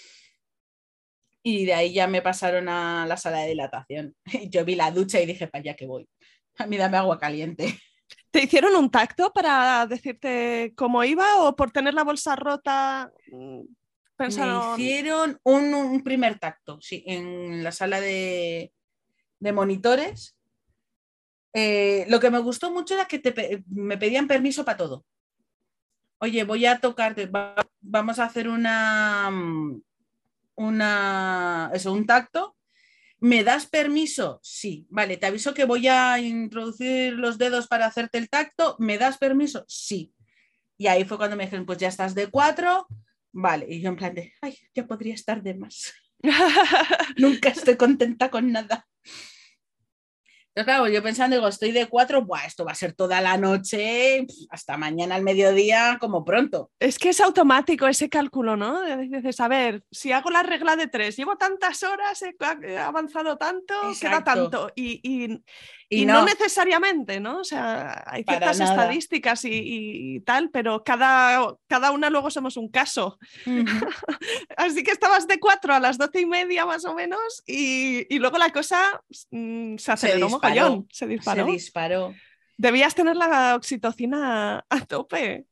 Y 1.44 1.64
de 1.64 1.72
ahí 1.72 1.94
ya 1.94 2.08
me 2.08 2.20
pasaron 2.20 2.68
a 2.68 3.06
la 3.06 3.16
sala 3.16 3.38
de 3.38 3.48
dilatación. 3.50 4.14
Yo 4.50 4.64
vi 4.64 4.74
la 4.74 4.90
ducha 4.90 5.20
y 5.20 5.24
dije, 5.24 5.46
para 5.46 5.60
allá 5.60 5.76
que 5.76 5.86
voy. 5.86 6.06
A 6.64 6.66
mí 6.66 6.76
dame 6.76 6.96
agua 6.96 7.18
caliente. 7.18 7.78
¿Te 8.30 8.42
hicieron 8.42 8.74
un 8.76 8.90
tacto 8.90 9.32
para 9.32 9.86
decirte 9.86 10.72
cómo 10.76 11.02
iba 11.04 11.42
o 11.42 11.56
por 11.56 11.70
tener 11.70 11.94
la 11.94 12.04
bolsa 12.04 12.36
rota? 12.36 13.10
Mm, 13.30 13.60
pensaron... 14.16 14.76
Me 14.76 14.82
hicieron 14.82 15.38
un, 15.44 16.02
primer 16.02 16.38
tacto, 16.38 16.78
sí, 16.80 17.04
en 17.06 17.62
la 17.62 17.72
sala 17.72 18.00
de, 18.00 18.72
monitores. 19.40 20.36
Eh, 21.54 22.04
lo 22.08 22.20
que 22.20 22.30
me 22.30 22.38
gustó 22.38 22.70
mucho 22.70 22.94
era 22.94 23.06
que 23.06 23.62
me 23.68 23.96
pedían 23.96 24.26
permiso 24.26 24.64
para 24.64 24.76
todo. 24.76 25.04
Oye, 26.18 26.44
voy 26.44 26.66
a 26.66 26.80
tocarte, 26.80 27.30
vamos 27.80 28.18
a 28.18 28.24
hacer 28.24 28.48
una, 28.48 29.30
mm, 29.30 29.82
una, 30.56 31.70
eso, 31.72 31.92
un 31.92 32.04
tacto 32.04 32.57
¿Me 33.20 33.44
das 33.44 33.66
permiso? 33.66 34.40
Sí. 34.42 34.86
Vale, 34.90 35.16
te 35.16 35.26
aviso 35.26 35.54
que 35.54 35.64
voy 35.64 35.88
a 35.88 36.18
introducir 36.18 37.14
los 37.14 37.38
dedos 37.38 37.66
para 37.66 37.86
hacerte 37.86 38.18
el 38.18 38.28
tacto. 38.28 38.76
¿Me 38.78 38.98
das 38.98 39.18
permiso? 39.18 39.64
Sí. 39.68 40.14
Y 40.76 40.86
ahí 40.86 41.04
fue 41.04 41.18
cuando 41.18 41.36
me 41.36 41.44
dijeron, 41.44 41.66
pues 41.66 41.78
ya 41.78 41.88
estás 41.88 42.14
de 42.14 42.28
cuatro. 42.28 42.86
Vale. 43.32 43.66
Y 43.68 43.80
yo 43.80 43.90
en 43.90 43.96
plan 43.96 44.14
de, 44.14 44.32
ay, 44.40 44.56
ya 44.74 44.86
podría 44.86 45.14
estar 45.14 45.42
de 45.42 45.54
más. 45.54 45.92
Nunca 47.16 47.50
estoy 47.50 47.76
contenta 47.76 48.30
con 48.30 48.50
nada 48.50 48.87
claro, 50.64 50.88
yo 50.88 51.02
pensando, 51.02 51.36
digo, 51.36 51.48
estoy 51.48 51.72
de 51.72 51.86
cuatro, 51.86 52.24
Buah, 52.24 52.46
esto 52.46 52.64
va 52.64 52.72
a 52.72 52.74
ser 52.74 52.92
toda 52.92 53.20
la 53.20 53.36
noche, 53.36 54.26
hasta 54.50 54.76
mañana 54.76 55.14
al 55.14 55.22
mediodía, 55.22 55.98
como 56.00 56.24
pronto. 56.24 56.70
Es 56.78 56.98
que 56.98 57.10
es 57.10 57.20
automático 57.20 57.86
ese 57.86 58.08
cálculo, 58.08 58.56
¿no? 58.56 58.82
Dices, 58.96 59.40
a 59.40 59.48
ver, 59.48 59.82
si 59.90 60.12
hago 60.12 60.30
la 60.30 60.42
regla 60.42 60.76
de 60.76 60.86
tres, 60.86 61.16
llevo 61.16 61.36
tantas 61.36 61.82
horas, 61.82 62.22
he 62.22 62.78
avanzado 62.78 63.36
tanto, 63.36 63.74
queda 64.00 64.24
tanto. 64.24 64.70
Y, 64.74 65.00
y, 65.02 65.42
no. 65.90 66.24
necesariamente, 66.24 67.18
¿no? 67.18 67.38
O 67.40 67.44
sea, 67.44 68.04
hay 68.06 68.22
ciertas 68.24 68.60
estadísticas 68.60 69.40
y, 69.44 70.20
tal, 70.20 70.50
pero 70.50 70.84
cada, 70.84 71.56
cada 71.66 71.90
una 71.90 72.10
luego 72.10 72.30
somos 72.30 72.56
un 72.56 72.68
caso. 72.68 73.18
Así 74.56 74.82
que 74.82 74.90
estabas 74.90 75.26
de 75.26 75.40
cuatro 75.40 75.72
a 75.72 75.80
las 75.80 75.98
doce 75.98 76.20
y 76.20 76.26
media 76.26 76.66
más 76.66 76.84
o 76.84 76.94
menos 76.94 77.42
y, 77.46 78.06
luego 78.18 78.38
la 78.38 78.50
cosa 78.50 79.02
mm, 79.30 79.76
se 79.76 79.92
aceleró 79.92 80.28
se 80.90 81.06
disparó. 81.06 81.46
Se 81.46 81.52
disparó. 81.52 82.14
Debías 82.56 82.94
tener 82.94 83.16
la 83.16 83.54
oxitocina 83.54 84.64
a 84.68 84.80
tope. 84.84 85.46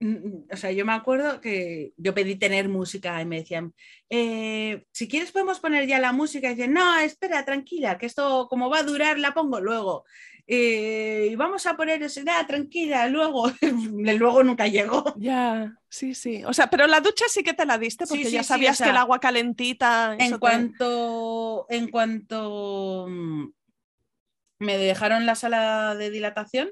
Mm, 0.00 0.14
mm, 0.14 0.44
o 0.50 0.56
sea, 0.56 0.72
yo 0.72 0.86
me 0.86 0.94
acuerdo 0.94 1.40
que 1.40 1.92
yo 1.98 2.14
pedí 2.14 2.34
tener 2.36 2.68
música 2.68 3.20
y 3.20 3.26
me 3.26 3.40
decían, 3.40 3.74
eh, 4.08 4.84
si 4.92 5.06
quieres 5.06 5.30
podemos 5.30 5.60
poner 5.60 5.86
ya 5.86 6.00
la 6.00 6.12
música. 6.12 6.48
Y 6.48 6.50
decían, 6.50 6.72
no, 6.72 6.98
espera, 6.98 7.44
tranquila, 7.44 7.98
que 7.98 8.06
esto 8.06 8.48
como 8.48 8.70
va 8.70 8.78
a 8.78 8.82
durar 8.82 9.18
la 9.18 9.34
pongo 9.34 9.60
luego. 9.60 10.04
Eh, 10.46 11.28
y 11.30 11.36
vamos 11.36 11.64
a 11.66 11.76
poner 11.76 12.02
eso, 12.02 12.24
nada, 12.24 12.46
tranquila, 12.46 13.06
luego. 13.08 13.52
luego 13.92 14.42
nunca 14.42 14.66
llegó. 14.66 15.14
Ya, 15.16 15.76
sí, 15.88 16.14
sí. 16.14 16.42
O 16.44 16.52
sea, 16.52 16.68
pero 16.70 16.86
la 16.86 17.00
ducha 17.00 17.26
sí 17.28 17.44
que 17.44 17.54
te 17.54 17.66
la 17.66 17.78
diste 17.78 18.06
porque 18.06 18.30
ya 18.30 18.42
sabías 18.42 18.80
que 18.80 18.88
el 18.88 18.96
agua 18.96 19.20
calentita. 19.20 20.16
En 20.18 20.38
cuanto, 20.38 21.66
en 21.68 21.88
cuanto 21.88 23.06
mm, 23.08 23.48
me 24.60 24.78
dejaron 24.78 25.26
la 25.26 25.34
sala 25.34 25.94
de 25.94 26.10
dilatación, 26.10 26.70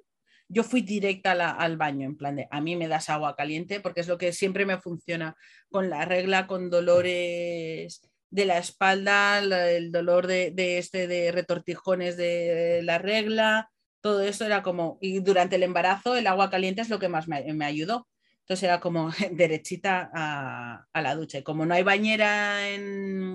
yo 0.49 0.65
fui 0.65 0.81
directa 0.81 1.33
al 1.33 1.77
baño, 1.77 2.07
en 2.07 2.17
plan 2.17 2.37
de, 2.37 2.49
a 2.51 2.61
mí 2.61 2.75
me 2.77 2.89
das 2.89 3.11
agua 3.11 3.37
caliente 3.37 3.81
porque 3.81 4.01
es 4.01 4.09
lo 4.09 4.19
que 4.19 4.33
siempre 4.33 4.65
me 4.67 4.79
funciona 4.79 5.37
con 5.71 5.91
la 5.91 6.05
regla, 6.05 6.47
con 6.47 6.71
dolores 6.71 8.03
de 8.31 8.47
la 8.47 8.59
espalda, 8.59 9.39
el 9.41 9.93
dolor 9.93 10.27
de, 10.27 10.79
este 10.79 11.07
de 11.07 11.33
retortijones 11.33 12.17
de 12.17 12.81
la 12.83 12.99
regla, 12.99 13.71
todo 14.01 14.23
eso 14.23 14.45
era 14.47 14.63
como, 14.63 14.99
y 15.01 15.21
durante 15.21 15.57
el 15.57 15.63
embarazo 15.63 16.17
el 16.17 16.27
agua 16.27 16.51
caliente 16.51 16.83
es 16.83 16.89
lo 16.89 16.99
que 16.99 17.09
más 17.09 17.29
me, 17.29 17.65
ayudó. 17.65 18.09
Entonces 18.41 18.65
era 18.65 18.81
como 18.81 19.11
derechita 19.33 20.11
a, 20.15 20.87
a, 20.93 21.03
la 21.03 21.15
ducha. 21.15 21.39
Y 21.39 21.43
como 21.43 21.67
no 21.67 21.75
hay 21.75 21.83
bañera 21.83 22.69
en, 22.71 23.35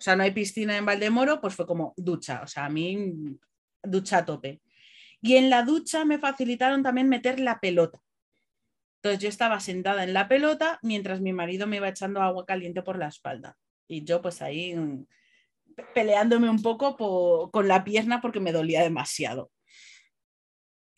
o 0.00 0.02
sea, 0.02 0.16
no 0.16 0.22
hay 0.22 0.32
piscina 0.32 0.76
en 0.76 0.86
Valdemoro, 0.86 1.40
pues 1.40 1.54
fue 1.54 1.66
como 1.66 1.94
ducha, 1.96 2.40
o 2.42 2.46
sea, 2.46 2.64
a 2.64 2.70
mí 2.70 3.14
ducha 3.82 4.18
a 4.18 4.24
tope. 4.24 4.60
Y 5.22 5.36
en 5.36 5.50
la 5.50 5.62
ducha 5.62 6.04
me 6.04 6.18
facilitaron 6.18 6.82
también 6.82 7.08
meter 7.08 7.40
la 7.40 7.60
pelota. 7.60 8.00
Entonces 8.96 9.22
yo 9.22 9.28
estaba 9.28 9.60
sentada 9.60 10.04
en 10.04 10.12
la 10.12 10.28
pelota 10.28 10.78
mientras 10.82 11.20
mi 11.20 11.32
marido 11.32 11.66
me 11.66 11.76
iba 11.76 11.88
echando 11.88 12.20
agua 12.20 12.44
caliente 12.44 12.82
por 12.82 12.98
la 12.98 13.08
espalda. 13.08 13.56
Y 13.88 14.04
yo 14.04 14.20
pues 14.20 14.42
ahí 14.42 14.74
mm, 14.74 15.06
peleándome 15.94 16.50
un 16.50 16.62
poco 16.62 17.50
con 17.50 17.68
la 17.68 17.84
pierna 17.84 18.20
porque 18.20 18.40
me 18.40 18.52
dolía 18.52 18.82
demasiado. 18.82 19.50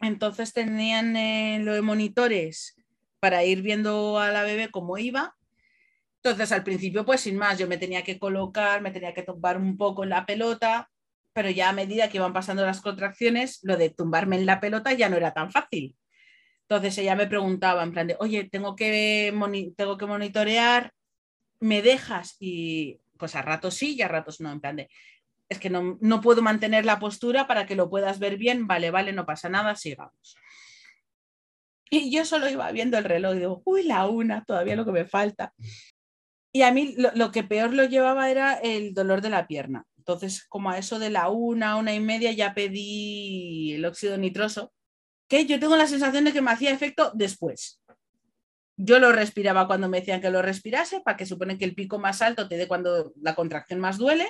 Entonces 0.01 0.53
tenían 0.53 1.17
eh, 1.17 1.61
lo 1.61 1.75
de 1.75 1.83
monitores 1.83 2.77
para 3.21 3.45
ir 3.45 3.63
viendo 3.63 4.19
a 4.19 4.33
la 4.33 4.43
bebé 4.43 4.69
cómo 4.71 4.99
iba. 4.99 5.37
Entonces 6.17 6.51
al 6.51 6.65
principio 6.65 7.05
pues 7.05 7.21
sin 7.21 7.37
más, 7.37 7.59
yo 7.59 7.69
me 7.69 7.79
tenía 7.79 8.03
que 8.03 8.19
colocar, 8.19 8.83
me 8.83 8.91
tenía 8.91 9.15
que 9.15 9.23
tomar 9.23 9.57
un 9.57 9.77
poco 9.77 10.03
en 10.03 10.11
la 10.11 10.27
pelota 10.27 10.92
pero 11.33 11.51
ya 11.51 11.69
a 11.69 11.73
medida 11.73 12.09
que 12.09 12.19
iban 12.19 12.33
pasando 12.33 12.65
las 12.65 12.81
contracciones, 12.81 13.61
lo 13.63 13.77
de 13.77 13.91
tumbarme 13.91 14.37
en 14.37 14.47
la 14.47 14.61
pelota 14.61 14.93
ya 14.93 15.09
no 15.09 15.17
era 15.17 15.33
tan 15.33 15.51
fácil. 15.51 15.97
Entonces 16.63 16.97
ella 16.99 17.17
me 17.17 17.27
preguntaba 17.27 17.83
en 17.83 17.93
plan 17.93 18.07
de, 18.07 18.17
oye, 18.19 18.49
tengo 18.51 18.77
que, 18.77 19.35
tengo 19.77 19.99
que 19.99 20.07
monitorear, 20.07 20.93
¿me 21.61 21.83
dejas? 21.83 22.37
Y 22.41 23.01
pues 23.19 23.35
a 23.37 23.43
ratos 23.43 23.75
sí 23.75 23.95
y 23.95 24.03
a 24.03 24.09
ratos 24.09 24.41
no, 24.41 24.51
en 24.51 24.61
plan 24.61 24.77
de, 24.77 24.89
es 25.49 25.59
que 25.59 25.71
no, 25.71 25.99
no 26.01 26.21
puedo 26.21 26.43
mantener 26.43 26.85
la 26.85 26.99
postura 26.99 27.47
para 27.47 27.67
que 27.67 27.77
lo 27.77 27.91
puedas 27.91 28.19
ver 28.19 28.37
bien, 28.37 28.67
vale, 28.67 28.91
vale, 28.91 29.13
no 29.13 29.27
pasa 29.27 29.49
nada, 29.49 29.77
sigamos. 29.77 30.37
Y 31.91 32.11
yo 32.11 32.25
solo 32.25 32.49
iba 32.49 32.73
viendo 32.73 32.97
el 32.97 33.05
reloj 33.05 33.37
y 33.37 33.41
digo, 33.41 33.63
uy, 33.67 33.83
la 33.83 34.07
una, 34.07 34.45
todavía 34.45 34.77
lo 34.77 34.87
que 34.87 34.93
me 34.93 35.05
falta. 35.05 35.53
Y 36.51 36.63
a 36.63 36.73
mí 36.73 36.95
lo, 36.97 37.13
lo 37.15 37.31
que 37.31 37.45
peor 37.45 37.75
lo 37.75 37.85
llevaba 37.85 38.31
era 38.31 38.55
el 38.55 38.95
dolor 38.95 39.21
de 39.21 39.31
la 39.31 39.47
pierna. 39.47 39.85
Entonces, 40.03 40.45
como 40.49 40.69
a 40.69 40.79
eso 40.79 40.99
de 40.99 41.11
la 41.11 41.29
una, 41.29 41.77
una 41.77 41.95
y 41.95 42.01
media, 42.01 42.33
ya 42.33 42.55
pedí 42.55 43.75
el 43.75 43.85
óxido 43.85 44.19
nitroso, 44.19 44.73
que 45.29 45.47
yo 45.47 45.61
tengo 45.61 45.77
la 45.77 45.87
sensación 45.87 46.25
de 46.25 46.33
que 46.33 46.43
me 46.43 46.51
hacía 46.51 46.73
efecto 46.73 47.13
después. 47.15 47.81
Yo 48.77 48.99
lo 48.99 49.13
respiraba 49.13 49.69
cuando 49.69 49.89
me 49.89 50.01
decían 50.01 50.21
que 50.21 50.31
lo 50.31 50.43
respirase, 50.43 51.03
para 51.03 51.17
que 51.17 51.25
supone 51.25 51.57
que 51.57 51.65
el 51.65 51.77
pico 51.77 52.01
más 52.01 52.21
alto 52.21 52.49
te 52.49 52.57
dé 52.57 52.67
cuando 52.67 53.13
la 53.21 53.37
contracción 53.37 53.79
más 53.79 53.97
duele, 53.97 54.29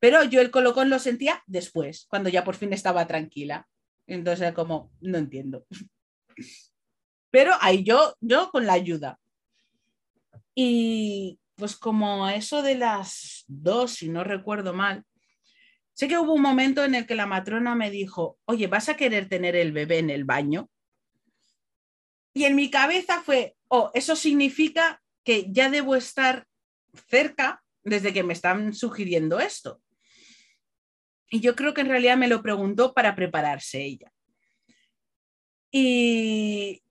pero 0.00 0.24
yo 0.24 0.40
el 0.40 0.50
colocón 0.50 0.90
lo 0.90 0.98
sentía 0.98 1.44
después, 1.46 2.06
cuando 2.10 2.28
ya 2.28 2.42
por 2.42 2.56
fin 2.56 2.72
estaba 2.72 3.06
tranquila. 3.06 3.68
Entonces, 4.08 4.52
como, 4.52 4.90
no 5.00 5.18
entiendo. 5.18 5.64
Pero 7.30 7.52
ahí 7.60 7.84
yo, 7.84 8.16
yo 8.20 8.50
con 8.50 8.64
la 8.64 8.72
ayuda. 8.72 9.20
Y 10.54 11.38
pues 11.58 11.76
como 11.76 12.28
eso 12.28 12.62
de 12.62 12.76
las 12.76 13.44
dos, 13.48 13.90
si 13.90 14.08
no 14.08 14.22
recuerdo 14.22 14.72
mal, 14.72 15.04
sé 15.92 16.06
que 16.06 16.16
hubo 16.16 16.32
un 16.32 16.42
momento 16.42 16.84
en 16.84 16.94
el 16.94 17.06
que 17.06 17.16
la 17.16 17.26
matrona 17.26 17.74
me 17.74 17.90
dijo, 17.90 18.38
oye, 18.44 18.68
¿vas 18.68 18.88
a 18.88 18.96
querer 18.96 19.28
tener 19.28 19.56
el 19.56 19.72
bebé 19.72 19.98
en 19.98 20.10
el 20.10 20.24
baño? 20.24 20.70
Y 22.32 22.44
en 22.44 22.54
mi 22.54 22.70
cabeza 22.70 23.20
fue, 23.22 23.56
oh, 23.66 23.90
eso 23.94 24.14
significa 24.14 25.02
que 25.24 25.46
ya 25.50 25.68
debo 25.68 25.96
estar 25.96 26.46
cerca 27.08 27.64
desde 27.82 28.12
que 28.12 28.22
me 28.22 28.34
están 28.34 28.72
sugiriendo 28.72 29.40
esto. 29.40 29.82
Y 31.30 31.40
yo 31.40 31.56
creo 31.56 31.74
que 31.74 31.80
en 31.80 31.88
realidad 31.88 32.16
me 32.16 32.28
lo 32.28 32.40
preguntó 32.40 32.94
para 32.94 33.16
prepararse 33.16 33.82
ella. 33.82 34.12
Y, 35.72 36.82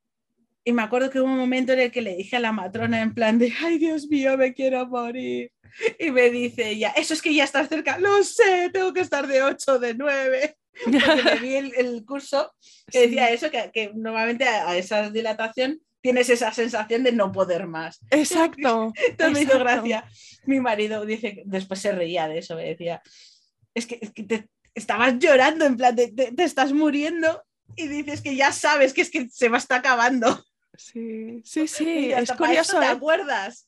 y 0.68 0.74
me 0.74 0.82
acuerdo 0.82 1.10
que 1.10 1.22
hubo 1.22 1.30
un 1.30 1.38
momento 1.38 1.72
en 1.72 1.80
el 1.80 1.92
que 1.94 2.02
le 2.02 2.18
dije 2.18 2.36
a 2.36 2.42
la 2.42 2.52
matrona 2.52 3.02
en 3.02 3.14
plan 3.14 3.40
de, 3.40 3.54
ay 3.64 3.78
Dios 3.78 4.10
mío, 4.10 4.38
me 4.38 4.54
quiero 4.54 4.86
morir. 4.86 5.50
Y 5.98 6.12
me 6.12 6.30
dice 6.30 6.72
ella, 6.72 6.90
eso 6.98 7.14
es 7.14 7.22
que 7.22 7.34
ya 7.34 7.46
estás 7.46 7.70
cerca. 7.70 7.98
Lo 8.00 8.22
sé, 8.22 8.70
tengo 8.74 8.92
que 8.92 9.00
estar 9.00 9.28
de 9.28 9.44
8, 9.44 9.80
de 9.80 9.94
9. 9.94 10.58
Porque 10.84 11.24
me 11.24 11.36
vi 11.36 11.56
el, 11.56 12.04
curso 12.04 12.52
que 12.92 13.00
decía 13.00 13.30
eso, 13.30 13.50
que, 13.50 13.72
que 13.74 13.94
normalmente 13.96 14.44
a, 14.44 14.76
esa 14.76 15.10
dilatación 15.10 15.80
tienes 16.02 16.30
esa 16.30 16.52
sensación 16.52 17.02
de 17.04 17.14
no 17.14 17.32
poder 17.32 17.66
más. 17.66 18.02
Exacto. 18.12 18.92
Entonces 19.08 19.34
me 19.34 19.44
hizo 19.44 19.60
gracia. 19.60 20.04
Mi 20.48 20.60
marido 20.60 21.06
dice, 21.06 21.44
después 21.46 21.80
se 21.80 21.94
reía 21.94 22.28
de 22.28 22.40
eso, 22.40 22.58
me 22.58 22.66
decía, 22.66 23.02
es 23.74 23.88
que, 23.88 24.02
estabas 24.76 25.18
llorando, 25.18 25.64
en 25.64 25.78
plan, 25.78 25.96
te, 25.96 26.12
te 26.12 26.44
estás 26.44 26.74
muriendo 26.74 27.42
y 27.78 27.88
dices 27.88 28.22
que 28.22 28.36
ya 28.36 28.52
sabes 28.52 28.92
que 28.92 29.00
es 29.00 29.10
que 29.10 29.30
se 29.30 29.48
va 29.48 29.56
a 29.56 29.60
estar 29.60 29.80
acabando. 29.80 30.44
Sí, 30.78 31.42
sí, 31.44 31.68
sí, 31.68 31.84
Y 31.90 32.12
es 32.12 32.30
hasta 32.30 32.38
para 32.38 32.54
eso 32.54 32.74
curioso. 32.74 32.80
¿Te 32.80 32.86
¿eh? 32.86 32.90
acuerdas? 32.90 33.68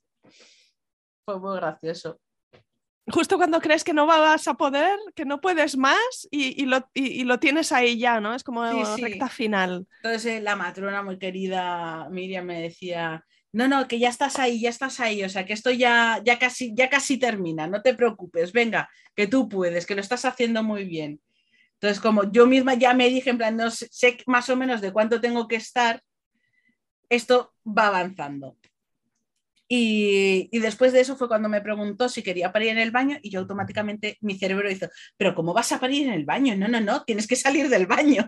Fue 1.25 1.39
muy 1.39 1.55
gracioso. 1.57 2.19
Justo 3.11 3.37
cuando 3.37 3.59
crees 3.59 3.83
que 3.83 3.93
no 3.93 4.05
vas 4.05 4.47
a 4.47 4.53
poder, 4.53 4.97
que 5.15 5.25
no 5.25 5.41
puedes 5.41 5.75
más 5.77 6.27
y, 6.29 6.61
y 6.61 6.65
lo, 6.65 6.87
y- 6.93 7.21
y 7.21 7.23
lo 7.23 7.39
tienes 7.39 7.71
ahí 7.71 7.97
ya, 7.97 8.19
¿no? 8.19 8.35
Es 8.35 8.43
como 8.43 8.63
Sí, 8.69 8.85
sí. 8.95 9.01
recta 9.03 9.29
final. 9.29 9.87
Entonces 10.03 10.25
eh, 10.31 10.41
la 10.41 10.55
matrona 10.55 11.01
muy 11.01 11.17
querida 11.17 12.07
Miriam 12.11 12.45
me 12.45 12.61
decía, 12.61 13.25
no, 13.51 13.67
no, 13.67 13.87
que 13.87 13.97
ya 13.97 14.09
estás 14.09 14.37
ahí, 14.37 14.61
ya 14.61 14.69
estás 14.69 14.99
ahí, 14.99 15.23
o 15.23 15.29
sea, 15.29 15.45
que 15.45 15.53
esto 15.53 15.71
ya, 15.71 16.21
ya, 16.23 16.37
casi, 16.37 16.73
ya 16.75 16.87
casi 16.89 17.17
termina, 17.17 17.65
no 17.67 17.81
te 17.81 17.95
preocupes, 17.95 18.51
venga, 18.53 18.87
que 19.15 19.25
tú 19.25 19.49
puedes, 19.49 19.87
que 19.87 19.95
lo 19.95 20.01
estás 20.01 20.23
haciendo 20.25 20.61
muy 20.63 20.85
bien. 20.85 21.19
Entonces, 21.75 21.99
como 22.01 22.31
yo 22.31 22.45
misma 22.45 22.75
ya 22.75 22.93
me 22.93 23.09
dije, 23.09 23.31
en 23.31 23.37
plan, 23.37 23.57
no 23.57 23.71
sé, 23.71 23.87
sé 23.91 24.17
más 24.27 24.49
o 24.49 24.55
menos 24.55 24.81
de 24.81 24.91
cuánto 24.93 25.19
tengo 25.21 25.47
que 25.47 25.55
estar, 25.55 26.01
esto 27.09 27.53
va 27.65 27.87
avanzando. 27.87 28.57
Y, 29.71 30.49
después 30.59 30.93
de 30.93 31.01
eso 31.01 31.15
fue 31.15 31.27
cuando 31.27 31.47
me 31.47 31.61
preguntó 31.61 32.09
si 32.09 32.23
quería 32.23 32.51
parir 32.51 32.69
en 32.69 32.79
el 32.79 32.89
baño 32.89 33.19
y 33.21 33.29
yo 33.29 33.39
automáticamente 33.39 34.17
mi 34.19 34.37
cerebro 34.37 34.69
hizo, 34.69 34.89
pero 35.15 35.35
¿cómo 35.35 35.53
vas 35.53 35.71
a 35.71 35.79
parir 35.79 36.07
en 36.07 36.13
el 36.13 36.25
baño? 36.25 36.55
No, 36.55 36.67
no, 36.67 36.81
no, 36.81 37.03
tienes 37.03 37.27
que 37.27 37.35
salir 37.35 37.69
del 37.69 37.85
baño. 37.85 38.27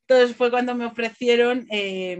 Entonces 0.00 0.34
fue 0.34 0.50
cuando 0.50 0.74
me 0.74 0.86
ofrecieron 0.86 1.66
eh, 1.70 2.18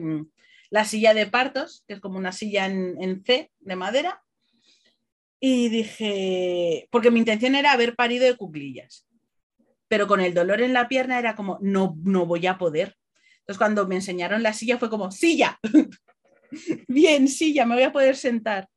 la 0.68 0.84
silla 0.84 1.14
de 1.14 1.26
partos, 1.26 1.82
que 1.88 1.94
es 1.94 2.00
como 2.00 2.18
una 2.18 2.32
silla 2.32 2.66
en, 2.66 3.02
en 3.02 3.24
C 3.24 3.50
de 3.58 3.76
madera. 3.76 4.22
Y 5.40 5.70
dije, 5.70 6.88
porque 6.90 7.10
mi 7.10 7.20
intención 7.20 7.54
era 7.54 7.72
haber 7.72 7.94
parido 7.94 8.26
de 8.26 8.36
cuclillas, 8.36 9.06
pero 9.88 10.06
con 10.06 10.20
el 10.20 10.34
dolor 10.34 10.60
en 10.60 10.74
la 10.74 10.88
pierna 10.88 11.18
era 11.18 11.36
como, 11.36 11.58
no, 11.62 11.96
no 12.02 12.26
voy 12.26 12.46
a 12.46 12.58
poder. 12.58 12.96
Entonces 13.46 13.58
cuando 13.58 13.86
me 13.86 13.94
enseñaron 13.94 14.42
la 14.42 14.52
silla 14.52 14.76
fue 14.76 14.90
como, 14.90 15.12
silla, 15.12 15.60
bien, 16.88 17.28
silla, 17.28 17.64
me 17.64 17.76
voy 17.76 17.84
a 17.84 17.92
poder 17.92 18.16
sentar. 18.16 18.68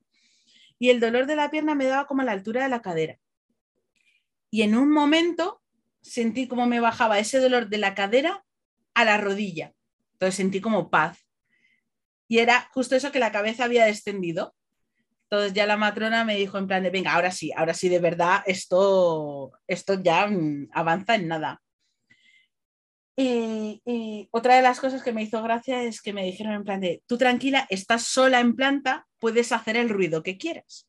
Y 0.78 0.91
el 0.91 0.99
dolor 0.99 1.26
de 1.26 1.36
la 1.36 1.49
pierna 1.49 1.74
me 1.74 1.86
daba 1.86 2.05
como 2.05 2.22
a 2.22 2.26
la 2.26 2.34
altura 2.34 2.61
de 2.61 2.70
la 2.70 2.84
cadera. 2.84 3.17
Y 4.51 4.61
en 4.61 4.76
un 4.76 4.91
momento 4.91 5.59
sentí 6.01 6.47
como 6.47 6.67
me 6.67 6.80
bajaba 6.80 7.17
ese 7.17 7.39
dolor 7.39 7.67
de 7.67 7.80
la 7.80 7.95
cadera 7.95 8.45
a 8.93 9.05
la 9.05 9.17
rodilla. 9.17 9.74
Entonces 10.13 10.36
sentí 10.36 10.61
como 10.61 10.91
paz. 10.91 11.17
Y 12.28 12.38
era 12.38 12.70
justo 12.72 12.95
eso 12.95 13.11
que 13.11 13.20
la 13.20 13.32
cabeza 13.32 13.63
había 13.63 13.86
descendido. 13.86 14.55
Entonces 15.24 15.53
ya 15.53 15.65
la 15.65 15.78
matrona 15.78 16.26
me 16.26 16.36
dijo 16.36 16.59
en 16.59 16.67
plan 16.67 16.84
de, 16.84 16.91
venga, 16.91 17.13
ahora 17.13 17.32
sí, 17.32 17.51
ahora 17.55 17.74
sí, 17.74 17.89
de 17.89 17.99
verdad, 17.99 18.43
esto, 18.45 19.51
esto 19.65 19.99
ya 20.03 20.28
mm, 20.28 20.70
avanza 20.74 21.15
en 21.15 21.28
nada. 21.28 21.59
Y, 23.22 23.82
y 23.86 24.30
otra 24.32 24.55
de 24.55 24.61
las 24.61 24.80
cosas 24.80 25.03
que 25.03 25.11
me 25.11 25.24
hizo 25.24 25.43
gracia 25.43 25.84
es 25.84 26.01
que 26.01 26.13
me 26.13 26.24
dijeron 26.24 26.53
en 26.53 26.63
plan 26.63 26.80
de, 26.80 27.03
tú 27.05 27.17
tranquila, 27.17 27.67
estás 27.70 28.03
sola 28.03 28.39
en 28.39 28.55
planta, 28.55 29.09
puedes 29.20 29.51
hacer 29.51 29.76
el 29.76 29.89
ruido 29.89 30.24
que 30.24 30.38
quieras. 30.38 30.88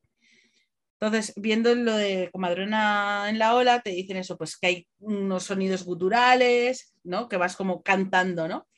Entonces, 1.01 1.33
viendo 1.35 1.75
lo 1.75 1.97
de 1.97 2.29
comadrona 2.31 3.27
en 3.29 3.41
la 3.41 3.57
ola, 3.57 3.81
te 3.81 3.91
dicen 3.91 4.17
eso, 4.17 4.39
pues 4.39 4.57
que 4.57 4.67
hay 4.69 4.89
unos 5.01 5.43
sonidos 5.43 5.83
guturales, 5.83 6.95
¿no? 7.03 7.29
Que 7.29 7.37
vas 7.37 7.57
como 7.57 7.83
cantando, 7.83 8.47
¿no? 8.47 8.69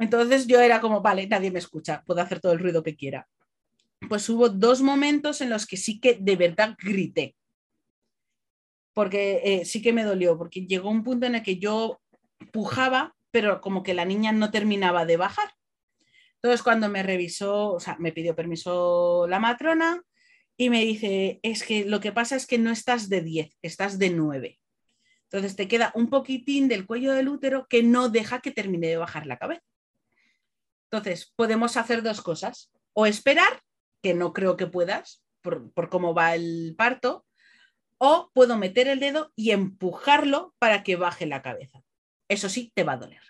Entonces 0.00 0.48
yo 0.48 0.58
era 0.58 0.80
como, 0.80 1.00
vale, 1.00 1.28
nadie 1.28 1.52
me 1.52 1.60
escucha, 1.60 2.02
puedo 2.04 2.22
hacer 2.22 2.40
todo 2.40 2.50
el 2.50 2.58
ruido 2.58 2.82
que 2.82 2.96
quiera. 2.96 3.28
Pues 4.08 4.28
hubo 4.28 4.48
dos 4.48 4.82
momentos 4.82 5.42
en 5.42 5.50
los 5.50 5.64
que 5.64 5.76
sí 5.76 6.00
que 6.00 6.18
de 6.20 6.34
verdad 6.34 6.76
grité. 6.82 7.36
Porque 8.94 9.42
eh, 9.44 9.64
sí 9.64 9.80
que 9.80 9.92
me 9.92 10.02
dolió, 10.02 10.36
porque 10.36 10.66
llegó 10.66 10.90
un 10.90 11.04
punto 11.04 11.26
en 11.26 11.36
el 11.36 11.42
que 11.44 11.60
yo 11.60 12.00
pujaba, 12.46 13.14
pero 13.30 13.60
como 13.60 13.82
que 13.82 13.94
la 13.94 14.04
niña 14.04 14.32
no 14.32 14.50
terminaba 14.50 15.04
de 15.04 15.16
bajar. 15.16 15.54
Entonces 16.36 16.62
cuando 16.62 16.88
me 16.88 17.02
revisó, 17.02 17.72
o 17.72 17.80
sea, 17.80 17.96
me 17.98 18.12
pidió 18.12 18.34
permiso 18.34 19.26
la 19.28 19.38
matrona 19.38 20.02
y 20.56 20.70
me 20.70 20.84
dice, 20.84 21.40
es 21.42 21.62
que 21.62 21.84
lo 21.84 22.00
que 22.00 22.12
pasa 22.12 22.36
es 22.36 22.46
que 22.46 22.58
no 22.58 22.70
estás 22.70 23.08
de 23.08 23.20
10, 23.20 23.58
estás 23.62 23.98
de 23.98 24.10
9. 24.10 24.58
Entonces 25.24 25.56
te 25.56 25.66
queda 25.66 25.92
un 25.94 26.10
poquitín 26.10 26.68
del 26.68 26.86
cuello 26.86 27.12
del 27.12 27.28
útero 27.28 27.66
que 27.68 27.82
no 27.82 28.08
deja 28.10 28.40
que 28.40 28.50
termine 28.50 28.88
de 28.88 28.98
bajar 28.98 29.26
la 29.26 29.38
cabeza. 29.38 29.62
Entonces, 30.92 31.32
podemos 31.36 31.78
hacer 31.78 32.02
dos 32.02 32.20
cosas. 32.20 32.70
O 32.92 33.06
esperar, 33.06 33.62
que 34.02 34.12
no 34.12 34.34
creo 34.34 34.58
que 34.58 34.66
puedas, 34.66 35.24
por, 35.40 35.72
por 35.72 35.88
cómo 35.88 36.12
va 36.12 36.34
el 36.34 36.74
parto, 36.76 37.24
o 37.96 38.30
puedo 38.34 38.58
meter 38.58 38.88
el 38.88 39.00
dedo 39.00 39.32
y 39.34 39.52
empujarlo 39.52 40.54
para 40.58 40.82
que 40.82 40.96
baje 40.96 41.24
la 41.24 41.40
cabeza. 41.40 41.81
Eso 42.32 42.48
sí, 42.48 42.72
te 42.74 42.82
va 42.82 42.94
a 42.94 42.96
doler. 42.96 43.20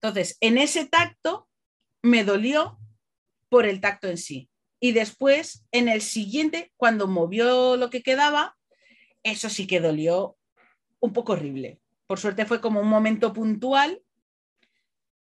Entonces, 0.00 0.36
en 0.40 0.58
ese 0.58 0.84
tacto 0.84 1.48
me 2.02 2.24
dolió 2.24 2.80
por 3.48 3.66
el 3.66 3.80
tacto 3.80 4.08
en 4.08 4.18
sí. 4.18 4.50
Y 4.80 4.90
después, 4.90 5.64
en 5.70 5.88
el 5.88 6.02
siguiente, 6.02 6.72
cuando 6.76 7.06
movió 7.06 7.76
lo 7.76 7.88
que 7.88 8.02
quedaba, 8.02 8.56
eso 9.22 9.48
sí 9.48 9.68
que 9.68 9.78
dolió 9.78 10.36
un 10.98 11.12
poco 11.12 11.34
horrible. 11.34 11.80
Por 12.08 12.18
suerte 12.18 12.46
fue 12.46 12.60
como 12.60 12.80
un 12.80 12.88
momento 12.88 13.32
puntual 13.32 14.02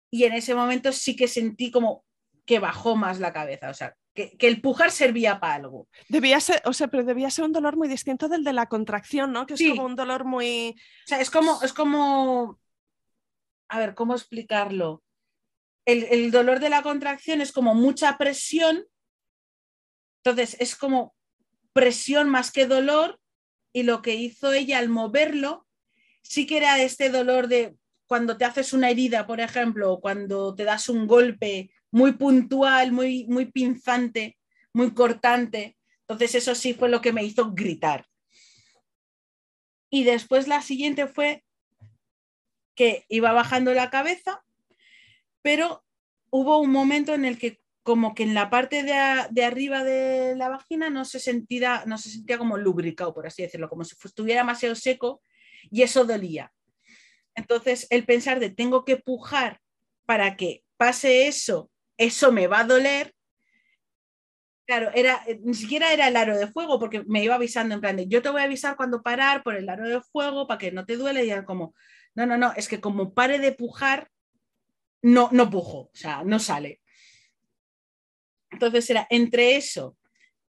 y 0.09 0.23
en 0.23 0.33
ese 0.33 0.55
momento 0.55 0.91
sí 0.91 1.15
que 1.15 1.27
sentí 1.27 1.69
como 1.69 2.03
que 2.45 2.57
bajó 2.57 2.95
más 2.95 3.19
la 3.19 3.33
cabeza, 3.33 3.69
o 3.69 3.73
sea, 3.75 3.95
que, 4.15 4.35
que 4.37 4.47
el 4.47 4.61
pujar 4.61 4.89
servía 4.91 5.39
para 5.39 5.55
algo. 5.55 5.87
Debía 6.09 6.39
ser, 6.39 6.61
o 6.65 6.73
sea, 6.73 6.87
pero 6.87 7.03
debía 7.03 7.29
ser 7.29 7.45
un 7.45 7.51
dolor 7.51 7.75
muy 7.75 7.87
distinto 7.87 8.27
del 8.27 8.43
de 8.43 8.53
la 8.53 8.67
contracción, 8.67 9.31
¿no? 9.31 9.45
Que 9.45 9.53
es 9.55 9.61
como 9.69 9.85
un 9.85 9.95
dolor 9.95 10.23
muy. 10.23 10.71
O 10.71 11.07
sea, 11.07 11.19
es 11.19 11.29
como, 11.29 11.61
es 11.61 11.73
como, 11.73 12.59
a 13.67 13.79
ver, 13.79 13.93
¿cómo 13.93 14.15
explicarlo? 14.15 15.03
El, 15.85 16.05
el 16.05 16.31
dolor 16.31 16.59
de 16.59 16.69
la 16.69 16.81
contracción 16.81 17.41
es 17.41 17.51
como 17.51 17.75
mucha 17.75 18.17
presión, 18.17 18.85
entonces 20.23 20.57
es 20.59 20.75
como 20.75 21.13
presión 21.73 22.29
más 22.29 22.51
que 22.51 22.65
dolor 22.65 23.19
y 23.73 23.83
lo 23.83 24.01
que 24.01 24.15
hizo 24.15 24.53
ella 24.53 24.79
al 24.79 24.89
moverlo 24.89 25.67
sí 26.21 26.47
que 26.47 26.57
era 26.57 26.81
este 26.81 27.09
dolor 27.09 27.47
de 27.47 27.75
cuando 28.07 28.37
te 28.37 28.45
haces 28.45 28.73
una 28.73 28.89
herida, 28.89 29.25
por 29.27 29.39
ejemplo, 29.39 29.93
o 29.93 29.99
cuando 29.99 30.55
te 30.55 30.63
das 30.63 30.89
un 30.89 31.07
golpe 31.07 31.71
muy 31.95 32.11
puntual, 32.11 32.91
muy, 32.91 33.25
muy 33.29 33.45
pinzante, 33.45 34.37
muy 34.73 34.93
cortante. 34.93 35.77
Entonces 36.01 36.35
eso 36.35 36.53
sí 36.53 36.73
fue 36.73 36.89
lo 36.89 36.99
que 36.99 37.13
me 37.13 37.23
hizo 37.23 37.53
gritar. 37.53 38.05
Y 39.89 40.03
después 40.03 40.49
la 40.49 40.61
siguiente 40.61 41.07
fue 41.07 41.45
que 42.75 43.05
iba 43.07 43.31
bajando 43.31 43.73
la 43.73 43.89
cabeza, 43.89 44.43
pero 45.41 45.85
hubo 46.31 46.57
un 46.57 46.69
momento 46.69 47.13
en 47.13 47.23
el 47.23 47.37
que 47.37 47.61
como 47.81 48.13
que 48.13 48.23
en 48.23 48.33
la 48.33 48.49
parte 48.49 48.83
de, 48.83 48.93
de 49.31 49.45
arriba 49.45 49.85
de 49.85 50.35
la 50.35 50.49
vagina 50.49 50.89
no 50.89 51.05
se, 51.05 51.21
sentía, 51.21 51.85
no 51.85 51.97
se 51.97 52.09
sentía 52.09 52.37
como 52.37 52.57
lubricado, 52.57 53.13
por 53.13 53.25
así 53.25 53.41
decirlo, 53.41 53.69
como 53.69 53.85
si 53.85 53.95
estuviera 54.03 54.41
demasiado 54.41 54.75
seco 54.75 55.21
y 55.71 55.83
eso 55.83 56.03
dolía. 56.03 56.51
Entonces, 57.35 57.87
el 57.89 58.03
pensar 58.03 58.41
de 58.41 58.49
tengo 58.49 58.83
que 58.83 58.97
pujar 58.97 59.61
para 60.05 60.35
que 60.35 60.65
pase 60.75 61.27
eso, 61.27 61.71
eso 61.97 62.31
me 62.31 62.47
va 62.47 62.59
a 62.59 62.65
doler. 62.65 63.13
Claro, 64.65 64.89
era, 64.95 65.23
eh, 65.27 65.39
ni 65.43 65.53
siquiera 65.53 65.93
era 65.93 66.07
el 66.07 66.15
aro 66.15 66.37
de 66.37 66.47
fuego, 66.47 66.79
porque 66.79 67.03
me 67.07 67.23
iba 67.23 67.35
avisando 67.35 67.75
en 67.75 67.81
plan 67.81 67.95
de 67.95 68.07
yo 68.07 68.21
te 68.21 68.29
voy 68.29 68.41
a 68.41 68.45
avisar 68.45 68.75
cuando 68.75 69.03
parar 69.03 69.43
por 69.43 69.55
el 69.55 69.69
aro 69.69 69.87
de 69.87 70.01
fuego 70.01 70.47
para 70.47 70.57
que 70.57 70.71
no 70.71 70.85
te 70.85 70.97
duele. 70.97 71.25
Y 71.25 71.29
era 71.29 71.45
como, 71.45 71.75
no, 72.15 72.25
no, 72.25 72.37
no, 72.37 72.53
es 72.55 72.67
que 72.67 72.81
como 72.81 73.13
pare 73.13 73.39
de 73.39 73.51
pujar, 73.51 74.09
no, 75.01 75.29
no 75.31 75.49
pujo, 75.49 75.77
o 75.77 75.91
sea, 75.93 76.23
no 76.23 76.39
sale. 76.39 76.81
Entonces 78.49 78.89
era 78.89 79.05
entre 79.09 79.55
eso, 79.55 79.97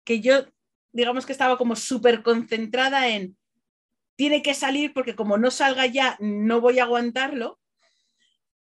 que 0.04 0.22
yo, 0.22 0.46
digamos 0.92 1.26
que 1.26 1.34
estaba 1.34 1.58
como 1.58 1.76
súper 1.76 2.24
concentrada 2.24 3.10
en 3.10 3.38
tiene 4.16 4.42
que 4.42 4.54
salir 4.54 4.94
porque 4.94 5.16
como 5.16 5.38
no 5.38 5.50
salga 5.50 5.86
ya, 5.86 6.18
no 6.20 6.60
voy 6.60 6.80
a 6.80 6.84
aguantarlo, 6.84 7.58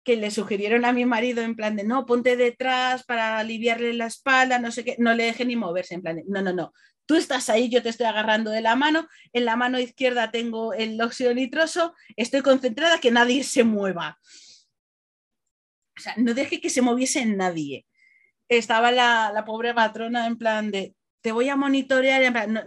que 0.06 0.16
le 0.16 0.32
sugirieron 0.32 0.86
a 0.86 0.94
mi 0.94 1.04
marido 1.04 1.42
en 1.42 1.56
plan 1.56 1.76
de 1.76 1.84
no, 1.84 2.06
ponte 2.06 2.38
detrás 2.38 3.04
para 3.04 3.40
aliviarle 3.40 3.92
la 3.94 4.06
espalda, 4.06 4.60
no 4.60 4.72
sé 4.72 4.86
qué, 4.86 4.96
no 5.00 5.14
le 5.16 5.26
deje 5.26 5.44
ni 5.44 5.56
moverse, 5.56 5.96
en 5.96 6.02
plan 6.04 6.16
de 6.16 6.24
no, 6.28 6.42
no, 6.42 6.54
no, 6.54 6.74
tú 7.06 7.16
estás 7.16 7.50
ahí, 7.50 7.70
yo 7.70 7.82
te 7.82 7.90
estoy 7.90 8.06
agarrando 8.06 8.52
de 8.52 8.62
la 8.62 8.76
mano, 8.76 9.08
en 9.34 9.46
la 9.46 9.56
mano 9.56 9.80
izquierda 9.80 10.32
tengo 10.32 10.74
el 10.74 11.02
óxido 11.02 11.34
nitroso, 11.34 11.94
estoy 12.16 12.42
concentrada 12.42 13.00
que 13.00 13.12
nadie 13.12 13.44
se 13.44 13.64
mueva. 13.64 14.20
O 15.98 16.02
sea, 16.02 16.14
no 16.18 16.34
deje 16.34 16.62
que 16.62 16.70
se 16.70 16.82
moviese 16.82 17.26
nadie. 17.26 17.86
Estaba 18.50 18.92
la, 18.92 19.32
la 19.34 19.46
pobre 19.46 19.74
patrona 19.74 20.28
en 20.28 20.38
plan 20.38 20.70
de 20.70 20.94
te 21.22 21.32
voy 21.32 21.50
a 21.50 21.56
monitorear, 21.56 22.22
en 22.22 22.34
plan, 22.34 22.54
no, 22.54 22.62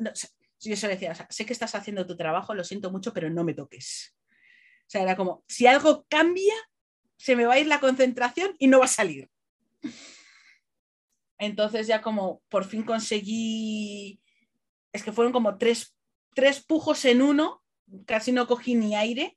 yo 0.60 0.76
se 0.76 0.88
decía, 0.88 1.12
o 1.12 1.14
sea, 1.14 1.28
sé 1.30 1.46
que 1.46 1.52
estás 1.52 1.76
haciendo 1.76 2.04
tu 2.06 2.16
trabajo, 2.16 2.54
lo 2.54 2.64
siento 2.64 2.90
mucho, 2.90 3.12
pero 3.12 3.30
no 3.30 3.44
me 3.44 3.54
toques. 3.54 4.16
O 4.88 4.90
sea, 4.90 5.02
era 5.02 5.16
como, 5.16 5.44
si 5.46 5.66
algo 5.66 6.06
cambia, 6.08 6.54
se 7.18 7.36
me 7.36 7.44
va 7.44 7.54
a 7.54 7.58
ir 7.58 7.66
la 7.66 7.80
concentración 7.80 8.54
y 8.58 8.68
no 8.68 8.78
va 8.78 8.86
a 8.86 8.88
salir. 8.88 9.28
Entonces 11.38 11.86
ya 11.86 12.00
como 12.00 12.42
por 12.48 12.64
fin 12.64 12.82
conseguí, 12.82 14.20
es 14.92 15.02
que 15.02 15.12
fueron 15.12 15.32
como 15.32 15.58
tres, 15.58 15.94
tres 16.34 16.64
pujos 16.64 17.04
en 17.04 17.20
uno, 17.20 17.62
casi 18.06 18.32
no 18.32 18.46
cogí 18.46 18.74
ni 18.74 18.96
aire. 18.96 19.36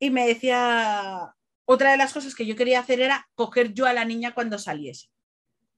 Y 0.00 0.10
me 0.10 0.26
decía, 0.26 1.34
otra 1.64 1.90
de 1.90 1.96
las 1.96 2.12
cosas 2.12 2.34
que 2.34 2.46
yo 2.46 2.56
quería 2.56 2.80
hacer 2.80 3.00
era 3.00 3.28
coger 3.34 3.74
yo 3.74 3.86
a 3.86 3.92
la 3.92 4.04
niña 4.04 4.32
cuando 4.32 4.58
saliese. 4.58 5.08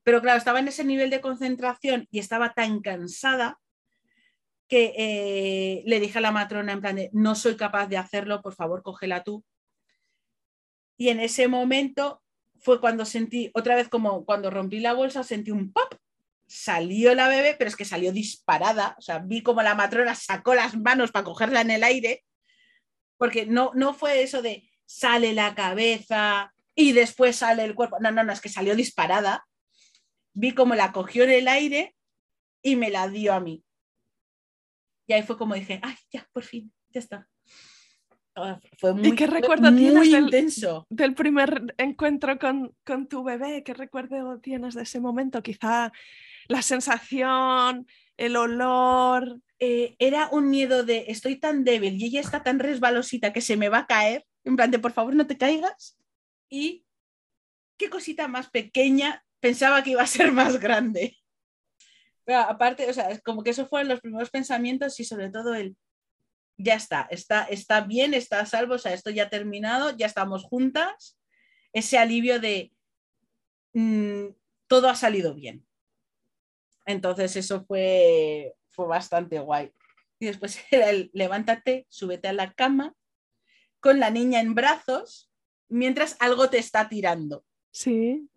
Pero 0.03 0.21
claro, 0.23 0.39
estaba 0.39 0.61
en 0.61 0.69
ese 0.69 0.85
nivel 0.85 1.11
de 1.11 1.21
concentración 1.21 2.07
y 2.11 2.19
estaba 2.19 2.53
tan 2.53 2.81
cansada 2.81 3.59
que 4.69 4.95
eh, 4.97 5.83
le 5.85 6.01
dije 6.01 6.19
a 6.19 6.21
la 6.23 6.31
matrona 6.31 6.73
en 6.73 6.81
plan 6.81 6.97
de, 6.97 7.11
no 7.13 7.35
soy 7.35 7.57
capaz 7.57 7.89
de 7.89 7.99
hacerlo, 7.99 8.41
por 8.41 8.55
favor, 8.55 8.83
cógela 8.83 9.25
tú. 9.25 9.45
Y 11.01 11.09
en 11.09 11.19
ese 11.19 11.49
momento 11.49 12.23
fue 12.59 12.79
cuando 12.79 13.07
sentí, 13.07 13.51
otra 13.55 13.75
vez 13.75 13.89
como 13.89 14.27
cuando 14.27 14.51
rompí 14.51 14.81
la 14.81 14.93
bolsa, 14.93 15.25
sentí 15.25 15.51
un 15.51 15.73
pop, 15.73 15.95
salió 16.47 17.15
la 17.15 17.27
bebé, 17.27 17.57
pero 17.59 17.71
es 17.71 17.77
que 17.77 17.87
salió 17.87 18.13
disparada, 18.13 18.97
o 18.99 19.01
sea, 19.01 19.19
vi 19.19 19.43
como 19.43 19.63
la 19.63 19.75
matrona 19.75 20.15
sacó 20.15 20.55
las 20.55 20.77
manos 20.77 21.11
para 21.11 21.25
cogerla 21.25 21.63
en 21.63 21.71
el 21.71 21.85
aire, 21.85 22.23
porque 23.17 23.47
no, 23.47 23.71
no 23.75 23.95
fue 23.95 24.23
eso 24.23 24.43
de 24.43 24.71
sale 24.85 25.33
la 25.33 25.55
cabeza 25.55 26.53
y 26.75 26.93
después 26.93 27.37
sale 27.37 27.65
el 27.65 27.75
cuerpo, 27.75 27.97
no, 27.99 28.11
no, 28.11 28.23
no, 28.23 28.35
es 28.35 28.43
que 28.43 28.51
salió 28.51 28.77
disparada, 28.77 29.49
vi 30.35 30.53
como 30.53 30.75
la 30.75 30.93
cogió 30.93 31.25
en 31.25 31.31
el 31.31 31.49
aire 31.49 31.97
y 32.61 32.77
me 32.77 32.91
la 32.91 33.09
dio 33.09 33.33
a 33.33 33.41
mí. 33.41 33.65
Y 35.07 35.15
ahí 35.15 35.23
fue 35.23 35.39
como 35.39 35.55
dije, 35.55 35.81
ay, 35.83 35.97
ya, 36.13 36.29
por 36.31 36.45
fin, 36.45 36.71
ya 36.91 37.01
está. 37.01 37.30
Ah, 38.43 38.61
fue 38.79 38.95
muy, 38.95 39.09
¿Y 39.09 39.15
qué 39.15 39.27
recuerdo 39.27 39.75
tienes 39.75 39.95
muy 39.95 40.11
del, 40.11 40.25
intenso. 40.25 40.87
del 40.91 41.15
primer 41.15 41.75
encuentro 41.79 42.39
con, 42.39 42.75
con 42.85 43.09
tu 43.09 43.23
bebé? 43.23 43.63
¿Qué 43.63 43.75
recuerdo 43.75 44.39
tienes 44.41 44.75
de 44.75 44.83
ese 44.83 45.01
momento? 45.01 45.43
Quizá 45.43 45.93
la 46.49 46.63
sensación, 46.63 47.87
el 48.17 48.37
olor. 48.37 49.41
Eh, 49.59 49.97
era 49.99 50.29
un 50.33 50.51
miedo 50.51 50.85
de 50.85 51.05
estoy 51.09 51.37
tan 51.37 51.65
débil 51.65 51.97
y 52.01 52.07
ella 52.07 52.21
está 52.21 52.43
tan 52.43 52.59
resbalosita 52.59 53.33
que 53.33 53.41
se 53.41 53.57
me 53.57 53.69
va 53.69 53.79
a 53.79 53.87
caer. 53.87 54.27
En 54.45 54.57
plan 54.57 54.71
de 54.71 54.79
por 54.79 54.93
favor 54.93 55.15
no 55.15 55.27
te 55.27 55.37
caigas. 55.37 55.99
Y 56.49 56.85
qué 57.79 57.89
cosita 57.89 58.29
más 58.29 58.51
pequeña 58.51 59.25
pensaba 59.41 59.83
que 59.83 59.91
iba 59.91 60.03
a 60.03 60.07
ser 60.07 60.33
más 60.33 60.59
grande. 60.59 61.17
Pero 62.25 62.41
aparte, 62.41 62.89
o 62.89 62.93
sea, 62.93 63.19
como 63.21 63.43
que 63.43 63.51
esos 63.51 63.69
fueron 63.69 63.89
los 63.89 64.01
primeros 64.01 64.31
pensamientos 64.31 64.99
y 65.01 65.05
sobre 65.05 65.31
todo 65.31 65.55
el 65.55 65.77
ya 66.63 66.75
está, 66.75 67.07
está, 67.11 67.45
está 67.45 67.83
bien, 67.83 68.15
está 68.15 68.41
a 68.41 68.47
salvo, 68.47 68.75
o 68.75 68.79
sea, 68.79 68.95
esto 68.95 69.11
ya 69.11 69.25
ha 69.25 69.31
terminado, 69.31 69.97
ya 69.97 70.07
estamos 70.07 70.45
juntas. 70.45 71.19
Ese 71.73 71.99
alivio 71.99 72.41
de 72.41 72.73
mm, 73.75 74.27
todo 74.67 74.89
ha 74.89 74.95
salido 74.95 75.35
bien. 75.35 75.67
Entonces 76.87 77.37
eso 77.37 77.65
fue, 77.65 78.55
fue 78.69 78.87
bastante 78.87 79.39
guay. 79.39 79.73
Y 80.19 80.27
después 80.27 80.59
era 80.71 80.91
el 80.91 81.11
levántate, 81.15 81.87
súbete 81.89 82.29
a 82.29 82.33
la 82.33 82.53
cama 82.53 82.95
con 83.81 83.99
la 83.99 84.11
niña 84.11 84.41
en 84.41 84.55
brazos 84.55 85.31
mientras 85.69 86.17
algo 86.21 86.51
te 86.51 86.59
está 86.59 86.89
tirando. 86.89 87.45
Sí, 87.73 88.29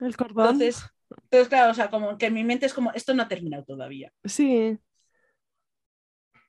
el 0.00 0.16
cordón. 0.16 0.60
Entonces, 0.60 0.84
entonces, 1.10 1.48
claro, 1.48 1.72
o 1.72 1.74
sea, 1.74 1.90
como 1.90 2.16
que 2.18 2.26
en 2.26 2.34
mi 2.34 2.44
mente 2.44 2.66
es 2.66 2.74
como, 2.74 2.92
esto 2.92 3.14
no 3.14 3.22
ha 3.22 3.28
terminado 3.28 3.64
todavía. 3.64 4.12
Sí, 4.24 4.78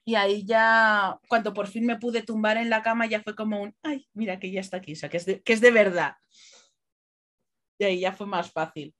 Y 0.05 0.15
ahí 0.15 0.45
ya, 0.45 1.17
cuando 1.29 1.53
por 1.53 1.67
fin 1.67 1.85
me 1.85 1.97
pude 1.97 2.23
tumbar 2.23 2.57
en 2.57 2.69
la 2.69 2.81
cama, 2.81 3.05
ya 3.05 3.21
fue 3.21 3.35
como 3.35 3.61
un, 3.61 3.75
ay, 3.83 4.07
mira 4.13 4.37
que 4.37 4.51
ya 4.51 4.59
está 4.59 4.77
aquí, 4.77 4.93
o 4.93 4.95
sea, 4.95 5.09
que 5.09 5.17
es 5.17 5.25
de, 5.25 5.41
que 5.41 5.53
es 5.53 5.61
de 5.61 5.71
verdad. 5.71 6.15
Y 7.77 7.85
ahí 7.85 7.99
ya 8.01 8.11
fue 8.11 8.27
más 8.27 8.51
fácil. 8.51 8.93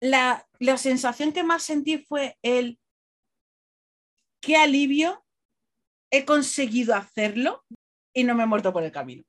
La, 0.00 0.46
la 0.60 0.78
sensación 0.78 1.32
que 1.32 1.42
más 1.42 1.64
sentí 1.64 1.98
fue 1.98 2.38
el, 2.42 2.78
qué 4.40 4.56
alivio, 4.56 5.24
he 6.10 6.24
conseguido 6.24 6.94
hacerlo 6.94 7.64
y 8.12 8.24
no 8.24 8.34
me 8.34 8.44
he 8.44 8.46
muerto 8.46 8.72
por 8.72 8.84
el 8.84 8.92
camino. 8.92 9.24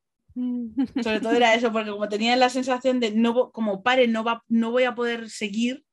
Sobre 1.03 1.19
todo 1.19 1.31
era 1.31 1.55
eso, 1.55 1.71
porque 1.71 1.89
como 1.89 2.07
tenía 2.07 2.35
la 2.35 2.49
sensación 2.49 2.99
de 2.99 3.11
no, 3.11 3.51
como 3.51 3.81
pare, 3.81 4.07
no, 4.07 4.23
va, 4.23 4.43
no 4.47 4.69
voy 4.69 4.83
a 4.83 4.93
poder 4.93 5.31
seguir, 5.31 5.83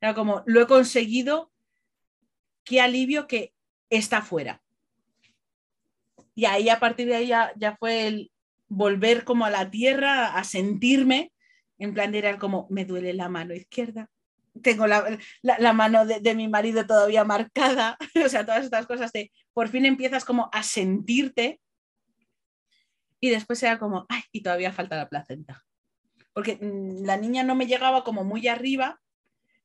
era 0.00 0.14
como, 0.14 0.44
lo 0.46 0.62
he 0.62 0.66
conseguido, 0.68 1.52
qué 2.62 2.80
alivio 2.80 3.26
que 3.26 3.52
está 3.90 4.22
fuera. 4.22 4.62
Y 6.34 6.46
ahí 6.46 6.68
a 6.68 6.80
partir 6.80 7.08
de 7.08 7.16
ahí 7.16 7.26
ya, 7.26 7.76
fue 7.78 8.06
el 8.06 8.32
volver 8.68 9.24
como 9.24 9.44
a 9.44 9.50
la 9.50 9.70
tierra, 9.70 10.36
a 10.36 10.44
sentirme, 10.44 11.32
en 11.78 11.92
plan 11.92 12.12
de 12.12 12.18
era 12.18 12.38
como, 12.38 12.66
me 12.70 12.84
duele 12.84 13.12
la 13.12 13.28
mano 13.28 13.54
izquierda, 13.54 14.08
tengo 14.62 14.86
la 14.86 15.72
mano 15.72 16.06
de, 16.06 16.20
de 16.20 16.34
mi 16.34 16.48
marido 16.48 16.86
todavía 16.86 17.24
marcada, 17.24 17.96
o 18.24 18.28
sea, 18.28 18.46
todas 18.46 18.64
estas 18.64 18.86
cosas 18.86 19.12
de, 19.12 19.30
por 19.52 19.68
fin 19.68 19.84
empiezas 19.84 20.24
como 20.24 20.48
a 20.52 20.62
sentirte 20.62 21.60
y 23.20 23.30
después 23.30 23.62
era 23.62 23.78
como, 23.78 24.06
ay, 24.08 24.22
y 24.32 24.42
todavía 24.42 24.72
falta 24.72 24.96
la 24.96 25.08
placenta. 25.08 25.62
Porque 26.32 26.56
mm, 26.56 27.04
la 27.04 27.16
niña 27.18 27.42
no 27.42 27.54
me 27.54 27.66
llegaba 27.66 28.02
como 28.02 28.24
muy 28.24 28.48
arriba, 28.48 29.00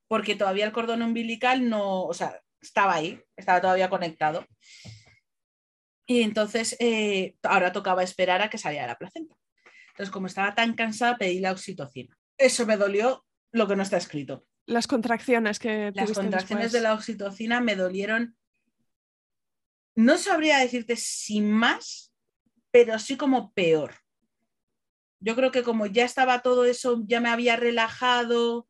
porque 0.08 0.36
todavía 0.36 0.66
el 0.66 0.72
cordón 0.72 1.02
umbilical 1.02 1.68
no, 1.68 2.04
o 2.04 2.14
sea, 2.14 2.40
estaba 2.60 2.94
ahí, 2.94 3.20
estaba 3.36 3.60
todavía 3.60 3.90
conectado. 3.90 4.46
Y 6.06 6.22
entonces 6.22 6.76
eh, 6.78 7.34
ahora 7.42 7.72
tocaba 7.72 8.02
esperar 8.02 8.42
a 8.42 8.50
que 8.50 8.58
saliera 8.58 8.86
la 8.86 8.98
placenta. 8.98 9.34
Entonces, 9.88 10.12
como 10.12 10.26
estaba 10.26 10.54
tan 10.54 10.74
cansada, 10.74 11.16
pedí 11.16 11.40
la 11.40 11.52
oxitocina. 11.52 12.16
Eso 12.38 12.66
me 12.66 12.76
dolió 12.76 13.24
lo 13.52 13.66
que 13.66 13.76
no 13.76 13.82
está 13.82 13.96
escrito. 13.96 14.46
las 14.66 14.86
contracciones 14.86 15.58
que 15.58 15.90
Las 15.94 16.12
contracciones 16.12 16.64
después. 16.64 16.72
de 16.72 16.80
la 16.82 16.94
oxitocina 16.94 17.60
me 17.60 17.76
dolieron. 17.76 18.36
No 19.94 20.18
sabría 20.18 20.58
decirte 20.58 20.96
si 20.96 21.40
más, 21.40 22.12
pero 22.70 22.98
sí 22.98 23.16
como 23.16 23.52
peor. 23.52 23.94
Yo 25.20 25.34
creo 25.34 25.50
que 25.50 25.62
como 25.62 25.86
ya 25.86 26.04
estaba 26.04 26.42
todo 26.42 26.66
eso, 26.66 27.02
ya 27.06 27.20
me 27.20 27.30
había 27.30 27.56
relajado, 27.56 28.68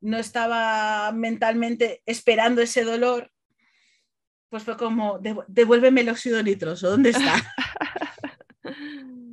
no 0.00 0.18
estaba 0.18 1.10
mentalmente 1.12 2.02
esperando 2.06 2.62
ese 2.62 2.84
dolor, 2.84 3.30
pues 4.48 4.62
fue 4.62 4.76
como, 4.76 5.18
"Devu- 5.20 5.44
devuélveme 5.48 6.02
el 6.02 6.08
óxido 6.10 6.42
nitroso, 6.42 6.90
¿dónde 6.90 7.10
está? 7.10 7.34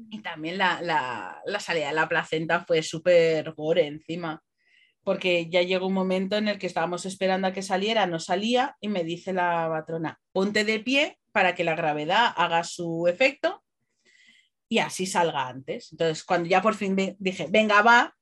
Y 0.10 0.20
también 0.22 0.58
la, 0.60 0.80
la- 0.82 1.42
la 1.46 1.60
salida 1.60 1.88
de 1.88 1.94
la 1.94 2.08
placenta 2.08 2.64
fue 2.66 2.84
súper 2.84 3.52
gore 3.54 3.88
encima, 3.88 4.44
porque 5.04 5.50
ya 5.50 5.64
llegó 5.64 5.88
un 5.88 5.94
momento 5.94 6.38
en 6.38 6.48
el 6.48 6.60
que 6.60 6.68
estábamos 6.68 7.06
esperando 7.06 7.48
a 7.48 7.52
que 7.52 7.64
saliera, 7.64 8.06
no 8.06 8.20
salía 8.20 8.78
y 8.80 8.90
me 8.90 9.04
dice 9.04 9.34
la 9.34 9.68
patrona, 9.70 10.20
ponte 10.32 10.64
de 10.66 10.80
pie 10.80 11.20
para 11.32 11.56
que 11.56 11.64
la 11.64 11.76
gravedad 11.76 12.32
haga 12.38 12.64
su 12.64 13.08
efecto 13.08 13.64
y 14.70 14.78
así 14.80 15.06
salga 15.08 15.48
antes. 15.48 15.92
Entonces, 15.92 16.24
cuando 16.24 16.48
ya 16.48 16.62
por 16.62 16.76
fin 16.76 16.96
dije, 17.20 17.48
venga, 17.50 17.82
va, 17.82 18.16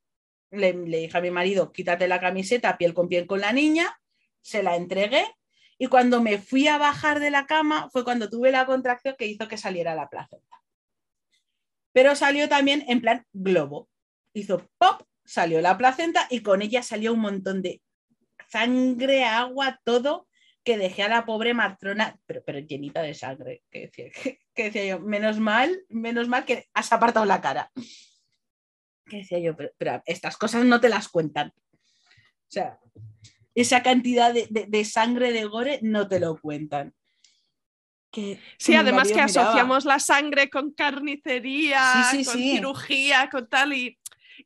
le, 0.52 0.74
dije 0.74 1.18
a 1.18 1.22
mi 1.22 1.32
marido, 1.32 1.72
quítate 1.72 2.08
la 2.08 2.20
camiseta, 2.20 2.78
piel 2.78 2.94
con 2.94 3.08
piel 3.08 3.26
con 3.26 3.42
la 3.42 3.54
niña, 3.54 4.00
se 4.42 4.64
la 4.64 4.76
entregué 4.76 5.26
y 5.78 5.88
cuando 5.88 6.22
me 6.22 6.38
fui 6.38 6.68
a 6.68 6.78
bajar 6.78 7.20
de 7.20 7.32
la 7.32 7.46
cama 7.46 7.90
fue 7.92 8.04
cuando 8.04 8.30
tuve 8.30 8.52
la 8.52 8.66
contracción 8.66 9.16
que 9.18 9.28
hizo 9.28 9.48
que 9.48 9.58
saliera 9.58 9.96
la 9.96 10.10
placenta 10.10 10.52
pero 11.94 12.16
salió 12.16 12.50
también 12.50 12.86
en 12.88 13.02
plan 13.02 13.26
globo. 13.34 13.90
Hizo 14.34 14.70
pop, 14.78 15.04
salió 15.26 15.62
la 15.62 15.78
placenta 15.78 16.28
y 16.30 16.42
con 16.42 16.62
ella 16.62 16.84
salió 16.84 17.14
un 17.14 17.20
montón 17.20 17.62
de 17.62 17.82
sangre, 18.48 19.26
agua, 19.26 19.80
todo, 19.84 20.28
que 20.64 20.78
dejé 20.78 21.04
a 21.04 21.10
la 21.10 21.26
pobre 21.26 21.54
matrona, 21.54 22.20
pero, 22.26 22.44
pero 22.46 22.60
llenita 22.60 23.02
de 23.02 23.14
sangre, 23.14 23.64
que 23.70 23.92
decía 24.54 24.86
yo, 24.88 25.00
menos 25.00 25.40
mal, 25.40 25.84
menos 25.90 26.28
mal 26.28 26.46
que 26.46 26.68
has 26.74 26.92
apartado 26.92 27.26
la 27.26 27.42
cara. 27.42 27.72
Que 29.06 29.18
decía 29.18 29.40
yo, 29.40 29.56
pero, 29.56 29.72
pero 29.78 30.02
estas 30.06 30.38
cosas 30.38 30.64
no 30.66 30.80
te 30.80 30.90
las 30.90 31.10
cuentan. 31.10 31.54
O 31.74 32.50
sea, 32.54 32.80
esa 33.56 33.84
cantidad 33.84 34.34
de, 34.34 34.48
de- 34.50 34.66
de 34.68 34.86
sangre 34.86 35.32
de 35.32 35.46
gore 35.46 35.80
no 35.82 36.08
te 36.08 36.20
lo 36.20 36.40
cuentan. 36.40 36.94
Que 38.12 38.40
Sí, 38.58 38.76
además 38.76 39.08
que 39.08 39.14
miraba. 39.16 39.26
asociamos 39.26 39.86
la 39.86 40.00
sangre 40.00 40.50
con 40.50 40.72
carnicería, 40.72 41.82
Sí, 42.12 42.18
sí, 42.18 42.26
con 42.26 42.34
sí. 42.36 42.52
cirugía, 42.58 43.30
con 43.30 43.48
tal, 43.48 43.74
y, 43.74 43.98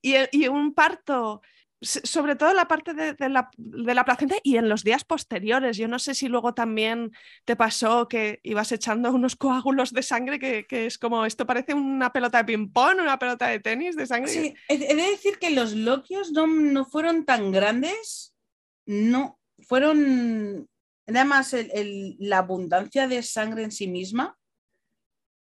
y, 0.01 0.16
y 0.32 0.47
un 0.47 0.74
parto, 0.74 1.41
sobre 1.86 2.36
todo 2.36 2.53
la 2.53 2.67
parte 2.67 2.93
de, 2.93 3.15
la, 3.29 3.49
de 3.57 3.93
la 3.93 4.03
placenta 4.03 4.36
y 4.43 4.57
en 4.57 4.67
los 4.69 4.83
días 4.83 5.03
posteriores. 5.03 5.77
Yo 5.77 5.88
no 5.88 5.99
sé 5.99 6.15
si 6.15 6.27
luego 6.27 6.53
también 6.53 7.11
te 7.45 7.55
pasó 7.55 8.07
que 8.07 8.39
ibas 8.43 8.71
echando 8.71 9.11
unos 9.11 9.36
coágulos 9.36 9.93
de 9.93 10.01
sangre 10.03 10.39
que, 10.39 10.65
que 10.65 10.86
es 10.88 10.97
como, 10.97 11.25
esto 11.25 11.45
parece 11.45 11.73
una 11.73 12.11
pelota 12.11 12.39
de 12.39 12.45
ping-pong, 12.45 12.99
una 13.01 13.19
pelota 13.19 13.47
de 13.47 13.59
tenis 13.59 13.95
de 13.95 14.07
sangre. 14.07 14.31
Sí, 14.31 14.55
he 14.67 14.77
de 14.77 14.95
decir 15.11 15.38
que 15.39 15.51
los 15.51 15.73
loquios 15.73 16.31
no, 16.31 16.47
no 16.47 16.86
fueron 16.86 17.23
tan 17.25 17.51
grandes, 17.51 18.33
no, 18.86 19.39
fueron 19.67 20.67
nada 21.07 21.25
más 21.25 21.53
el- 21.53 22.15
la 22.19 22.39
abundancia 22.39 23.07
de 23.07 23.21
sangre 23.21 23.63
en 23.63 23.71
sí 23.71 23.88
misma 23.88 24.38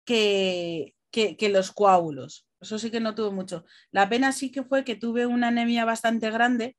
que, 0.05 0.93
que 1.11 1.49
los 1.49 1.71
coágulos. 1.71 2.44
Eso 2.65 2.79
sí 2.79 2.89
que 2.89 2.99
no 2.99 3.13
tuve 3.13 3.29
mucho. 3.29 3.63
La 3.91 4.09
pena 4.09 4.31
sí 4.31 4.51
que 4.51 4.63
fue 4.63 4.83
que 4.83 4.95
tuve 4.95 5.27
una 5.27 5.49
anemia 5.49 5.85
bastante 5.85 6.31
grande 6.31 6.75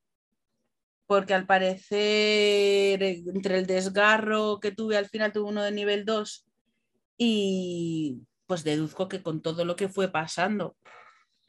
porque 1.07 1.32
al 1.32 1.47
parecer 1.47 3.01
entre 3.03 3.59
el 3.59 3.66
desgarro 3.66 4.59
que 4.59 4.72
tuve 4.72 4.97
al 4.97 5.07
final 5.09 5.32
tuve 5.32 5.49
uno 5.49 5.62
de 5.62 5.70
nivel 5.70 6.05
2 6.05 6.45
y 7.16 8.22
pues 8.47 8.64
deduzco 8.64 9.07
que 9.07 9.22
con 9.22 9.41
todo 9.41 9.64
lo 9.64 9.76
que 9.76 9.89
fue 9.89 10.11
pasando 10.11 10.76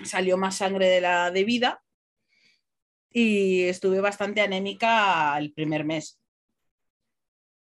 salió 0.04 0.38
más 0.38 0.58
sangre 0.58 0.88
de 0.88 1.02
la 1.02 1.32
debida 1.32 1.82
y 3.10 3.64
estuve 3.64 4.02
bastante 4.02 4.42
anémica 4.42 5.36
el 5.40 5.52
primer 5.52 5.84
mes. 5.84 6.20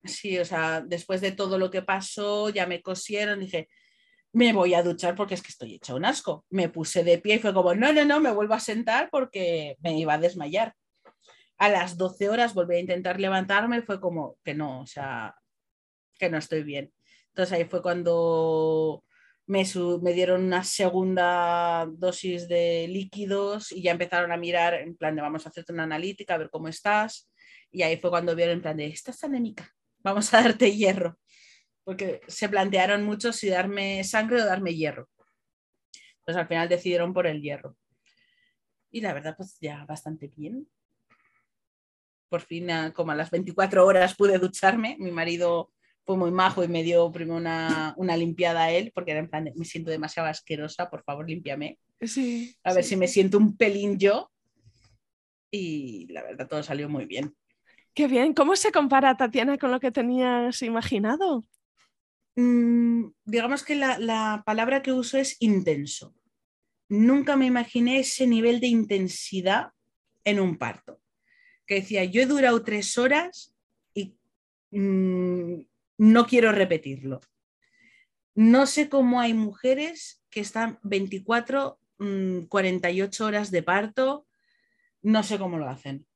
Sí, 0.04 0.40
o 0.40 0.46
sea, 0.46 0.82
después 0.82 1.22
de 1.22 1.34
todo 1.34 1.60
lo 1.60 1.70
que 1.70 1.84
pasó, 1.84 2.50
ya 2.50 2.66
me 2.66 2.82
cosieron, 2.82 3.40
dije, 3.40 3.70
me 4.34 4.52
voy 4.52 4.74
a 4.74 4.84
duchar 4.84 5.16
porque 5.16 5.36
es 5.36 5.42
que 5.42 5.50
estoy 5.50 5.76
hecha 5.76 5.96
un 5.96 6.06
asco. 6.06 6.46
Me 6.50 6.68
puse 6.68 7.04
de 7.04 7.20
pie 7.20 7.36
y 7.36 7.40
fue 7.40 7.54
como, 7.54 7.76
no, 7.76 7.94
no, 7.94 8.04
no, 8.04 8.20
me 8.20 8.32
vuelvo 8.32 8.56
a 8.56 8.60
sentar 8.60 9.10
porque 9.12 9.78
me 9.80 9.98
iba 9.98 10.16
a 10.16 10.18
desmayar. 10.18 10.74
A 11.58 11.70
las 11.70 11.98
12 11.98 12.30
horas 12.30 12.56
volví 12.56 12.76
a 12.76 12.80
intentar 12.80 13.20
levantarme 13.20 13.78
y 13.78 13.82
fue 13.84 14.02
como 14.02 14.38
que 14.44 14.56
no, 14.56 14.82
o 14.82 14.88
sea, 14.88 15.36
que 16.18 16.30
no 16.30 16.38
estoy 16.40 16.64
bien. 16.64 16.92
Entonces 17.30 17.54
ahí 17.54 17.66
fue 17.66 17.84
cuando 17.84 19.04
me, 19.46 19.64
me, 20.02 20.14
dieron 20.14 20.44
una 20.44 20.64
segunda 20.64 21.88
dosis 21.92 22.48
de 22.48 22.88
líquidos 22.90 23.72
y 23.72 23.84
ya 23.84 23.92
empezaron 23.92 24.32
a 24.32 24.38
mirar 24.38 24.74
en 24.74 24.96
plan 24.98 25.16
de 25.16 25.22
vamos 25.22 25.46
a 25.46 25.50
hacerte 25.50 25.74
una 25.74 25.84
analítica, 25.84 26.34
a 26.34 26.40
ver 26.40 26.50
cómo 26.50 26.70
estás. 26.70 27.30
Y 27.72 27.84
ahí 27.84 27.98
fue 27.98 28.10
cuando 28.10 28.36
vieron 28.36 28.56
en 28.56 28.62
plan 28.64 28.78
de, 28.78 28.88
estás 28.88 29.24
anémica, 29.24 29.70
vamos 30.00 30.34
a 30.34 30.42
darte 30.42 30.76
hierro. 30.76 31.20
Porque 31.84 32.22
se 32.28 32.50
plantearon 32.50 33.04
mucho 33.04 33.34
si 33.34 33.50
darme 33.50 34.04
sangre 34.04 34.42
o 34.42 34.46
darme 34.46 34.76
hierro. 34.76 35.10
Entonces 36.20 36.42
al 36.42 36.48
final 36.48 36.70
decidieron 36.70 37.14
por 37.14 37.28
el 37.28 37.42
hierro. 37.42 37.76
Y 38.92 39.02
la 39.02 39.14
verdad, 39.14 39.36
pues 39.36 39.58
ya 39.60 39.86
bastante 39.86 40.28
bien. 40.28 40.68
Por 42.30 42.42
fin, 42.42 42.70
como 42.94 43.12
a 43.12 43.16
las 43.16 43.30
24 43.30 43.86
horas 43.86 44.16
pude 44.16 44.38
ducharme. 44.38 44.96
Mi 45.00 45.12
marido 45.12 45.72
fue 46.06 46.18
muy 46.18 46.32
majo 46.32 46.64
y 46.64 46.68
me 46.68 46.84
dio 46.84 47.12
primero 47.12 47.38
una, 47.38 47.94
una, 47.98 48.16
limpiada 48.16 48.64
a 48.64 48.72
él, 48.72 48.92
porque 48.94 49.12
era 49.12 49.20
en 49.20 49.30
plan, 49.30 49.52
me 49.56 49.66
siento 49.66 49.92
demasiado 49.92 50.30
asquerosa, 50.30 50.90
por 50.90 51.04
favor, 51.04 51.28
límpiame. 51.28 51.80
Sí, 52.02 52.56
a 52.64 52.74
ver 52.74 52.84
si 52.84 52.96
me 52.96 53.08
siento 53.08 53.38
un 53.38 53.56
pelín 53.56 53.98
yo. 53.98 54.30
Y 55.52 56.08
la 56.12 56.24
verdad, 56.24 56.48
todo 56.48 56.64
salió 56.64 56.90
muy 56.90 57.06
bien. 57.06 57.36
Qué 57.94 58.08
bien. 58.08 58.34
¿Cómo 58.34 58.56
se 58.56 58.72
compara, 58.72 59.16
Tatiana, 59.16 59.58
con 59.58 59.72
lo 59.72 59.80
que 59.80 59.92
tenías 59.92 60.62
imaginado? 60.64 61.46
Mm, 62.36 63.06
digamos 63.26 63.64
que 63.64 63.76
la, 63.76 64.00
la 64.00 64.44
palabra 64.46 64.82
que 64.82 64.92
uso 64.92 65.18
es 65.18 65.38
intenso. 65.40 66.16
Nunca 66.90 67.36
me 67.36 67.46
imaginé 67.46 68.00
ese 68.00 68.28
nivel 68.28 68.60
de 68.60 68.68
intensidad 68.68 69.72
en 70.24 70.40
un 70.40 70.58
parto. 70.58 71.02
Que 71.66 71.76
decía, 71.76 72.04
yo 72.04 72.22
he 72.22 72.26
durado 72.26 72.64
tres 72.64 72.98
horas 72.98 73.56
y 73.94 74.16
mmm, 74.72 75.62
no 75.98 76.28
quiero 76.28 76.52
repetirlo. 76.52 77.22
No 78.36 78.66
sé 78.66 78.90
cómo 78.90 79.20
hay 79.20 79.34
mujeres 79.34 80.24
que 80.30 80.40
están 80.40 80.80
24, 80.84 81.80
48 82.50 83.24
mm, 83.24 83.28
horas 83.28 83.52
de 83.52 83.64
parto, 83.64 84.28
no 85.04 85.22
sé 85.22 85.38
cómo 85.38 85.58
lo 85.58 85.70
hacen. 85.70 86.08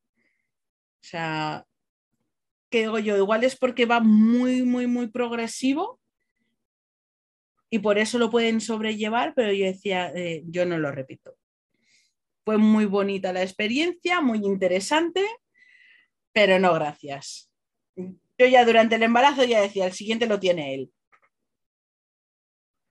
O 1.01 1.03
sea, 1.03 1.65
¿qué 2.69 2.79
digo 2.79 2.97
yo? 2.97 3.15
Igual 3.15 3.43
es 3.43 3.55
porque 3.55 3.85
va 3.85 3.99
muy, 3.99 4.63
muy, 4.63 4.87
muy 4.87 5.07
progresivo 5.07 5.99
y 7.69 7.79
por 7.79 7.97
eso 7.97 8.17
lo 8.17 8.29
pueden 8.29 8.61
sobrellevar, 8.61 9.33
pero 9.35 9.51
yo 9.51 9.65
decía, 9.65 10.11
eh, 10.15 10.43
yo 10.45 10.65
no 10.65 10.77
lo 10.77 10.91
repito. 10.91 11.35
Fue 12.45 12.57
muy 12.57 12.85
bonita 12.85 13.33
la 13.33 13.43
experiencia, 13.43 14.21
muy 14.21 14.39
interesante, 14.39 15.25
pero 16.31 16.59
no 16.59 16.73
gracias 16.73 17.47
yo 18.37 18.45
ya 18.45 18.65
durante 18.65 18.95
el 18.95 19.03
embarazo 19.03 19.43
ya 19.43 19.61
decía, 19.61 19.85
el 19.85 19.93
siguiente 19.93 20.27
lo 20.27 20.39
tiene 20.39 20.75
él. 20.75 20.91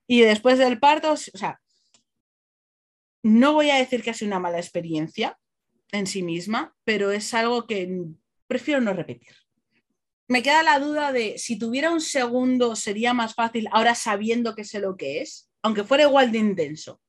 Y 0.09 0.20
después 0.20 0.59
del 0.59 0.79
parto, 0.79 1.12
o 1.12 1.16
sea, 1.16 1.61
no 3.22 3.53
voy 3.53 3.70
a 3.70 3.77
decir 3.77 4.03
que 4.03 4.11
ha 4.11 4.14
sido 4.14 4.29
una 4.29 4.41
mala 4.41 4.59
experiencia 4.59 5.39
en 5.93 6.07
sí 6.07 6.22
misma, 6.22 6.77
pero 6.85 7.11
es 7.11 7.33
algo 7.35 7.66
que 7.66 7.89
prefiero 8.47 8.81
no 8.81 8.93
repetir. 8.93 9.35
Me 10.29 10.43
queda 10.43 10.62
la 10.62 10.79
duda 10.79 11.12
de 11.12 11.39
si 11.39 11.59
tuviera 11.59 11.91
un 11.91 12.01
segundo 12.01 12.74
sería 12.74 13.14
más 13.14 13.35
fácil 13.35 13.68
ahora 13.70 13.95
sabiendo 13.95 14.55
que 14.55 14.64
sé 14.64 14.81
lo 14.81 14.97
que 14.97 15.20
es, 15.20 15.49
aunque 15.62 15.85
fuera 15.85 16.05
igual 16.05 16.33
de 16.33 16.39
intenso, 16.39 17.01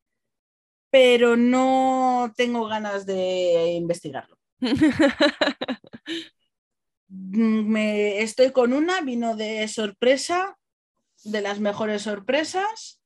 pero 0.91 1.35
no 1.35 2.31
tengo 2.35 2.67
ganas 2.67 3.05
de 3.05 3.71
investigarlo. 3.73 4.37
Me, 7.09 8.21
estoy 8.21 8.51
con 8.51 8.73
una, 8.73 9.01
vino 9.01 9.35
de 9.35 9.67
sorpresa, 9.67 10.57
de 11.23 11.41
las 11.41 11.59
mejores 11.59 12.03
sorpresas, 12.03 13.01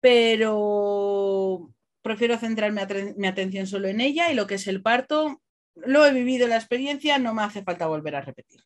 pero 0.00 1.70
prefiero 2.02 2.38
centrarme 2.38 2.86
mi 3.16 3.26
atención 3.26 3.66
solo 3.66 3.88
en 3.88 4.00
ella 4.00 4.30
y 4.30 4.34
lo 4.34 4.46
que 4.46 4.54
es 4.54 4.66
el 4.66 4.80
parto, 4.80 5.42
lo 5.74 6.06
he 6.06 6.12
vivido 6.12 6.46
la 6.48 6.56
experiencia, 6.56 7.18
no 7.18 7.34
me 7.34 7.42
hace 7.42 7.62
falta 7.62 7.86
volver 7.86 8.16
a 8.16 8.22
repetir. 8.22 8.64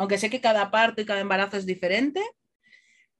Aunque 0.00 0.16
sé 0.16 0.30
que 0.30 0.40
cada 0.40 0.70
parto 0.70 1.02
y 1.02 1.04
cada 1.04 1.20
embarazo 1.20 1.58
es 1.58 1.66
diferente, 1.66 2.22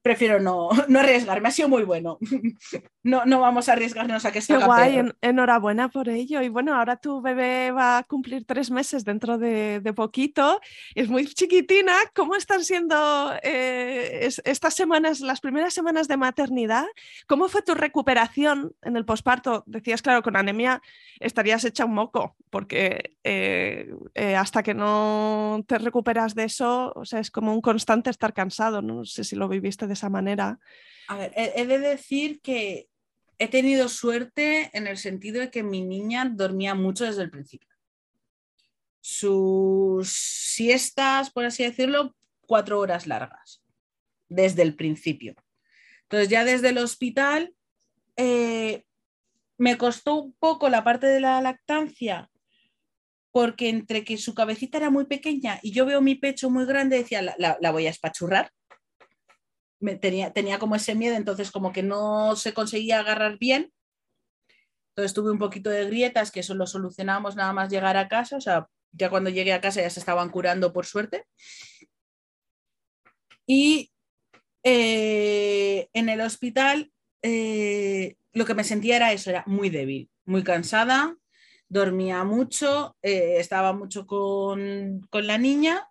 prefiero 0.03 0.41
no, 0.41 0.71
no, 0.89 1.01
arriesgarme, 1.01 1.49
ha 1.49 1.53
sido 1.53 1.69
muy 1.69 1.85
bueno. 1.85 2.19
No, 3.03 3.25
no 3.25 3.41
vamos 3.41 3.71
a 3.71 3.73
arriesgarnos 3.73 4.27
a 4.27 4.31
que 4.31 4.43
sea. 4.43 4.67
Guay, 4.67 5.11
enhorabuena 5.23 5.89
por 5.89 6.11
ello. 6.11 6.43
Y 6.43 6.51
bueno, 6.51 6.75
ahora 6.75 6.97
tu 6.97 7.23
bebé 7.23 7.71
va 7.71 7.97
a 7.97 8.03
cumplir 8.03 8.45
tres 8.45 8.71
meses 8.71 9.07
dentro 9.07 9.39
de, 9.39 9.81
poquito, 9.97 10.61
es 10.95 11.09
muy 11.09 11.27
chiquitina. 11.27 11.95
¿Cómo 12.15 12.37
están 12.37 12.63
siendo 12.63 13.33
eh, 13.43 14.29
estas 14.45 14.75
semanas, 14.75 15.21
las 15.21 15.41
primeras 15.41 15.73
semanas 15.73 16.09
de 16.09 16.19
maternidad? 16.19 16.85
¿Cómo 17.27 17.49
fue 17.49 17.63
tu 17.63 17.75
recuperación 17.75 18.75
en 18.83 18.97
el 18.97 19.07
posparto? 19.07 19.65
Decías, 19.67 20.03
claro, 20.03 20.23
con 20.23 20.37
anemia 20.37 20.83
estarías 21.21 21.65
hecha 21.65 21.87
un 21.87 21.95
moco, 21.95 22.37
porque 22.51 23.17
eh, 23.25 23.95
eh, 24.15 24.37
hasta 24.37 24.63
que 24.63 24.75
no 24.75 25.65
te 25.67 25.79
recuperas 25.79 26.35
de 26.35 26.45
eso, 26.45 26.93
o 26.95 27.07
sea, 27.07 27.21
es 27.21 27.31
como 27.31 27.55
un 27.55 27.63
constante 27.63 28.11
estar 28.11 28.35
cansado. 28.35 28.83
No 28.83 29.07
sé 29.07 29.25
si 29.25 29.37
lo 29.37 29.49
viviste 29.49 29.87
de 29.91 29.95
esa 29.95 30.09
manera. 30.09 30.59
A 31.09 31.17
ver, 31.17 31.33
he 31.35 31.67
de 31.67 31.79
decir 31.79 32.41
que 32.41 32.89
he 33.41 33.49
tenido 33.49 33.89
suerte 33.89 34.71
en 34.75 34.87
el 34.87 34.99
sentido 34.99 35.41
de 35.41 35.51
que 35.51 35.63
mi 35.63 35.81
niña 35.81 36.31
dormía 36.31 36.75
mucho 36.75 37.07
desde 37.07 37.23
el 37.23 37.31
principio. 37.31 37.71
Sus 39.01 40.13
siestas, 40.13 41.31
por 41.31 41.47
así 41.47 41.65
decirlo, 41.65 42.15
cuatro 42.43 42.79
horas 42.79 43.07
largas, 43.07 43.65
desde 44.29 44.61
el 44.61 44.77
principio. 44.77 45.35
Entonces 46.03 46.29
ya 46.29 46.45
desde 46.45 46.69
el 46.69 46.79
hospital 46.79 47.55
eh, 48.17 48.85
me 49.57 49.79
costó 49.79 50.17
un 50.17 50.35
poco 50.35 50.69
la 50.69 50.85
parte 50.85 51.07
de 51.07 51.21
la 51.21 51.41
lactancia, 51.41 52.31
porque 53.33 53.71
entre 53.71 54.05
que 54.05 54.19
su 54.19 54.35
cabecita 54.35 54.77
era 54.77 54.91
muy 54.91 55.07
pequeña 55.07 55.59
y 55.63 55.73
yo 55.73 55.87
veo 55.87 56.03
mi 56.03 56.15
pecho 56.15 56.51
muy 56.51 56.67
grande, 56.67 56.99
decía, 56.99 57.23
la 57.23 57.71
voy 57.71 57.87
a 57.87 57.91
espachurrar 57.91 58.53
tenía, 60.01 60.33
tenía 60.33 60.59
como 60.59 60.77
ese 60.77 60.95
miedo, 60.95 61.17
entonces 61.17 61.51
como 61.51 61.73
que 61.73 61.83
no 61.83 62.37
se 62.37 62.53
conseguía 62.55 63.01
agarrar 63.01 63.39
bien. 63.39 63.73
Entonces 64.91 65.15
tuve 65.15 65.31
un 65.31 65.39
poquito 65.39 65.71
de 65.71 65.87
grietas, 65.87 66.31
que 66.31 66.41
eso 66.41 66.55
lo 66.55 66.67
solucionamos 66.67 67.37
nada 67.37 67.53
más 67.53 67.71
llegar 67.71 67.97
a 67.97 68.09
casa, 68.09 68.37
o 68.37 68.41
sea, 68.41 68.69
ya 68.93 69.09
cuando 69.09 69.31
llegué 69.31 69.53
a 69.53 69.61
casa 69.61 69.81
ya 69.81 69.91
se 69.91 70.01
estaban 70.01 70.31
curando 70.31 70.73
por 70.73 70.87
suerte. 70.87 71.25
Y 73.47 73.93
eh, 74.63 75.89
en 75.93 76.09
el 76.09 76.21
hospital 76.21 76.93
eh, 77.23 78.17
lo 78.33 78.45
que 78.45 78.55
me 78.55 78.65
sentía 78.65 78.97
era 78.97 79.13
eso, 79.13 79.31
era 79.31 79.45
muy 79.47 79.71
débil, 79.71 80.11
muy 80.25 80.43
cansada, 80.45 81.17
dormía 81.69 82.25
mucho, 82.25 82.97
eh, 83.03 83.37
estaba 83.39 83.73
mucho 83.73 84.07
con, 84.07 85.07
con 85.11 85.27
la 85.27 85.39
niña 85.39 85.90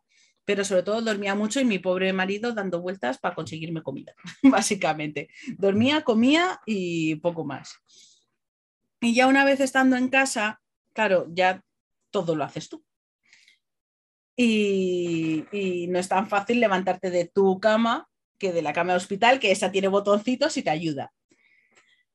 pero 0.49 0.65
sobre 0.65 0.81
todo 0.81 0.99
dormía 1.03 1.35
mucho 1.35 1.59
y 1.59 1.63
mi 1.63 1.77
pobre 1.77 2.11
marido 2.11 2.53
dando 2.53 2.81
vueltas 2.81 3.19
para 3.19 3.35
conseguirme 3.35 3.83
comida, 3.83 4.15
básicamente. 4.41 5.29
Dormía, 5.59 6.01
comía 6.01 6.59
y 6.65 7.17
poco 7.17 7.45
más. 7.45 7.75
Y 8.99 9.13
ya 9.13 9.27
una 9.27 9.45
vez 9.45 9.59
estando 9.59 9.95
en 9.95 10.07
casa, 10.07 10.59
claro, 10.91 11.27
ya 11.29 11.61
todo 12.09 12.35
lo 12.35 12.43
haces 12.43 12.67
tú. 12.67 12.83
Y, 14.35 15.85
no 15.89 15.99
es 15.99 16.07
tan 16.07 16.27
fácil 16.27 16.59
levantarte 16.59 17.11
de 17.11 17.25
tu 17.27 17.59
cama 17.59 18.09
que 18.39 18.51
de 18.51 18.63
la 18.63 18.73
cama 18.73 18.93
de 18.93 18.97
hospital, 18.97 19.39
que 19.39 19.51
esa 19.51 19.71
tiene 19.71 19.87
botoncitos 19.87 20.57
y 20.57 20.63
te 20.63 20.71
ayuda. 20.71 21.13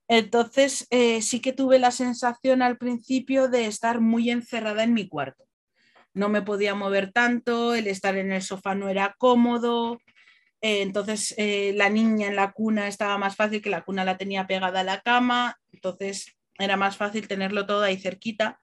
Entonces, 0.09 0.89
eh, 0.91 1.23
sí 1.23 1.39
que 1.39 1.53
tuve 1.53 1.79
la 1.79 1.93
sensación 1.93 2.63
al 2.63 2.79
principio 2.79 3.47
de 3.47 3.67
estar 3.67 4.01
muy 4.01 4.29
encerrada 4.31 4.83
en 4.83 4.93
mi 4.93 5.07
cuarto 5.07 5.45
no 6.15 6.29
me 6.29 6.43
podía 6.43 6.75
mover 6.75 7.13
tanto, 7.13 7.75
el 7.75 7.87
estar 7.89 8.17
en 8.17 8.33
el 8.33 8.43
sofá 8.43 8.75
no 8.75 8.89
era 8.89 9.15
cómodo, 9.19 9.99
eh, 10.61 10.81
entonces 10.83 11.35
eh, 11.37 11.75
la 11.77 11.91
niña 11.91 12.29
en 12.29 12.37
la 12.37 12.53
cuna 12.53 12.89
estaba 12.89 13.19
más 13.19 13.37
fácil, 13.37 13.61
que 13.61 13.71
la 13.71 13.83
cuna 13.85 14.05
la 14.05 14.17
tenía 14.17 14.47
pegada 14.47 14.81
a 14.81 14.85
la 14.85 15.01
cama, 15.03 15.61
entonces 15.73 16.37
era 16.59 16.77
más 16.77 16.97
fácil 16.97 17.29
tenerlo 17.29 17.67
todo 17.67 17.83
ahí 17.83 17.99
cerquita 17.99 18.61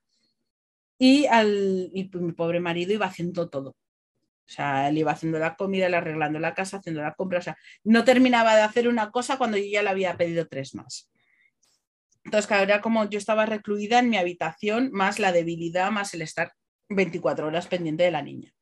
Y, 0.97 1.26
al, 1.28 1.91
y 1.93 2.10
mi 2.14 2.32
pobre 2.32 2.60
marido 2.60 2.93
iba 2.93 3.06
haciendo 3.06 3.49
todo. 3.49 3.72
O 3.72 4.54
sea, 4.54 4.89
él 4.89 4.97
iba 4.97 5.12
haciendo 5.12 5.39
la 5.39 5.56
comida, 5.56 5.89
le 5.89 5.97
arreglando 5.97 6.39
la 6.39 6.54
casa, 6.54 6.78
haciendo 6.78 7.02
la 7.02 7.14
compra. 7.14 7.39
No 7.84 8.04
terminaba 8.04 8.56
de 8.56 8.64
hacer 8.64 8.88
una 8.88 9.12
cosa 9.12 9.38
cuando 9.38 9.58
yo 9.58 9.66
ya 9.66 9.84
le 9.84 9.89
había 9.89 10.18
pedido 10.18 10.47
tres 10.47 10.76
más. 10.76 11.10
Entonces, 12.24 12.47
claro, 12.47 12.64
era 12.64 12.82
como 12.82 13.10
yo 13.10 13.18
estaba 13.18 13.45
recluida 13.45 13.99
en 13.99 14.10
mi 14.10 14.18
habitación, 14.18 14.89
más 14.91 15.20
la 15.20 15.32
debilidad, 15.32 15.91
más 15.91 16.14
el 16.14 16.22
estar 16.22 16.54
24 16.95 17.47
horas 17.47 17.67
pendiente 17.67 18.03
de 18.03 18.11
la 18.11 18.21
niña. 18.21 18.53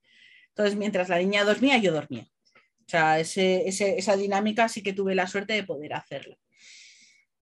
Entonces, 0.49 0.75
mientras 0.77 1.09
la 1.09 1.17
niña 1.19 1.43
dormía, 1.43 1.77
yo 1.77 1.91
dormía. 1.91 2.27
O 2.55 2.89
sea, 2.89 3.19
esa 3.19 4.17
dinámica 4.17 4.67
sí 4.67 4.81
que 4.81 4.93
tuve 4.93 5.15
la 5.15 5.27
suerte 5.27 5.53
de 5.53 5.63
poder 5.63 5.93
hacerla. 5.93 6.37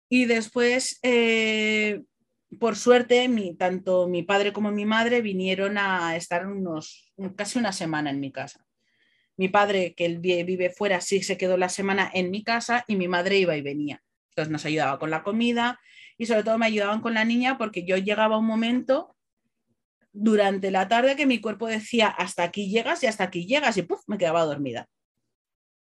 Y 0.09 0.25
después, 0.25 0.99
eh, 1.03 2.03
por 2.59 2.77
suerte, 2.77 3.29
tanto 3.59 4.09
mi 4.09 4.23
padre 4.23 4.53
como 4.53 4.71
mi 4.71 4.85
madre 4.85 5.21
vinieron 5.21 5.79
a 5.79 6.17
estar 6.17 6.47
unos, 6.47 7.13
casi 7.37 7.59
una 7.59 7.73
semana 7.73 8.11
en 8.11 8.21
mi 8.21 8.33
casa. 8.33 8.67
Mi 9.37 9.49
padre, 9.49 9.95
que 9.95 10.07
él 10.07 10.19
vive 10.19 10.71
fuera, 10.71 11.01
sí 11.01 11.23
se 11.23 11.37
quedó 11.37 11.57
la 11.57 11.69
semana 11.69 12.11
en 12.13 12.31
mi 12.31 12.43
casa 12.43 12.85
y 12.89 12.97
mi 12.97 13.09
madre 13.09 13.39
iba 13.39 13.57
y 13.57 13.63
venía. 13.63 14.03
Entonces 14.31 14.53
nos 14.53 14.65
ayudaba 14.65 14.99
con 14.99 15.11
la 15.11 15.23
comida 15.23 15.81
y 16.19 16.27
sobre 16.27 16.45
todo 16.45 16.59
me 16.59 16.67
ayudaban 16.67 17.01
con 17.01 17.15
la 17.15 17.25
niña 17.25 17.59
porque 17.59 17.85
yo 17.85 17.97
llegaba 17.97 18.39
un 18.39 18.47
momento 18.47 19.16
durante 20.17 20.71
la 20.71 20.89
tarde 20.89 21.15
que 21.15 21.27
mi 21.27 21.41
cuerpo 21.41 21.67
decía 21.67 22.09
hasta 22.09 22.43
aquí 22.43 22.71
llegas 22.71 23.03
y 23.03 23.07
hasta 23.07 23.25
aquí 23.25 23.47
llegas 23.47 23.77
y 23.77 23.83
¡puf! 23.83 24.01
me 24.07 24.19
quedaba 24.19 24.45
dormida. 24.45 24.89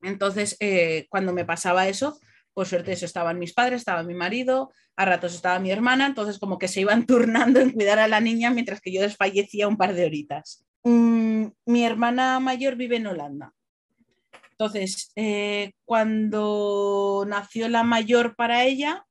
Entonces, 0.01 0.57
eh, 0.59 1.05
cuando 1.09 1.33
me 1.33 1.45
pasaba 1.45 1.87
eso, 1.87 2.19
por 2.53 2.65
suerte 2.65 2.91
eso 2.91 3.05
estaban 3.05 3.39
mis 3.39 3.53
padres, 3.53 3.81
estaba 3.81 4.03
mi 4.03 4.15
marido, 4.15 4.71
a 4.95 5.05
ratos 5.05 5.35
estaba 5.35 5.59
mi 5.59 5.71
hermana, 5.71 6.07
entonces 6.07 6.39
como 6.39 6.57
que 6.57 6.67
se 6.67 6.81
iban 6.81 7.05
turnando 7.07 7.59
en 7.59 7.71
cuidar 7.71 7.99
a 7.99 8.07
la 8.07 8.19
niña 8.19 8.49
mientras 8.49 8.81
que 8.81 8.91
yo 8.91 9.01
desfallecía 9.01 9.67
un 9.67 9.77
par 9.77 9.93
de 9.93 10.05
horitas. 10.05 10.65
Mm, 10.83 11.47
mi 11.65 11.85
hermana 11.85 12.39
mayor 12.39 12.75
vive 12.75 12.97
en 12.97 13.07
Holanda. 13.07 13.53
Entonces, 14.51 15.11
eh, 15.15 15.73
cuando 15.85 17.23
nació 17.27 17.69
la 17.69 17.83
mayor 17.83 18.35
para 18.35 18.63
ella, 18.63 19.05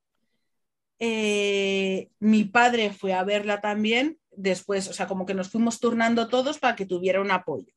eh, 0.98 2.08
mi 2.18 2.44
padre 2.44 2.90
fue 2.90 3.12
a 3.12 3.22
verla 3.22 3.60
también, 3.60 4.18
después, 4.36 4.88
o 4.88 4.92
sea, 4.92 5.06
como 5.06 5.26
que 5.26 5.34
nos 5.34 5.50
fuimos 5.50 5.80
turnando 5.80 6.28
todos 6.28 6.58
para 6.58 6.76
que 6.76 6.86
tuviera 6.86 7.20
un 7.20 7.30
apoyo. 7.30 7.72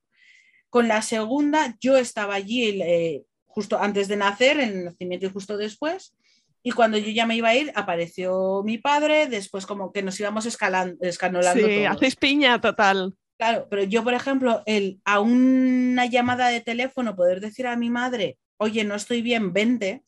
Con 0.69 0.87
la 0.87 1.01
segunda, 1.01 1.75
yo 1.79 1.97
estaba 1.97 2.35
allí 2.35 2.81
eh, 2.81 3.23
justo 3.45 3.79
antes 3.79 4.07
de 4.07 4.17
nacer, 4.17 4.59
en 4.59 4.69
el 4.69 4.85
nacimiento 4.85 5.25
y 5.25 5.31
justo 5.31 5.57
después. 5.57 6.15
Y 6.61 6.71
cuando 6.71 6.97
yo 6.97 7.09
ya 7.11 7.25
me 7.25 7.35
iba 7.35 7.49
a 7.49 7.55
ir, 7.55 7.71
apareció 7.75 8.61
mi 8.63 8.77
padre, 8.77 9.27
después 9.27 9.65
como 9.65 9.91
que 9.91 10.03
nos 10.03 10.19
íbamos 10.19 10.45
escalando, 10.45 10.97
escanolando. 11.01 11.65
Sí, 11.65 11.85
hacéis 11.85 12.15
piña 12.15 12.59
total. 12.59 13.15
Claro, 13.37 13.67
pero 13.69 13.83
yo, 13.83 14.03
por 14.03 14.13
ejemplo, 14.13 14.61
el, 14.65 14.99
a 15.05 15.21
una 15.21 16.05
llamada 16.05 16.49
de 16.49 16.59
teléfono 16.59 17.15
poder 17.15 17.39
decir 17.39 17.65
a 17.67 17.77
mi 17.77 17.89
madre, 17.89 18.37
oye, 18.57 18.83
no 18.83 18.95
estoy 18.95 19.21
bien, 19.21 19.53
vente, 19.53 20.03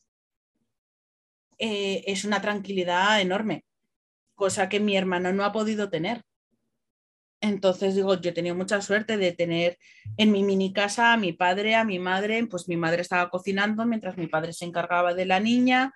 eh, 1.58 2.04
es 2.06 2.24
una 2.24 2.42
tranquilidad 2.42 3.20
enorme, 3.20 3.64
cosa 4.34 4.68
que 4.68 4.80
mi 4.80 4.96
hermano 4.96 5.32
no 5.32 5.44
ha 5.44 5.52
podido 5.52 5.88
tener. 5.88 6.22
Entonces 7.42 7.96
digo, 7.96 8.14
yo 8.20 8.30
he 8.30 8.32
tenido 8.32 8.54
mucha 8.54 8.80
suerte 8.80 9.16
de 9.16 9.32
tener 9.32 9.76
en 10.16 10.30
mi 10.30 10.44
mini 10.44 10.72
casa 10.72 11.12
a 11.12 11.16
mi 11.16 11.32
padre, 11.32 11.74
a 11.74 11.84
mi 11.84 11.98
madre, 11.98 12.46
pues 12.46 12.68
mi 12.68 12.76
madre 12.76 13.02
estaba 13.02 13.30
cocinando 13.30 13.84
mientras 13.84 14.16
mi 14.16 14.28
padre 14.28 14.52
se 14.52 14.64
encargaba 14.64 15.12
de 15.12 15.26
la 15.26 15.40
niña, 15.40 15.92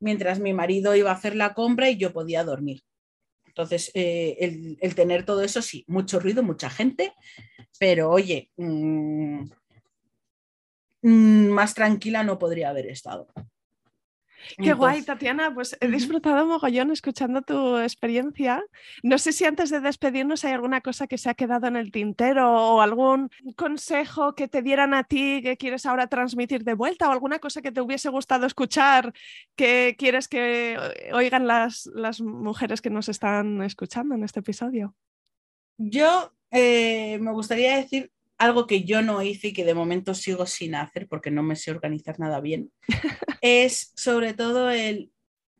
mientras 0.00 0.40
mi 0.40 0.52
marido 0.52 0.96
iba 0.96 1.10
a 1.10 1.14
hacer 1.14 1.36
la 1.36 1.54
compra 1.54 1.88
y 1.88 1.96
yo 1.96 2.12
podía 2.12 2.42
dormir. 2.42 2.82
Entonces, 3.46 3.92
eh, 3.94 4.76
el, 4.80 4.94
tener 4.96 5.24
todo 5.24 5.44
eso, 5.44 5.62
sí, 5.62 5.84
mucho 5.86 6.18
ruido, 6.18 6.42
mucha 6.42 6.68
gente, 6.68 7.12
pero 7.78 8.10
oye, 8.10 8.50
mm, 8.56 9.44
mm, 11.02 11.48
más 11.50 11.72
tranquila 11.74 12.24
no 12.24 12.36
podría 12.36 12.70
haber 12.70 12.88
estado. 12.88 13.28
Qué 14.56 14.72
guay, 14.72 15.02
Tatiana. 15.02 15.52
Pues 15.52 15.76
he 15.80 15.88
disfrutado 15.88 16.46
mogollón 16.46 16.90
escuchando 16.90 17.42
tu 17.42 17.78
experiencia. 17.78 18.62
No 19.02 19.18
sé 19.18 19.32
si 19.32 19.44
antes 19.44 19.70
de 19.70 19.80
despedirnos 19.80 20.44
hay 20.44 20.52
alguna 20.52 20.80
cosa 20.80 21.06
que 21.06 21.18
se 21.18 21.30
ha 21.30 21.34
quedado 21.34 21.66
en 21.66 21.76
el 21.76 21.90
tintero 21.90 22.50
o 22.50 22.80
algún 22.80 23.30
consejo 23.56 24.34
que 24.34 24.48
te 24.48 24.62
dieran 24.62 24.94
a 24.94 25.04
ti 25.04 25.40
que 25.42 25.56
quieres 25.56 25.86
ahora 25.86 26.06
transmitir 26.06 26.64
de 26.64 26.74
vuelta 26.74 27.08
o 27.08 27.12
alguna 27.12 27.38
cosa 27.38 27.62
que 27.62 27.72
te 27.72 27.80
hubiese 27.80 28.08
gustado 28.08 28.46
escuchar 28.46 29.12
que 29.56 29.96
quieres 29.98 30.28
que 30.28 30.78
oigan 31.12 31.46
las, 31.46 31.86
las 31.86 32.20
mujeres 32.20 32.80
que 32.80 32.90
nos 32.90 33.08
están 33.08 33.62
escuchando 33.62 34.14
en 34.14 34.24
este 34.24 34.40
episodio. 34.40 34.94
Yo 35.78 36.32
eh, 36.50 37.18
me 37.20 37.32
gustaría 37.32 37.76
decir 37.76 38.12
algo 38.40 38.66
que 38.66 38.84
yo 38.84 39.02
no 39.02 39.20
hice 39.20 39.48
y 39.48 39.52
que 39.52 39.66
de 39.66 39.74
momento 39.74 40.14
sigo 40.14 40.46
sin 40.46 40.74
hacer 40.74 41.06
porque 41.08 41.30
no 41.30 41.42
me 41.42 41.56
sé 41.56 41.70
organizar 41.70 42.18
nada 42.18 42.40
bien, 42.40 42.72
es 43.42 43.92
sobre 43.94 44.32
todo 44.32 44.70
el 44.70 45.12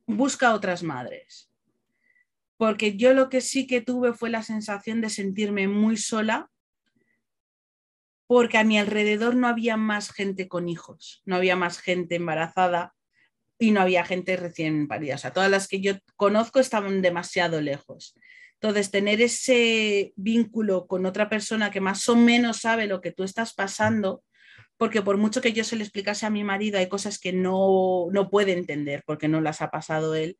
busca 0.06 0.54
otras 0.54 0.82
madres. 0.82 1.50
Porque 2.56 2.96
yo 2.96 3.12
lo 3.12 3.28
que 3.28 3.42
sí 3.42 3.66
que 3.66 3.82
tuve 3.82 4.14
fue 4.14 4.30
la 4.30 4.42
sensación 4.42 5.02
de 5.02 5.10
sentirme 5.10 5.68
muy 5.68 5.98
sola 5.98 6.50
porque 8.26 8.58
a 8.58 8.64
mi 8.64 8.78
alrededor 8.78 9.34
no 9.34 9.46
había 9.46 9.76
más 9.76 10.10
gente 10.10 10.48
con 10.48 10.68
hijos, 10.68 11.20
no 11.26 11.36
había 11.36 11.56
más 11.56 11.80
gente 11.80 12.14
embarazada 12.14 12.94
y 13.58 13.72
no 13.72 13.82
había 13.82 14.04
gente 14.04 14.36
recién 14.36 14.88
parida. 14.88 15.16
O 15.16 15.18
sea, 15.18 15.32
todas 15.32 15.50
las 15.50 15.68
que 15.68 15.80
yo 15.80 15.94
conozco 16.16 16.60
estaban 16.60 17.02
demasiado 17.02 17.60
lejos. 17.60 18.14
Entonces, 18.62 18.90
tener 18.90 19.22
ese 19.22 20.12
vínculo 20.16 20.86
con 20.86 21.06
otra 21.06 21.30
persona 21.30 21.70
que 21.70 21.80
más 21.80 22.06
o 22.10 22.16
menos 22.16 22.58
sabe 22.58 22.86
lo 22.86 23.00
que 23.00 23.10
tú 23.10 23.24
estás 23.24 23.54
pasando, 23.54 24.22
porque 24.76 25.00
por 25.00 25.16
mucho 25.16 25.40
que 25.40 25.54
yo 25.54 25.64
se 25.64 25.76
le 25.76 25.82
explicase 25.82 26.26
a 26.26 26.30
mi 26.30 26.44
marido, 26.44 26.78
hay 26.78 26.90
cosas 26.90 27.18
que 27.18 27.32
no, 27.32 28.08
no 28.12 28.28
puede 28.28 28.52
entender 28.52 29.02
porque 29.06 29.28
no 29.28 29.40
las 29.40 29.62
ha 29.62 29.70
pasado 29.70 30.14
él. 30.14 30.38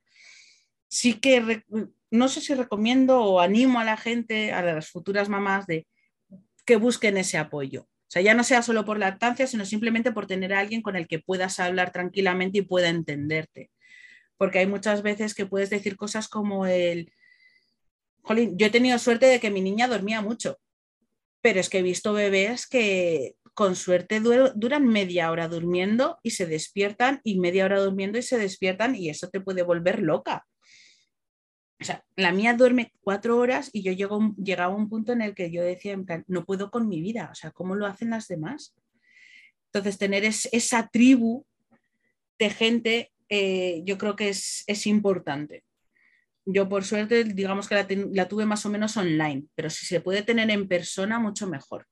Sí 0.89 1.15
que 1.15 1.65
no 2.11 2.29
sé 2.29 2.43
si 2.43 2.53
recomiendo 2.53 3.21
o 3.21 3.41
animo 3.41 3.81
a 3.81 3.85
la 3.85 3.97
gente, 3.97 4.53
a 4.53 4.61
las 4.61 4.91
futuras 4.91 5.31
mamás, 5.31 5.67
de 5.67 5.87
que 6.67 6.77
busquen 6.77 7.17
ese 7.17 7.39
apoyo. 7.39 7.83
O 7.85 8.11
sea, 8.13 8.21
ya 8.21 8.35
no 8.35 8.45
sea 8.45 8.61
solo 8.61 8.85
por 8.85 8.99
lactancia, 8.99 9.47
sino 9.47 9.65
simplemente 9.65 10.13
por 10.13 10.27
tener 10.27 10.53
a 10.53 10.59
alguien 10.61 10.83
con 10.83 10.95
el 10.95 11.09
que 11.09 11.21
puedas 11.21 11.59
hablar 11.59 11.91
tranquilamente 11.91 12.59
y 12.59 12.63
pueda 12.63 12.91
entenderte. 12.91 13.71
Porque 14.37 14.59
hay 14.59 14.67
muchas 14.67 15.01
veces 15.01 15.35
que 15.35 15.47
puedes 15.47 15.71
decir 15.71 15.97
cosas 15.97 16.29
como 16.29 16.67
el, 16.67 17.13
yo 18.37 18.67
he 18.67 18.71
tenido 18.71 18.99
suerte 18.99 19.27
de 19.27 19.41
que 19.41 19.51
mi 19.51 19.61
niña 19.61 19.89
dormía 19.89 20.21
mucho, 20.21 20.59
pero 21.41 21.61
es 21.61 21.69
que 21.69 21.79
he 21.79 21.83
visto 21.83 22.13
bebés 22.13 22.67
que 22.67 23.35
con 23.55 23.77
suerte 23.77 24.21
duran 24.21 24.87
media 24.87 25.31
hora 25.31 25.49
durmiendo 25.49 26.19
y 26.23 26.31
se 26.31 26.47
despiertan 26.47 27.21
y 27.25 27.39
media 27.39 27.65
hora 27.65 27.81
durmiendo 27.81 28.19
y 28.19 28.23
se 28.23 28.39
despiertan 28.39 28.95
y 28.95 29.11
eso 29.11 29.29
te 29.29 29.41
puede 29.41 29.63
volver 29.63 30.01
loca. 30.01 30.47
O 31.81 31.85
sea, 31.85 32.05
la 32.15 32.33
mía 32.33 32.55
duerme 32.55 32.93
cuatro 33.01 33.39
horas 33.39 33.71
y 33.73 33.83
yo 33.83 33.93
llego, 33.93 34.35
llegaba 34.37 34.75
a 34.75 34.77
un 34.77 34.89
punto 34.89 35.13
en 35.13 35.23
el 35.23 35.35
que 35.35 35.51
yo 35.51 35.63
decía, 35.63 35.93
en 35.93 36.05
plan, 36.05 36.25
no 36.27 36.45
puedo 36.45 36.71
con 36.71 36.89
mi 36.89 37.01
vida, 37.01 37.31
o 37.33 37.35
sea, 37.35 37.51
¿cómo 37.53 37.75
lo 37.75 37.87
hacen 37.87 38.11
las 38.11 38.29
demás? 38.29 38.75
Entonces, 39.73 39.99
tener 39.99 40.25
esa 40.25 40.89
tribu 40.89 41.45
de 42.39 42.51
gente, 42.51 43.13
eh, 43.29 43.83
yo 43.85 43.97
creo 43.97 44.15
que 44.15 44.29
es, 44.29 44.65
es 44.67 44.87
importante. 44.87 45.65
Yo 46.47 46.69
por 46.69 46.85
suerte, 46.85 47.25
digamos 47.25 47.69
que 47.69 47.75
la, 48.13 48.29
tuve 48.29 48.47
más 48.47 48.65
o 48.65 48.71
menos 48.71 48.97
online, 48.97 49.45
pero 49.55 49.71
si 49.71 49.87
se 49.87 50.01
puede 50.01 50.23
tener 50.23 50.51
en 50.51 50.69
persona, 50.69 51.19
mucho 51.19 51.47
mejor. 51.47 51.87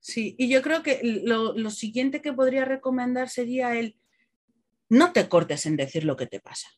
Sí, 0.00 0.34
y 0.38 0.48
yo 0.48 0.62
creo 0.62 0.82
que 0.82 1.00
lo, 1.02 1.70
siguiente 1.70 2.22
que 2.22 2.32
podría 2.32 2.64
recomendar 2.64 3.28
sería 3.28 3.74
el 3.78 3.98
no 4.88 5.12
te 5.12 5.28
cortes 5.28 5.66
en 5.66 5.76
decir 5.76 6.04
lo 6.04 6.16
que 6.16 6.26
te 6.26 6.40
pasa. 6.40 6.68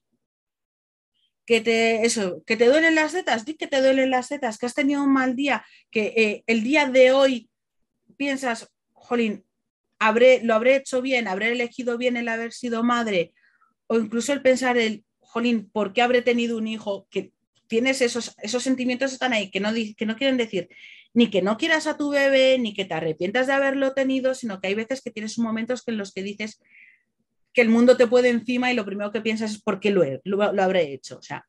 Que 1.44 1.60
te, 1.60 2.04
eso, 2.04 2.42
que 2.46 2.56
te 2.56 2.66
duelen 2.66 2.94
las 2.94 3.12
tetas, 3.12 3.44
di 3.44 3.54
que 3.54 3.66
te 3.66 3.80
duelen 3.80 4.10
las 4.10 4.28
tetas, 4.28 4.58
que 4.58 4.66
has 4.66 4.74
tenido 4.74 5.02
un 5.02 5.12
mal 5.12 5.36
día, 5.36 5.64
que 5.90 6.14
eh, 6.16 6.44
el 6.46 6.62
día 6.62 6.86
de 6.86 7.12
hoy 7.12 7.50
piensas, 8.16 8.70
jolín, 8.92 9.46
habré, 9.98 10.42
lo 10.42 10.54
habré 10.54 10.76
hecho 10.76 11.00
bien, 11.00 11.28
habré 11.28 11.52
elegido 11.52 11.98
bien 11.98 12.16
el 12.16 12.28
haber 12.28 12.52
sido 12.52 12.82
madre, 12.82 13.32
o 13.86 13.98
incluso 13.98 14.32
el 14.32 14.42
pensar 14.42 14.76
el 14.76 15.04
jolín, 15.28 15.70
¿por 15.70 15.92
qué 15.92 16.02
habré 16.02 16.22
tenido 16.22 16.56
un 16.56 16.66
hijo? 16.66 17.06
Que 17.10 17.32
tienes 17.68 18.00
esos, 18.00 18.34
esos 18.42 18.62
sentimientos 18.62 19.12
están 19.12 19.32
ahí, 19.32 19.50
que 19.50 19.60
no, 19.60 19.70
que 19.72 20.06
no 20.06 20.16
quieren 20.16 20.36
decir 20.36 20.68
ni 21.14 21.30
que 21.30 21.42
no 21.42 21.56
quieras 21.56 21.86
a 21.86 21.96
tu 21.96 22.10
bebé, 22.10 22.58
ni 22.58 22.74
que 22.74 22.84
te 22.84 22.94
arrepientas 22.94 23.46
de 23.46 23.52
haberlo 23.52 23.92
tenido, 23.94 24.34
sino 24.34 24.60
que 24.60 24.68
hay 24.68 24.74
veces 24.74 25.00
que 25.00 25.10
tienes 25.10 25.38
momentos 25.38 25.82
en 25.86 25.96
los 25.96 26.12
que 26.12 26.22
dices 26.22 26.60
que 27.52 27.62
el 27.62 27.70
mundo 27.70 27.96
te 27.96 28.06
puede 28.06 28.28
encima 28.28 28.70
y 28.70 28.74
lo 28.76 28.84
primero 28.84 29.10
que 29.10 29.20
piensas 29.20 29.52
es 29.52 29.62
por 29.62 29.80
qué 29.80 29.90
lo, 29.90 30.04
lo, 30.24 30.62
habré 30.62 30.92
hecho. 30.92 31.18
O 31.18 31.22
sea, 31.22 31.46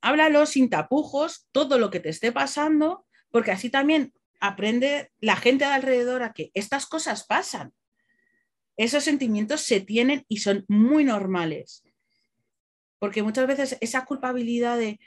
háblalo 0.00 0.46
sin 0.46 0.70
tapujos, 0.70 1.46
todo 1.52 1.78
lo 1.78 1.90
que 1.90 2.00
te 2.00 2.08
esté 2.08 2.32
pasando, 2.32 3.04
porque 3.30 3.50
así 3.50 3.70
también 3.70 4.14
aprende 4.40 5.10
la 5.20 5.36
gente 5.36 5.64
de 5.64 5.72
alrededor 5.72 6.22
a 6.22 6.32
que 6.32 6.50
estas 6.54 6.86
cosas 6.86 7.26
pasan. 7.26 7.72
Esos 8.76 9.02
sentimientos 9.02 9.62
se 9.62 9.80
tienen 9.80 10.24
y 10.28 10.38
son 10.38 10.64
muy 10.68 11.04
normales 11.04 11.82
porque 12.98 13.22
muchas 13.22 13.46
veces 13.46 13.76
esa 13.80 14.04
culpabilidad 14.04 14.78
de, 14.78 14.98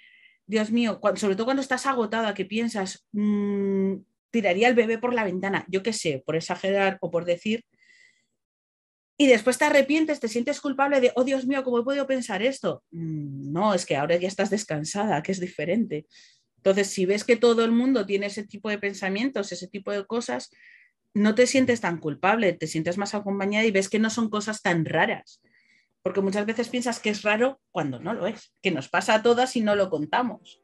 Dios 0.51 0.71
mío, 0.71 0.99
sobre 1.15 1.35
todo 1.35 1.45
cuando 1.45 1.61
estás 1.61 1.85
agotada, 1.85 2.33
que 2.33 2.45
piensas, 2.45 3.07
mm, 3.13 3.95
tiraría 4.31 4.67
el 4.67 4.75
bebé 4.75 4.97
por 4.97 5.13
la 5.13 5.23
ventana, 5.23 5.65
yo 5.69 5.81
qué 5.83 5.93
sé, 5.93 6.23
por 6.25 6.35
exagerar 6.35 6.97
o 7.01 7.09
por 7.09 7.25
decir, 7.25 7.63
y 9.17 9.27
después 9.27 9.57
te 9.57 9.65
arrepientes, 9.65 10.19
te 10.19 10.27
sientes 10.27 10.59
culpable 10.59 10.99
de, 10.99 11.11
oh 11.15 11.23
Dios 11.23 11.45
mío, 11.45 11.63
¿cómo 11.63 11.79
he 11.79 11.83
podido 11.83 12.07
pensar 12.07 12.41
esto? 12.41 12.83
Mm, 12.91 13.51
no, 13.53 13.73
es 13.73 13.85
que 13.85 13.95
ahora 13.95 14.15
ya 14.15 14.27
estás 14.27 14.49
descansada, 14.49 15.21
que 15.21 15.31
es 15.31 15.39
diferente. 15.39 16.07
Entonces, 16.57 16.87
si 16.87 17.05
ves 17.05 17.23
que 17.23 17.35
todo 17.35 17.63
el 17.63 17.71
mundo 17.71 18.05
tiene 18.05 18.25
ese 18.25 18.45
tipo 18.45 18.69
de 18.69 18.77
pensamientos, 18.77 19.51
ese 19.51 19.67
tipo 19.67 19.91
de 19.91 20.05
cosas, 20.05 20.49
no 21.13 21.35
te 21.35 21.47
sientes 21.47 21.81
tan 21.81 21.99
culpable, 21.99 22.53
te 22.53 22.67
sientes 22.67 22.97
más 22.97 23.13
acompañada 23.13 23.65
y 23.65 23.71
ves 23.71 23.89
que 23.89 23.99
no 23.99 24.09
son 24.09 24.29
cosas 24.29 24.61
tan 24.61 24.85
raras. 24.85 25.41
Porque 26.03 26.21
muchas 26.21 26.45
veces 26.45 26.69
piensas 26.69 26.99
que 26.99 27.11
es 27.11 27.21
raro 27.21 27.59
cuando 27.71 27.99
no 27.99 28.13
lo 28.13 28.25
es, 28.25 28.53
que 28.61 28.71
nos 28.71 28.89
pasa 28.89 29.15
a 29.15 29.21
todas 29.21 29.55
y 29.55 29.61
no 29.61 29.75
lo 29.75 29.89
contamos. 29.89 30.61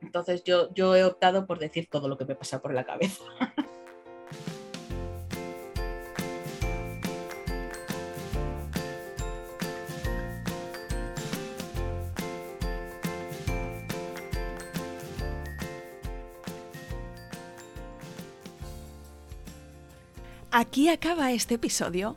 Entonces 0.00 0.44
yo, 0.44 0.72
yo 0.74 0.96
he 0.96 1.04
optado 1.04 1.46
por 1.46 1.58
decir 1.58 1.88
todo 1.90 2.08
lo 2.08 2.16
que 2.16 2.24
me 2.24 2.34
pasa 2.34 2.60
por 2.60 2.72
la 2.72 2.84
cabeza. 2.84 3.22
Aquí 20.56 20.88
acaba 20.88 21.32
este 21.32 21.54
episodio. 21.54 22.16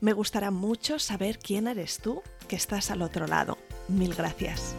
Me 0.00 0.12
gustará 0.12 0.50
mucho 0.50 0.98
saber 0.98 1.38
quién 1.38 1.66
eres 1.66 1.98
tú 1.98 2.22
que 2.48 2.56
estás 2.56 2.90
al 2.90 3.02
otro 3.02 3.26
lado. 3.26 3.58
Mil 3.88 4.14
gracias. 4.14 4.74